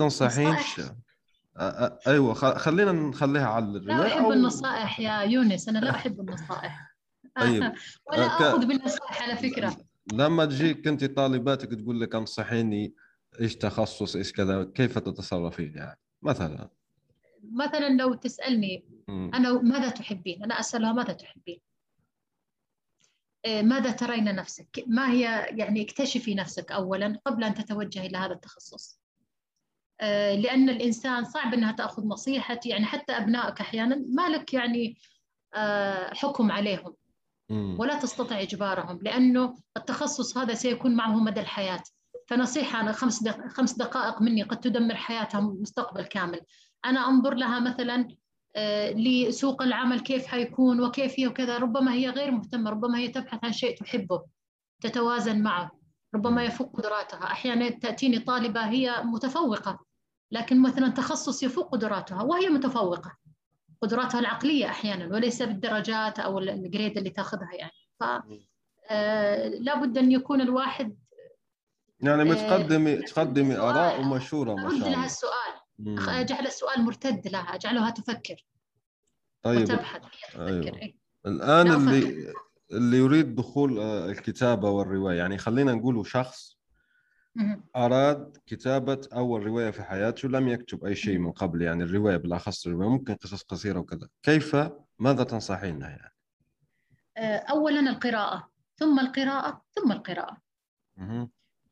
أ- 1.59 2.09
أيوه 2.09 2.35
خلينا 2.35 2.93
نخليها 2.93 3.47
على 3.47 3.67
لا 3.67 3.77
الروايه 3.79 4.13
أحب 4.15 4.25
أو 4.25 4.33
النصائح 4.33 5.01
يا 5.01 5.21
يونس 5.23 5.69
أنا 5.69 5.79
لا 5.79 5.91
أحب 5.91 6.21
النصائح. 6.21 6.97
طيب 7.41 7.63
ولا 8.13 8.27
آخذ 8.27 8.67
بالنصائح 8.67 9.23
على 9.23 9.37
فكرة. 9.37 9.77
لما 10.13 10.45
تجيك 10.45 10.89
أنت 10.89 11.05
طالباتك 11.05 11.75
تقول 11.75 12.01
لك 12.01 12.15
أنصحيني 12.15 12.95
إيش 13.41 13.57
تخصص 13.57 14.17
إيش 14.17 14.33
كذا 14.33 14.65
كيف 14.65 14.99
تتصرفين 14.99 15.73
يعني؟ 15.77 15.99
مثلا. 16.23 16.71
مثلا 17.53 17.89
لو 17.89 18.15
تسألني 18.15 18.85
مم. 19.09 19.31
أنا 19.35 19.53
ماذا 19.53 19.89
تحبين؟ 19.89 20.45
أنا 20.45 20.61
أسألها 20.61 20.93
ماذا 20.93 21.13
تحبين؟ 21.13 21.61
إيه، 23.47 23.63
ماذا 23.63 23.91
ترين 23.91 24.25
نفسك؟ 24.35 24.85
ما 24.87 25.11
هي 25.11 25.47
يعني 25.51 25.83
اكتشفي 25.83 26.35
نفسك 26.35 26.73
أولا 26.73 27.21
قبل 27.27 27.45
أن 27.45 27.55
تتوجهي 27.55 28.07
إلى 28.07 28.19
هذا 28.19 28.33
التخصص. 28.33 29.01
آه، 30.01 30.35
لأن 30.35 30.69
الإنسان 30.69 31.25
صعب 31.25 31.55
أنها 31.55 31.73
تأخذ 31.73 32.07
نصيحة 32.07 32.61
يعني 32.65 32.85
حتى 32.85 33.13
أبنائك 33.13 33.61
أحيانا 33.61 34.05
ما 34.09 34.29
لك 34.29 34.55
يعني 34.55 34.99
آه، 35.55 36.15
حكم 36.15 36.53
عليهم. 36.53 36.95
ولا 37.51 37.99
تستطيع 37.99 38.41
إجبارهم 38.41 38.99
لأنه 39.03 39.55
التخصص 39.77 40.39
هذا 40.39 40.55
سيكون 40.55 40.95
معه 40.95 41.15
مدى 41.15 41.41
الحياة 41.41 41.83
فنصيحة 42.27 42.81
أنا 42.81 42.93
خمس 42.93 43.29
خمس 43.29 43.73
دقائق 43.73 44.23
مني 44.23 44.43
قد 44.43 44.61
تدمر 44.61 44.95
حياتهم 44.95 45.61
مستقبل 45.61 46.05
كامل 46.05 46.41
أنا 46.85 47.09
أنظر 47.09 47.35
لها 47.35 47.61
مثلا 47.61 47.95
آه، 48.01 48.17
لسوق 48.91 49.63
العمل 49.63 50.01
كيف 50.01 50.27
حيكون 50.27 50.81
وكيف 50.81 51.21
هي 51.21 51.27
وكذا 51.27 51.59
ربما 51.59 51.93
هي 51.93 52.11
غير 52.11 52.31
مهتمة 52.31 52.71
ربما 52.71 52.99
هي 52.99 53.09
تبحث 53.09 53.45
عن 53.45 53.53
شيء 53.53 53.77
تحبه 53.77 54.23
تتوازن 54.83 55.43
معه 55.43 55.71
ربما 56.15 56.45
يفوق 56.45 56.77
قدراتها. 56.77 57.25
أحيانا 57.25 57.69
تأتيني 57.69 58.19
طالبة 58.19 58.61
هي 58.69 59.03
متفوقة 59.05 59.79
لكن 60.31 60.63
مثلا 60.63 60.89
تخصص 60.89 61.43
يفوق 61.43 61.73
قدراتها 61.73 62.23
وهي 62.23 62.49
متفوقة. 62.49 63.17
قدراتها 63.83 64.21
العقلية 64.21 64.67
أحيانا 64.67 65.15
وليس 65.15 65.43
بالدرجات 65.43 66.19
أو 66.19 66.39
الجريد 66.39 66.99
اللي 66.99 67.11
تاخذها 67.11 67.55
يعني. 67.55 67.73
ف 68.01 68.05
آه، 68.91 69.49
لابد 69.49 69.99
أن 69.99 70.13
يكون 70.13 70.41
الواحد 70.41 70.97
يعني 72.01 72.23
آه، 72.23 72.35
بتقدمي 72.35 72.97
تقدمي 72.97 73.55
سؤال. 73.55 73.65
اراء 73.65 74.01
ومشورة 74.01 74.55
ما 74.55 74.71
شاء 74.71 74.79
لها 74.79 74.89
الله. 74.89 75.05
السؤال. 75.05 75.66
مم. 75.79 76.09
أجعل 76.09 76.47
السؤال 76.47 76.83
مرتد 76.83 77.29
لها 77.29 77.55
أجعلها 77.55 77.91
تفكر 77.91 78.45
طيب 79.43 79.63
وتبحث 79.63 80.03
هي 80.03 80.09
تفكر 80.33 80.47
أيوة. 80.47 80.77
إيه. 80.77 80.97
الآن 81.27 81.67
لا 81.67 81.75
اللي 81.77 82.35
اللي 82.73 82.97
يريد 82.97 83.35
دخول 83.35 83.79
آه، 83.79 84.11
الكتابة 84.11 84.71
والرواية 84.71 85.19
يعني 85.19 85.39
خلينا 85.39 85.73
نقول 85.73 86.07
شخص 86.07 86.57
مهم. 87.35 87.65
أراد 87.77 88.37
كتابة 88.47 89.09
أول 89.13 89.47
رواية 89.47 89.71
في 89.71 89.83
حياته 89.83 90.29
لم 90.29 90.49
يكتب 90.49 90.85
أي 90.85 90.95
شيء 90.95 91.19
من 91.19 91.33
قبل 91.33 91.63
يعني 91.63 91.85
الرواية 91.85 92.17
بالأخص 92.17 92.67
الرواية 92.67 92.89
ممكن 92.89 93.15
قصص 93.15 93.43
قصيرة 93.43 93.79
وكذا 93.79 94.09
كيف 94.23 94.57
ماذا 94.99 95.25
تنصحينها 95.25 95.89
يعني؟ 95.89 96.15
آه، 97.17 97.37
أولا 97.37 97.81
القراءة 97.81 98.51
ثم 98.77 98.99
القراءة 99.01 99.63
ثم 99.71 99.93
القراءة 99.93 100.37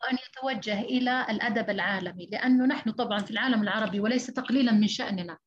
وأن 0.05 0.19
يتوجه 0.29 0.81
إلى 0.81 1.27
الأدب 1.31 1.71
العالمي 1.71 2.29
لأنه 2.33 2.67
نحن 2.67 2.91
طبعا 2.91 3.19
في 3.19 3.31
العالم 3.31 3.63
العربي 3.63 4.01
وليس 4.01 4.27
تقليلا 4.27 4.73
من 4.73 4.89
شأننا. 4.89 5.39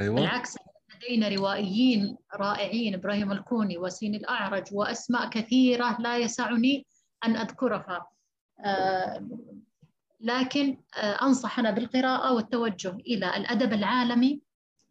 أيوة. 0.00 0.14
بالعكس 0.14 0.56
لدينا 0.96 1.28
روائيين 1.28 2.16
رائعين 2.34 2.94
إبراهيم 2.94 3.32
الكوني 3.32 3.78
وسين 3.78 4.14
الأعرج 4.14 4.64
وأسماء 4.72 5.28
كثيرة 5.30 5.96
لا 6.00 6.18
يسعني 6.18 6.86
أن 7.24 7.36
أذكرها. 7.36 8.06
آه، 8.64 9.28
لكن 10.20 10.76
آه، 10.96 11.22
أنصح 11.22 11.58
أنا 11.58 11.70
بالقراءة 11.70 12.32
والتوجه 12.34 12.90
إلى 12.90 13.36
الأدب 13.36 13.72
العالمي. 13.72 14.40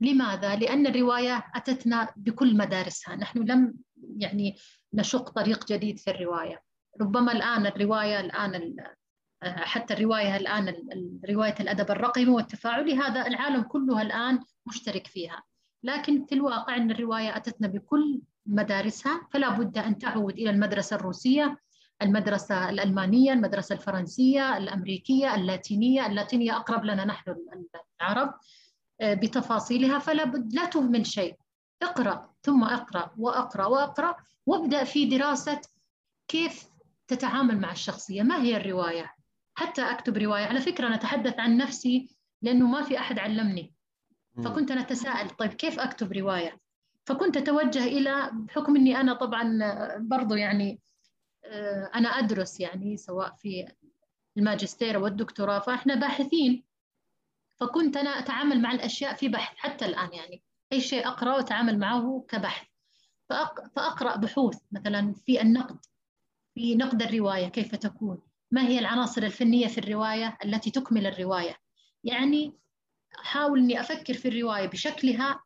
لماذا؟ 0.01 0.55
لأن 0.55 0.87
الرواية 0.87 1.45
أتتنا 1.55 2.13
بكل 2.15 2.57
مدارسها. 2.57 3.15
نحن 3.15 3.39
لم 3.39 3.73
يعني 4.17 4.55
نشق 4.93 5.29
طريق 5.29 5.67
جديد 5.67 5.99
في 5.99 6.11
الرواية. 6.11 6.61
ربما 7.01 7.31
الآن 7.31 7.65
الرواية 7.65 8.19
الآن 8.19 8.55
ال- 8.55 8.95
حتى 9.43 9.93
الرواية 9.93 10.35
الآن 10.37 10.67
ال- 10.67 10.93
ال- 10.93 11.19
رواية 11.35 11.55
الأدب 11.59 11.91
الرقمي 11.91 12.27
والتفاعلي 12.29 12.95
هذا 12.97 13.27
العالم 13.27 13.61
كله 13.61 14.01
الآن 14.01 14.39
مشترك 14.65 15.07
فيها. 15.07 15.43
لكن 15.83 16.25
في 16.25 16.35
الواقع 16.35 16.75
أن 16.75 16.91
الرواية 16.91 17.37
أتتنا 17.37 17.67
بكل 17.67 18.21
مدارسها 18.45 19.27
فلا 19.33 19.49
بد 19.49 19.77
أن 19.77 19.97
تعود 19.97 20.33
إلى 20.33 20.49
المدرسة 20.49 20.95
الروسية 20.95 21.57
المدرسة 22.01 22.69
الألمانية 22.69 23.33
المدرسة 23.33 23.75
الفرنسية 23.75 24.57
الأمريكية 24.57 25.35
اللاتينية. 25.35 26.05
اللاتينية 26.05 26.55
أقرب 26.57 26.85
لنا 26.85 27.05
نحن 27.05 27.35
العرب 28.01 28.33
آه، 29.01 29.13
بتفاصيلها 29.13 29.99
فلا 29.99 30.23
بد 30.23 30.53
لا 30.53 30.65
تهمل 30.65 31.05
شيء. 31.07 31.35
اقرأ 31.81 32.33
ثم 32.43 32.63
اقرأ 32.63 33.11
وأقرأ 33.17 33.65
وأقرأ 33.65 34.15
وابدأ 34.45 34.83
في 34.83 35.05
دراسة 35.05 35.61
كيف 36.27 36.69
تتعامل 37.07 37.59
مع 37.59 37.71
الشخصية. 37.71 38.23
ما 38.23 38.41
هي 38.41 38.57
الرواية؟ 38.57 39.15
حتى 39.55 39.81
أكتب 39.81 40.17
رواية. 40.17 40.45
على 40.45 40.61
فكرة 40.61 40.87
أنا 40.87 40.95
أتحدث 40.95 41.39
عن 41.39 41.57
نفسي 41.57 42.09
لأنه 42.41 42.67
ما 42.67 42.81
في 42.81 42.99
أحد 42.99 43.19
علمني. 43.19 43.73
فكنت 44.43 44.71
أنا 44.71 44.81
أتساءل 44.81 45.29
طيب 45.29 45.53
كيف 45.53 45.79
أكتب 45.79 46.13
رواية؟ 46.13 46.59
فكنت 47.05 47.37
أتوجه 47.37 47.83
إلى 47.83 48.31
بحكم 48.33 48.75
أني 48.75 48.97
أنا 49.01 49.13
طبعا 49.13 49.59
آه، 49.63 49.97
برضو 49.97 50.35
يعني 50.35 50.79
آه، 51.45 51.91
أنا 51.95 52.09
أدرس 52.09 52.59
يعني 52.59 52.97
سواء 52.97 53.35
في 53.35 53.67
الماجستير 54.37 54.97
والدكتوراه 54.97 55.59
فإحنا 55.59 55.95
باحثين. 55.95 56.63
فكنت 57.57 57.97
أنا 57.97 58.09
أتعامل 58.09 58.61
مع 58.61 58.71
الأشياء 58.71 59.15
في 59.15 59.27
بحث 59.27 59.57
حتى 59.57 59.85
الآن 59.85 60.13
يعني. 60.13 60.43
أي 60.73 60.81
شيء 60.81 61.07
أقرأ 61.07 61.35
وأتعامل 61.35 61.79
معه 61.79 62.25
كبحث. 62.27 62.67
فأقرأ 63.75 64.15
بحوث 64.15 64.57
مثلا 64.71 65.13
في 65.25 65.41
النقد 65.41 65.85
في 66.53 66.75
نقد 66.75 67.01
الرواية 67.01 67.47
كيف 67.47 67.75
تكون. 67.75 68.21
ما 68.55 68.67
هي 68.67 68.79
العناصر 68.79 69.23
الفنية 69.23 69.67
في 69.67 69.77
الرواية 69.77 70.37
التي 70.45 70.71
تكمل 70.71 71.07
الرواية؟ 71.07 71.55
يعني 72.03 72.53
أحاول 73.19 73.59
أني 73.59 73.79
أفكر 73.79 74.13
في 74.13 74.27
الرواية 74.27 74.67
بشكلها 74.67 75.43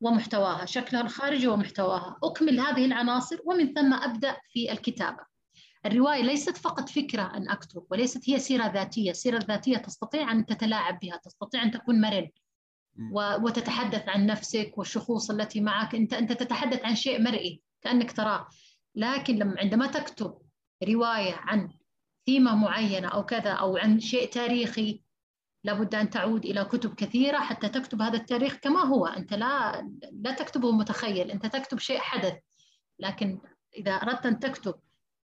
ومحتواها 0.00 0.64
شكلها 0.64 1.02
الخارجي 1.02 1.48
ومحتواها. 1.48 2.16
أكمل 2.24 2.60
هذه 2.60 2.84
العناصر 2.84 3.38
ومن 3.44 3.74
ثم 3.74 3.94
أبدأ 3.94 4.36
في 4.52 4.72
الكتابة. 4.72 5.18
الرواية 5.86 6.22
ليست 6.22 6.56
فقط 6.56 6.88
فكرة 6.88 7.22
أن 7.22 7.50
أكتب 7.50 7.86
وليست 7.90 8.30
هي 8.30 8.38
سيرة 8.38 8.66
ذاتية. 8.66 9.10
السيرة 9.10 9.36
الذاتية 9.36 9.76
تستطيع 9.76 10.32
أن 10.32 10.46
تتلاعب 10.46 10.98
بها 11.00 11.16
تستطيع 11.16 11.62
أن 11.62 11.70
تكون 11.70 12.00
مرن 12.00 12.28
وتتحدث 13.42 14.08
عن 14.08 14.26
نفسك 14.26 14.72
والشخوص 14.76 15.30
التي 15.30 15.60
معك. 15.60 15.94
أنت 15.94 16.14
أنت 16.14 16.32
تتحدث 16.32 16.84
عن 16.84 16.94
شيء 16.94 17.22
مرئي 17.22 17.62
كأنك 17.82 18.12
تراه. 18.12 18.48
لكن 18.94 19.36
لما 19.36 19.54
عندما 19.58 19.86
تكتب 19.86 20.38
رواية 20.84 21.34
عن 21.34 21.77
ثيمة 22.28 22.54
معينة 22.54 23.08
أو 23.08 23.24
كذا 23.24 23.50
أو 23.50 23.76
عن 23.76 24.00
شيء 24.00 24.30
تاريخي 24.30 25.00
لابد 25.64 25.94
أن 25.94 26.10
تعود 26.10 26.44
إلى 26.44 26.64
كتب 26.64 26.94
كثيرة 26.94 27.38
حتى 27.38 27.68
تكتب 27.68 28.02
هذا 28.02 28.16
التاريخ 28.16 28.54
كما 28.54 28.80
هو. 28.80 29.06
أنت 29.06 29.34
لا 29.34 29.82
لا 30.12 30.32
تكتبه 30.32 30.72
متخيل 30.72 31.30
أنت 31.30 31.46
تكتب 31.46 31.78
شيء 31.78 31.98
حدث. 31.98 32.34
لكن 32.98 33.38
إذا 33.76 33.92
أردت 33.92 34.26
أن 34.26 34.38
تكتب 34.38 34.74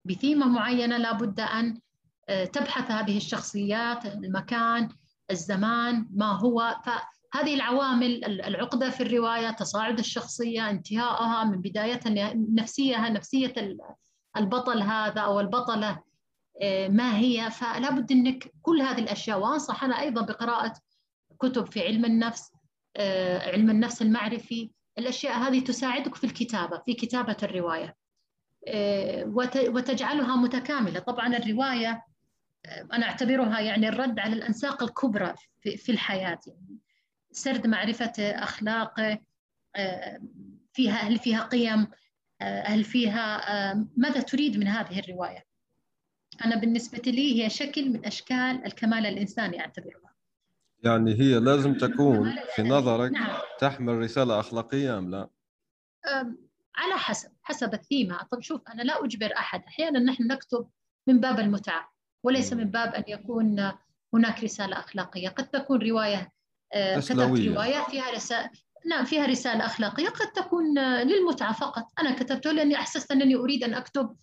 بثيمة 0.06 0.48
معينة 0.48 0.98
لابد 0.98 1.40
أن 1.40 1.80
آه، 2.30 2.46
تبحث 2.46 2.92
هذه 2.92 3.18
الشخصيات 3.18 4.06
المكان 4.06 4.90
الزمان 5.32 6.08
ما 6.12 6.32
هو. 6.32 6.76
فهذه 6.86 7.56
العوامل 7.56 8.26
العقدة 8.26 8.90
في 8.90 9.04
الرواية 9.04 9.52
تصاعد 9.52 10.00
الشخصية 10.00 10.70
انتهائها 10.70 11.44
من 11.44 11.62
بدايتها 11.62 12.34
نفسيها 12.36 13.10
نفسية 13.10 13.54
البطل 14.38 14.82
هذا 14.82 15.22
أو 15.22 15.40
البطلة. 15.40 16.13
ما 16.90 17.18
هي. 17.18 17.52
فلا 17.52 17.92
بد 17.92 18.12
أنك 18.12 18.52
كل 18.62 18.82
هذه 18.82 19.00
الأشياء 19.00 19.40
وأنصح 19.40 19.84
أنا 19.84 20.00
أيضا 20.00 20.22
بقراءة 20.26 20.74
كتب 21.40 21.66
في 21.66 21.82
علم 21.88 22.06
النفس 22.06 22.52
آه، 22.98 23.52
علم 23.52 23.70
النفس 23.70 24.02
المعرفي. 24.02 24.72
الأشياء 24.98 25.38
هذه 25.38 25.60
تساعدك 25.60 26.16
في 26.16 26.24
الكتابة 26.24 26.78
في 26.86 26.94
كتابة 26.94 27.38
الرواية. 27.44 27.96
آه، 28.68 29.24
وت- 29.26 29.58
وتجعلها 29.68 30.36
متكاملة. 30.36 31.00
طبعا 31.00 31.38
الرواية 31.38 32.04
آه، 32.66 32.88
أنا 32.94 33.06
أعتبرها 33.06 33.60
يعني 33.60 33.90
الرد 33.90 34.20
على 34.20 34.34
الأنساق 34.36 34.84
الكبرى 34.84 35.34
في 35.78 35.92
الحياة. 35.92 36.40
يعني 36.48 36.78
سرد 37.32 37.68
معرفة 37.68 38.14
أخلاقه 38.20 39.18
آه، 39.76 40.20
فيها 40.74 40.96
هل 40.96 41.20
فيها 41.20 41.44
قيم 41.44 41.88
آه، 42.42 42.64
هل 42.68 42.84
فيها 42.84 43.52
آه، 43.72 43.88
ماذا 43.98 44.22
تريد 44.22 44.58
من 44.58 44.68
هذه 44.68 45.00
الرواية؟ 45.00 45.53
أنا 46.46 46.56
بالنسبة 46.56 47.12
لي 47.12 47.44
هي 47.44 47.50
شكل 47.50 47.90
من 47.90 48.06
أشكال 48.06 48.66
الكمال 48.66 49.06
الإنساني 49.06 49.60
أعتبرها. 49.60 50.14
يعني 50.84 51.14
هي 51.14 51.40
لازم 51.40 51.74
تكون 51.74 52.36
في 52.56 52.64
نظرك 52.64 53.12
نعم. 53.12 53.38
تحمل 53.60 53.98
رسالة 53.98 54.40
أخلاقية 54.40 54.98
أم 54.98 55.10
لا؟ 55.10 55.30
على 56.76 56.94
حسب 56.98 57.30
حسب 57.44 57.74
الثيمة. 57.74 58.24
طب 58.32 58.42
شوف 58.42 58.62
أنا 58.74 58.82
لا 58.82 59.06
أجبر 59.06 59.34
أحد. 59.38 59.64
أحيانا 59.68 60.00
نحن 60.00 60.28
نكتب 60.28 60.68
من 61.08 61.20
باب 61.20 61.40
المتعة 61.40 61.94
وليس. 62.24 62.54
من 62.54 62.64
باب 62.64 62.94
أن 62.96 63.04
يكون 63.08 63.72
هناك 64.14 64.44
رسالة 64.44 64.80
أخلاقية. 64.80 65.30
قد 65.30 65.48
تكون 65.48 65.90
رواية 65.90 66.32
آه، 66.74 67.00
كتبت. 67.00 67.40
رواية 67.40 67.84
فيها 67.90 68.12
رسالة 68.12 68.50
نعم 68.86 69.06
فيها 69.06 69.26
رسالة 69.26 69.66
أخلاقية. 69.66 70.10
قد 70.10 70.32
تكون 70.32 70.78
آه، 70.78 71.04
للمتعة 71.04 71.54
فقط. 71.54 71.86
أنا 72.00 72.16
كتبته 72.16 72.52
لأني 72.52 72.76
أحسست 72.76 73.12
أنني 73.12 73.36
أريد 73.36 73.64
أن 73.64 73.74
أكتب 73.74 74.16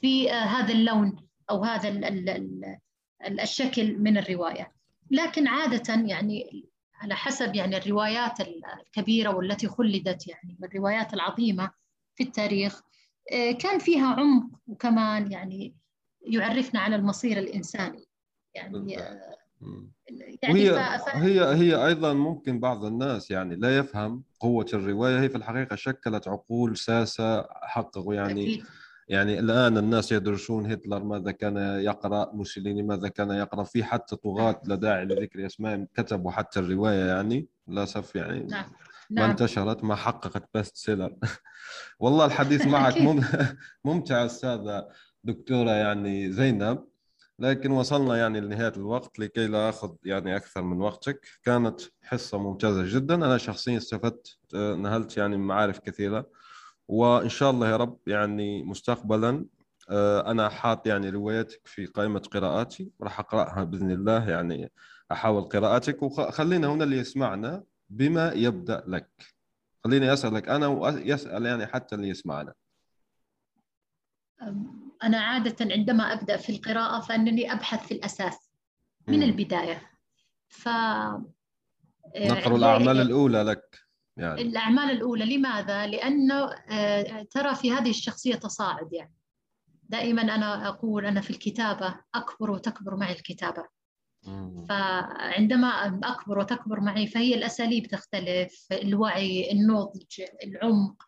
في 0.00 0.32
آه، 0.32 0.34
هذا 0.34 0.72
اللون. 0.72 1.31
أو 1.52 1.64
هذا 1.64 1.88
ال- 1.88 2.04
ال- 2.04 2.28
ال- 2.28 2.78
ال- 3.26 3.40
الشكل 3.40 3.98
من 3.98 4.18
الرواية 4.18 4.72
لكن 5.10 5.46
عادة 5.46 5.94
يعني 5.94 6.64
على 6.94 7.14
حسب 7.14 7.54
يعني 7.54 7.76
الروايات 7.76 8.38
الكبيرة 8.40 9.34
والتي 9.36 9.68
خلدت 9.68 10.28
يعني 10.28 10.58
الروايات 10.64 11.14
العظيمة 11.14 11.70
في 12.14 12.24
التاريخ 12.24 12.82
آه، 13.32 13.52
كان 13.52 13.78
فيها 13.78 14.06
عمق 14.06 14.50
وكمان 14.66 15.32
يعني 15.32 15.74
يعرفنا 16.22 16.80
على 16.80 16.96
المصير 16.96 17.38
الإنساني 17.38 18.04
يعني 18.54 18.98
آه،. 18.98 19.42
يعني 20.42 20.54
وهي. 20.54 20.98
ف... 20.98 21.08
هي 21.08 21.54
هي 21.54 21.86
أيضا 21.86 22.12
ممكن 22.12 22.60
بعض 22.60 22.84
الناس 22.84 23.30
يعني 23.30 23.56
لا 23.56 23.78
يفهم 23.78 24.24
قوة 24.40 24.66
الرواية 24.74 25.20
هي 25.20 25.28
في 25.28 25.36
الحقيقة 25.36 25.76
شكلت 25.76 26.28
عقول 26.28 26.76
ساسة 26.76 27.42
حققوا 27.62 28.14
يعني 28.14 28.42
أكيد 28.42 28.64
يعني 29.08 29.38
الآن 29.38 29.78
الناس 29.78 30.12
يدرسون 30.12 30.72
هتلر 30.72 31.04
ماذا 31.04 31.30
كان 31.30 31.56
يقرأ 31.56 32.30
موسوليني 32.34 32.82
ماذا 32.82 33.08
كان 33.08 33.30
يقرأ 33.30 33.64
في 33.64 33.84
حتى 33.84 34.16
طغاة 34.16 34.62
لا 34.64 34.74
داعي 34.74 35.04
لذكر 35.04 35.46
اسمائهم 35.46 35.88
كتبوا 35.94 36.30
حتى 36.30 36.60
الرواية 36.60 37.04
يعني 37.04 37.48
للأسف 37.68 38.16
يعني 38.16 38.46
نعم 38.46 38.64
ما 39.10 39.20
نعم. 39.20 39.30
انتشرت 39.30 39.84
ما 39.84 39.94
حققت 39.94 40.48
best 40.54 40.76
seller 40.76 41.16
والله 42.00 42.24
الحديث 42.24 42.66
معك 42.66 42.94
ممتع 43.84 44.24
أستاذة 44.24 44.88
دكتورة 45.24 45.70
يعني 45.70 46.32
زينب. 46.32 46.84
لكن 47.38 47.70
وصلنا 47.70 48.16
يعني 48.16 48.40
لنهاية 48.40 48.72
الوقت 48.76 49.18
لكي 49.18 49.46
لا 49.46 49.68
أخذ 49.68 49.94
يعني 50.04 50.36
أكثر 50.36 50.62
من 50.62 50.80
وقتك. 50.80 51.26
كانت 51.44 51.80
حصة 52.02 52.38
ممتازة 52.38 52.98
جدا. 52.98 53.14
أنا 53.14 53.38
شخصيا 53.38 53.76
استفدت 53.76 54.38
آه، 54.54 54.74
نهلت 54.74 55.16
يعني 55.16 55.36
معارف 55.36 55.78
كثيرة. 55.78 56.26
وإن 56.92 57.28
شاء 57.28 57.50
الله 57.50 57.68
يا 57.68 57.76
رب 57.76 57.98
يعني 58.06 58.62
مستقبلا 58.62 59.46
آه، 59.90 60.30
أنا 60.30 60.48
حاط 60.48 60.86
يعني 60.86 61.10
روايتك 61.10 61.60
في 61.64 61.86
قائمة 61.86 62.20
قراءاتي 62.20 62.90
راح 63.02 63.20
أقرأها 63.20 63.64
بإذن 63.64 63.90
الله 63.90 64.30
يعني 64.30 64.72
أحاول 65.12 65.42
قراءتك. 65.42 66.02
وخلينا 66.02 66.66
هنا 66.68 66.84
اللي 66.84 66.98
يسمعنا 66.98 67.64
بما 67.90 68.32
يبدأ 68.32 68.84
لك. 68.86 69.10
خليني 69.84 70.12
أسألك 70.12 70.48
أنا 70.48 70.66
ويسال 70.66 71.46
يعني 71.46 71.66
حتى 71.66 71.94
اللي 71.94 72.08
يسمعنا. 72.08 72.54
أنا 75.02 75.20
عادة 75.20 75.74
عندما 75.74 76.12
أبدأ 76.12 76.36
في 76.36 76.52
القراءة 76.52 77.00
فأنني 77.00 77.52
أبحث 77.52 77.86
في 77.86 77.94
الأساس 77.94 78.50
من 79.08 79.16
مم. 79.16 79.22
البداية. 79.22 79.90
ف 80.48 80.68
نقر 82.16 82.52
آه، 82.52 82.56
الأعمال 82.56 83.00
الأولى 83.00 83.42
لك. 83.42 83.91
يعني 84.16 84.42
الأعمال 84.42 84.90
الأولى 84.90 85.36
لماذا؟ 85.36 85.86
لأنه 85.86 86.52
آه، 86.70 87.22
ترى 87.30 87.54
في 87.54 87.72
هذه 87.72 87.90
الشخصية 87.90 88.34
تصاعد 88.34 88.92
يعني 88.92 89.14
دائما 89.82 90.22
أنا 90.22 90.68
أقول 90.68 91.06
أنا 91.06 91.20
في 91.20 91.30
الكتابة 91.30 91.94
أكبر 92.14 92.50
وتكبر 92.50 92.96
معي 92.96 93.12
الكتابة 93.12 93.64
مم. 94.26 94.64
فعندما 94.68 95.68
أكبر 96.04 96.38
وتكبر 96.38 96.80
معي 96.80 97.06
فهي 97.06 97.34
الأساليب 97.34 97.86
تختلف 97.86 98.66
الوعي 98.72 99.52
النضج 99.52 100.22
العمق 100.44 101.02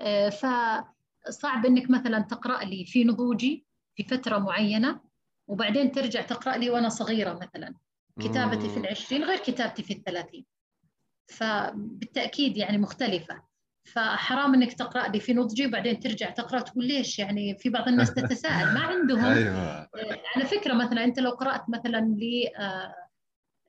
آه، 0.00 0.28
فصعب 0.28 1.66
أنك 1.66 1.90
مثلا 1.90 2.20
تقرأ 2.20 2.64
لي 2.64 2.84
في 2.84 3.04
نضوجي 3.04 3.66
في 3.94 4.04
فترة 4.04 4.38
معينة 4.38 5.00
وبعدين 5.46 5.92
ترجع 5.92 6.22
تقرأ 6.22 6.56
لي 6.56 6.70
وأنا 6.70 6.88
صغيرة 6.88 7.32
مثلا 7.32 7.74
كتابتي 8.20 8.68
في. 8.68 8.76
العشرين 8.76 9.24
غير 9.24 9.38
كتابتي 9.38 9.82
في 9.82 9.92
الثلاثين 9.92 10.44
فبالتأكيد 11.30 12.56
يعني 12.56 12.78
مختلفة. 12.78 13.42
فحرام 13.84 14.54
إنك 14.54 14.72
تقرأ 14.72 15.08
لي 15.08 15.20
في 15.20 15.34
نضجي 15.34 15.66
وبعدين 15.66 16.00
ترجع 16.00 16.30
تقرأ 16.30 16.60
تقول 16.60 16.84
ليش 16.84 17.18
يعني 17.18 17.58
في 17.58 17.68
بعض 17.68 17.88
الناس 17.88 18.14
تتساءل؟ 18.14 18.74
ما 18.74 18.80
عندهم. 18.80 19.24
أيوه. 19.32 19.88
على 20.36 20.44
فكرة 20.44 20.74
مثلا 20.74 21.04
أنت 21.04 21.20
لو 21.20 21.30
قرأت 21.30 21.62
مثلا 21.68 21.98
ل 21.98 22.48
آه، 22.56 22.94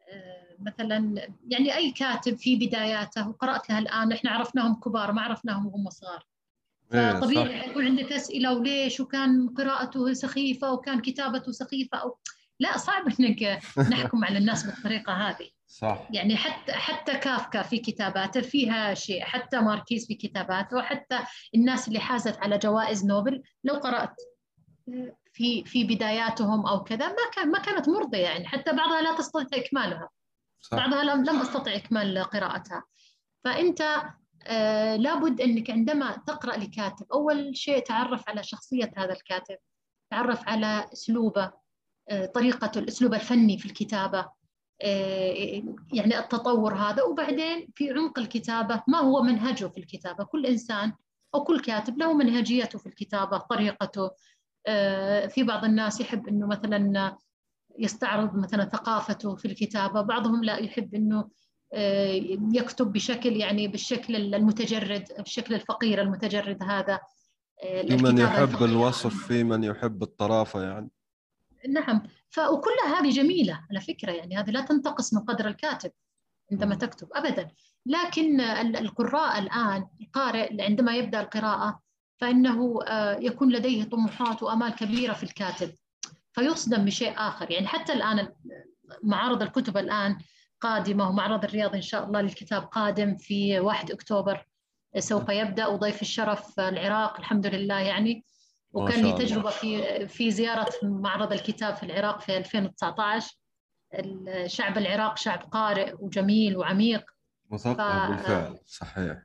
آه، 0.10 0.56
مثلا 0.60 1.28
يعني 1.48 1.76
أي 1.76 1.92
كاتب 1.92 2.38
في 2.38 2.56
بداياته 2.56 3.30
وقرأت 3.30 3.70
له 3.70 3.80
الآن 3.80 4.12
إحنا 4.12 4.32
عرفناهم 4.32 4.80
كبار 4.80 5.12
ما 5.12 5.22
عرفناهم 5.22 5.68
وهم 5.68 5.90
صغار. 5.90 6.26
إيه، 6.94 7.14
فطبيعي 7.14 7.62
صح. 7.62 7.68
يكون 7.68 7.86
عندك 7.86 8.12
أسئلة 8.12 8.54
وليش؟ 8.54 9.00
وكان 9.00 9.50
قراءته 9.50 10.14
سخيفة 10.14 10.72
وكان 10.72 11.02
كتابته 11.02 11.52
سخيفة 11.52 11.98
أو 11.98 12.18
لا 12.60 12.78
صعب 12.78 13.04
إنك 13.20 13.60
نحكم 13.78 14.26
على 14.26 14.38
الناس 14.38 14.66
بالطريقة 14.66 15.14
هذه. 15.14 15.50
صح. 15.72 16.08
يعني 16.12 16.36
حتى 16.36 16.74
حتى 16.74 17.18
كافكا 17.18 17.62
في 17.62 17.78
كتاباته 17.78 18.42
فيها 18.42 18.94
شيء 18.94 19.24
حتى 19.24 19.60
ماركيز 19.60 20.08
في 20.08 20.16
كتاباته 20.16 20.78
وحتى 20.78 21.20
الناس 21.56 21.88
اللي 21.88 22.00
حازت 22.00 22.38
على 22.38 22.58
جوائز 22.58 23.06
نوبل 23.06 23.44
لو 23.64 23.74
قرأت 23.74 24.16
في 25.34 25.64
في 25.64 25.84
بداياتهم 25.84 26.66
أو 26.66 26.84
كذا 26.84 27.08
ما 27.08 27.30
كان 27.36 27.52
ما 27.52 27.60
كانت 27.60 27.90
مرضية 27.90 28.20
يعني 28.20 28.48
حتى 28.48 28.74
بعضها 28.74 29.02
لا 29.02 29.16
تستطيع 29.16 29.60
إكمالها. 29.60 30.10
صح. 30.62 30.78
بعضها 30.78 31.04
لم 31.04 31.24
لم 31.24 31.42
أستطع 31.42 31.76
إكمال 31.76 32.24
قراءتها. 32.24 32.84
فأنت 33.44 33.82
آه 34.48 34.96
لابد 34.96 35.42
أنك 35.42 35.70
عندما 35.70 36.12
تقرأ 36.28 36.58
لكاتب 36.58 37.06
أول 37.14 37.58
شيء 37.58 37.80
تعرف 37.84 38.30
على 38.30 38.44
شخصية 38.44 38.92
هذا 38.98 39.14
الكاتب 39.14 39.58
تعرف 40.10 40.50
على 40.50 40.90
أسلوبه 40.94 41.52
آه 42.10 42.26
طريقة 42.26 42.72
الأسلوب 42.80 43.14
الفني 43.14 43.58
في 43.58 43.66
الكتابة. 43.66 44.41
يعني 45.94 46.20
التطور 46.20 46.74
هذا. 46.74 47.04
وبعدين 47.04 47.68
في 47.76 47.92
عمق 47.92 48.20
الكتابة 48.20 48.84
ما 48.88 48.98
هو 48.98 49.22
منهجه 49.22 49.66
في 49.66 49.78
الكتابة؟ 49.78 50.24
كل 50.24 50.46
إنسان 50.46 50.94
أو 51.36 51.44
كل 51.44 51.60
كاتب 51.60 51.98
له 51.98 52.14
منهجيته 52.14 52.80
في 52.80 52.86
الكتابة 52.86 53.38
طريقته. 53.38 54.12
آه 54.68 55.28
في 55.28 55.44
بعض 55.44 55.66
الناس 55.66 56.02
يحب 56.02 56.28
إنه 56.28 56.48
مثلا 56.48 57.18
يستعرض 57.80 58.36
مثلا 58.36 58.66
ثقافته 58.66 59.36
في 59.36 59.46
الكتابة 59.46 60.02
بعضهم 60.02 60.44
لا 60.44 60.58
يحب 60.58 60.96
أنه 60.96 61.30
يكتب 62.54 62.92
بشكل 62.92 63.36
يعني 63.36 63.68
بالشكل 63.68 64.36
المتجرد 64.36 65.04
بالشكل 65.18 65.54
الفقير 65.56 66.02
المتجرد 66.02 66.64
هذا. 66.64 67.00
في 67.62 67.96
من 67.96 68.18
يحب 68.18 68.64
الوصف 68.64 69.28
في 69.28 69.44
من 69.44 69.64
يحب 69.64 70.04
الطرافة 70.04 70.64
يعني. 70.64 70.90
نعم. 71.70 72.04
وكلها 72.38 73.00
هذه 73.00 73.10
جميلة 73.10 73.66
على 73.70 73.82
فكرة 73.82 74.12
يعني 74.12 74.38
هذه 74.38 74.50
لا 74.50 74.62
تنتقص 74.62 75.14
من 75.14 75.20
قدر 75.20 75.48
الكاتب 75.48 75.92
عندما 76.52 76.76
تكتب 76.76 77.08
أبدا. 77.14 77.52
لكن 77.86 78.42
القراء 78.42 79.40
الآن 79.40 79.88
القارئ 80.02 80.62
عندما 80.64 80.96
يبدأ 80.96 81.22
القراءة 81.22 81.80
فإنه 82.18 82.80
يكون 83.20 83.54
لديه 83.54 83.84
طموحات 83.84 84.44
وأمال 84.44 84.76
كبيرة 84.76 85.14
في 85.14 85.24
الكاتب 85.24 85.74
فيصدم 86.34 86.86
بشيء 86.86 87.14
آخر. 87.18 87.52
يعني 87.52 87.68
حتى 87.68 87.94
الآن 87.94 88.28
معارض 89.04 89.42
الكتب 89.42 89.78
الآن 89.78 90.18
قادمة 90.62 91.10
ومعرض 91.10 91.44
الرياض 91.44 91.76
إن 91.76 91.82
شاء 91.82 92.06
الله 92.06 92.22
للكتاب 92.22 92.64
قادم 92.64 93.18
في 93.18 93.60
1 93.60 93.92
أكتوبر 93.92 94.48
سوف 94.98 95.30
يبدأ 95.30 95.68
وضيف 95.68 96.02
الشرف 96.02 96.60
العراق 96.60 97.20
الحمد 97.20 97.48
لله. 97.48 97.80
يعني 97.80 98.26
وكان 98.74 99.06
لي 99.06 99.12
تجربة 99.12 99.50
في 99.50 100.08
في 100.08 100.32
زيارة 100.32 100.70
معرض 100.84 101.34
الكتاب 101.34 101.76
في 101.76 101.84
العراق 101.84 102.22
في 102.22 102.38
2019 102.38 103.38
شعب 104.46 104.78
العراق 104.78 105.18
شعب 105.18 105.40
قارئ 105.52 105.94
وجميل 106.00 106.58
وعميق. 106.58 107.12
مثقف 107.52 107.82
ف... 107.82 108.10
بالفعل. 108.10 108.60
صحيح. 108.66 109.18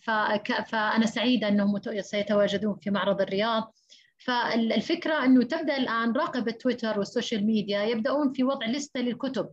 فك... 0.00 0.64
فأنا 0.68 1.06
سعيدة 1.06 1.48
أنهم 1.48 1.80
سيتواجدون 2.00 2.76
في 2.80 2.90
معرض 2.90 3.20
الرياض. 3.20 3.74
فالفكرة 4.18 5.24
أنه 5.24 5.44
تبدأ 5.44 5.76
الآن 5.76 6.12
راقب 6.12 6.48
التويتر 6.48 6.98
وال 6.98 7.10
social 7.10 7.46
media 7.46 7.82
يبدأون 7.82 8.32
في 8.32 8.44
وضع 8.44 8.66
لستة 8.66 9.00
للكتب. 9.00 9.48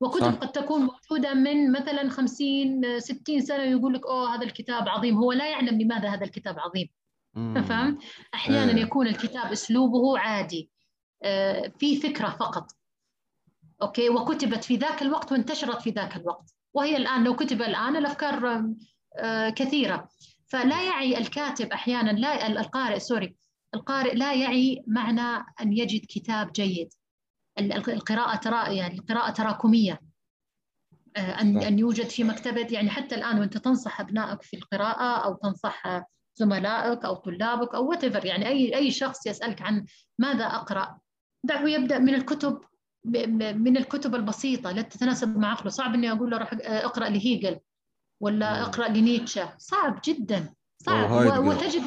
وكتب 0.00 0.20
صح. 0.20 0.34
قد 0.34 0.52
تكون 0.52 0.80
موجودة 0.82 1.34
من 1.34 1.72
مثلا 1.72 2.08
50 2.08 3.00
60 3.00 3.40
سنة 3.40 3.62
يقول 3.62 3.94
لك 3.94 4.06
أوه 4.06 4.34
هذا 4.34 4.44
الكتاب 4.44 4.88
عظيم. 4.88 5.16
هو 5.18 5.32
لا 5.32 5.50
يعلم 5.50 5.80
لماذا 5.80 6.08
هذا 6.08 6.24
الكتاب 6.24 6.58
عظيم. 6.58 6.88
فهمت؟ 7.34 8.02
أحيانا 8.34 8.72
إيه. 8.72 8.82
يكون 8.82 9.06
الكتاب 9.06 9.52
أسلوبه 9.52 10.18
عادي. 10.18 10.70
آه 11.22 11.72
في 11.78 12.00
فكرة 12.00 12.28
فقط. 12.28 12.70
okay؟ 13.82 14.08
وكتبت 14.08 14.64
في 14.64 14.76
ذاك 14.76 15.02
الوقت 15.02 15.32
وانتشرت 15.32 15.82
في 15.82 15.90
ذاك 15.90 16.16
الوقت. 16.16 16.54
وهي 16.74 16.96
الآن 16.96 17.24
لو 17.24 17.36
كتب 17.36 17.62
الآن 17.62 17.96
الأفكار 17.96 18.64
آه 19.18 19.50
كثيرة. 19.50 20.08
فلا 20.46 20.82
يعي 20.82 21.18
الكاتب 21.18 21.72
أحيانا 21.72 22.10
لا 22.10 22.46
القارئ 22.46 22.98
sorry. 22.98 23.36
القارئ 23.74 24.14
لا 24.14 24.34
يعي 24.34 24.84
معنى 24.86 25.44
أن 25.60 25.72
يجد 25.72 26.00
كتاب 26.08 26.52
جيد. 26.52 26.88
القراءة 27.58 28.36
ترى 28.36 28.76
يعني 28.76 28.98
القراءة 28.98 29.30
تراكمية. 29.30 30.00
أن 31.16 31.62
أن 31.62 31.78
يوجد 31.78 32.06
في 32.06 32.24
مكتبة 32.24 32.66
يعني 32.70 32.90
حتى 32.90 33.14
الآن 33.14 33.38
وأنت 33.38 33.58
تنصح 33.58 34.00
أبنائك 34.00 34.42
في 34.42 34.56
القراءة 34.56 35.24
أو 35.24 35.34
تنصح 35.34 36.02
زملائك 36.34 37.04
أو 37.04 37.14
طلابك 37.14 37.74
أو 37.74 37.94
whatever. 37.94 38.24
يعني 38.24 38.48
أي 38.48 38.76
أي 38.76 38.90
شخص 38.90 39.26
يسألك 39.26 39.62
عن 39.62 39.86
ماذا 40.18 40.44
أقرأ. 40.44 40.98
دعه 41.44 41.68
يبدأ 41.68 41.98
من 41.98 42.14
الكتب 42.14 42.60
من 43.04 43.76
الكتب 43.76 44.14
البسيطة 44.14 44.70
التي 44.70 44.98
تتناسب 44.98 45.38
مع 45.38 45.50
عقله. 45.50 45.70
صعب 45.70 45.94
إني 45.94 46.12
أقول 46.12 46.30
له 46.30 46.38
روح 46.38 46.50
اقرأ 46.62 47.08
لهيجل 47.08 47.58
ولا 48.20 48.62
اقرأ 48.62 48.88
لنيتشه. 48.88 49.54
صعب 49.58 50.00
جدا. 50.04 50.54
صعب. 50.78 51.10
وتجد 51.46 51.82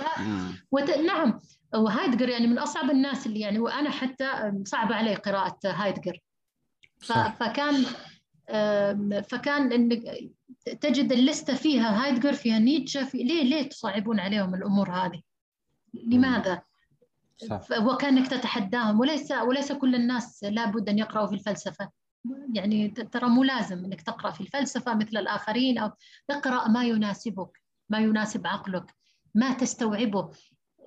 وت... 0.71 0.89
نعم. 0.89 1.39
وهايدجر 1.73 2.29
يعني 2.29 2.47
من 2.47 2.59
أصعب 2.59 2.91
الناس 2.91 3.27
اللي 3.27 3.39
يعني 3.39 3.59
وأنا 3.59 3.89
حتى 3.89 4.53
صعب 4.65 4.93
علي 4.93 5.15
قراءة 5.15 5.59
هايدجر. 5.65 6.19
ف... 6.99 7.11
فكان 7.13 7.85
فكان 9.21 9.73
إنك 9.73 10.01
تجد 10.66 11.11
اللستة 11.11 11.55
فيها 11.55 12.03
هايدجر 12.03 12.34
فيها 12.34 12.59
نيتشه 12.59 13.05
في 13.05 13.18
ليه 13.18 13.43
ليه 13.43 13.70
تصعبون 13.70 14.20
عليهم 14.20 14.55
الأمور 14.55 14.91
هذه؟ 14.91 15.22
لماذا؟ 15.93 16.61
صح. 17.38 17.61
وكأنك 17.82 18.28
تتحداهم 18.28 18.99
وليس 18.99 19.32
وليس 19.32 19.72
كل 19.72 19.95
الناس 19.95 20.43
لابد 20.43 20.89
أن 20.89 20.99
يقرأوا 20.99 21.28
في 21.28 21.34
الفلسفة 21.34 21.89
يعني 22.53 22.89
ترى 22.89 23.30
مو 23.30 23.43
لازم 23.43 23.86
أنك 23.86 24.01
تقرأ 24.01 24.32
في 24.32 24.41
الفلسفة 24.41 24.95
مثل 24.95 25.18
الآخرين 25.18 25.78
أو 25.78 25.91
اقرأ 26.30 26.68
ما 26.68 26.84
يناسبك 26.84 27.61
ما 27.89 27.99
يناسب 27.99 28.47
عقلك 28.47 28.95
ما 29.36 29.53
تستوعبه 29.53 30.32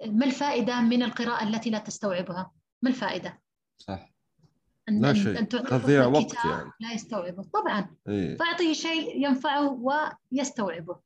ما 0.07 0.27
الفائدة 0.27 0.81
من 0.81 1.03
القراءة 1.03 1.49
التي 1.49 1.71
لا 1.71 1.79
تستوعبها؟ 1.79 2.51
ما 2.83 2.91
الفائدة؟ 2.91 3.41
صح 3.79 4.18
لا 4.91 5.15
شيء 5.15 5.43
تضيع 5.45 6.07
وقت 6.07 6.35
يعني. 6.45 6.71
لا 6.81 6.93
يستوعبه. 6.93 7.43
طبعا. 7.43 7.97
إيه؟ 8.09 8.37
فاعطيه 8.37 8.73
شيء 8.73 9.25
ينفعه 9.25 9.81
ويستوعبه. 10.33 10.97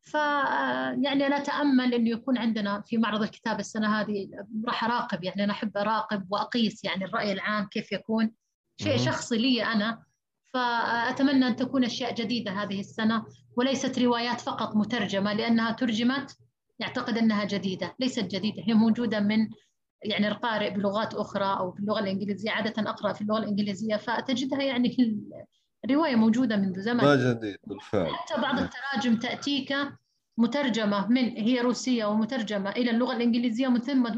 ف 0.00 0.14
يعني 0.14 1.26
أنا 1.26 1.36
أتأمل 1.36 1.94
إنه 1.94 2.10
يكون 2.10 2.38
عندنا 2.38 2.80
في 2.80 2.98
معرض 2.98 3.22
الكتاب 3.22 3.60
السنة 3.60 4.00
هذه 4.00 4.28
راح 4.66 4.84
أراقب 4.84 5.24
يعني 5.24 5.44
أنا 5.44 5.52
أحب 5.52 5.76
أراقب 5.76 6.26
وأقيس 6.32 6.84
يعني 6.84 7.04
الرأي 7.04 7.32
العام 7.32 7.66
كيف 7.66 7.92
يكون. 7.92 8.30
شيء 8.76 8.96
شخصي 8.96 9.38
لي 9.38 9.64
أنا. 9.64 10.02
فأتمنى 10.52 11.46
أن 11.46 11.56
تكون 11.56 11.84
أشياء 11.84 12.14
جديدة 12.14 12.52
هذه 12.52 12.80
السنة 12.80 13.24
وليست 13.56 13.98
روايات 13.98 14.40
فقط 14.40 14.76
مترجمة 14.76 15.32
لأنها 15.32 15.72
ترجمت 15.72 16.36
يعتقد 16.78 17.18
أنها 17.18 17.44
جديدة 17.44 17.94
ليست 17.98 18.24
جديدة 18.24 18.62
هي 18.66 18.74
موجودة 18.74 19.20
من 19.20 19.48
يعني 20.04 20.28
القارئ 20.28 20.70
بلغات 20.70 21.14
أخرى 21.14 21.56
أو 21.58 21.70
باللغة 21.70 22.00
الإنجليزية 22.00 22.50
عادة 22.50 22.90
أقرأ 22.90 23.12
في 23.12 23.20
اللغة 23.20 23.38
الإنجليزية 23.38 23.96
فتجدها 23.96 24.62
يعني 24.62 25.16
الرواية 25.84 26.16
موجودة 26.16 26.56
منذ 26.56 26.80
زمن. 26.80 27.04
ما 27.04 27.32
جديد 27.32 27.56
بالفعل. 27.66 28.14
حتى 28.14 28.40
بعض 28.40 28.58
التراجم 28.58 29.16
تأتيك 29.18 29.76
مترجمة 30.38 31.08
من 31.08 31.28
هي 31.28 31.60
روسية 31.60 32.04
ومترجمة 32.04 32.70
إلى 32.70 32.90
اللغة 32.90 33.16
الإنجليزية 33.16 33.68
ومن 33.68 33.80
ثم 33.80 34.08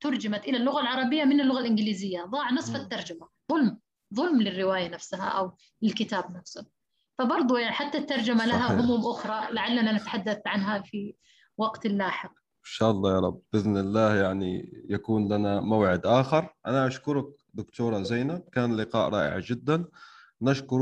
ترجمت 0.00 0.44
إلى 0.44 0.56
اللغة 0.56 0.80
العربية 0.80 1.24
من 1.24 1.40
اللغة 1.40 1.58
الإنجليزية. 1.58 2.24
ضاع 2.24 2.52
نصف 2.52 2.76
الترجمة. 2.76 3.28
ظلم 3.52 3.78
ظلم 4.14 4.42
للرواية 4.42 4.88
نفسها 4.88 5.28
أو 5.28 5.56
للكتاب 5.82 6.36
نفسه. 6.36 6.66
فبرضو 7.18 7.56
يعني 7.56 7.72
حتى 7.72 7.98
الترجمة 7.98 8.46
لها 8.46 8.80
هموم 8.80 9.00
أخرى 9.06 9.52
لعلنا 9.52 9.92
نتحدث 9.92 10.38
عنها 10.46 10.82
في 10.82 11.14
وقت 11.58 11.86
لاحق. 11.86 12.32
شاء 12.68 12.90
الله 12.90 13.14
يا 13.14 13.20
رب. 13.20 13.40
بإذن 13.52 13.76
الله 13.76 14.14
يعني 14.14 14.82
يكون 14.88 15.32
لنا 15.32 15.60
موعد 15.60 16.06
آخر. 16.06 16.54
أنا 16.66 16.86
أشكرك 16.86 17.26
دكتورة 17.54 18.02
زينب. 18.02 18.42
كان 18.52 18.76
لقاء 18.76 19.10
رائع 19.10 19.38
جدا. 19.38 19.84
نشكر 20.42 20.80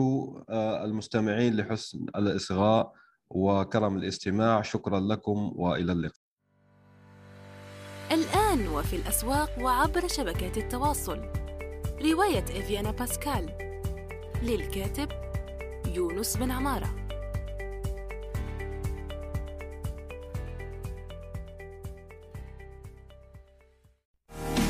آه، 0.49 0.85
المستمعين 0.85 1.57
لحسن 1.57 2.07
الإصغاء 2.17 2.93
وكرم 3.31 3.97
الاستماع. 3.97 4.63
شكرا 4.63 5.01
لكم 5.01 5.53
وإلى 5.57 5.93
اللقاء. 5.93 6.25
الآن 8.13 8.69
وفي 8.69 8.97
الأسواق 8.97 9.51
وعبر 9.61 10.09
شبكات 10.09 10.59
التواصل. 10.59 11.19
رواية 12.03 12.45
إفيانا 12.45 12.91
باسكال 12.91 13.59
للكاتب 14.43 15.09
يونس 15.95 16.37
بن 16.37 16.51
عمارة. 16.51 17.04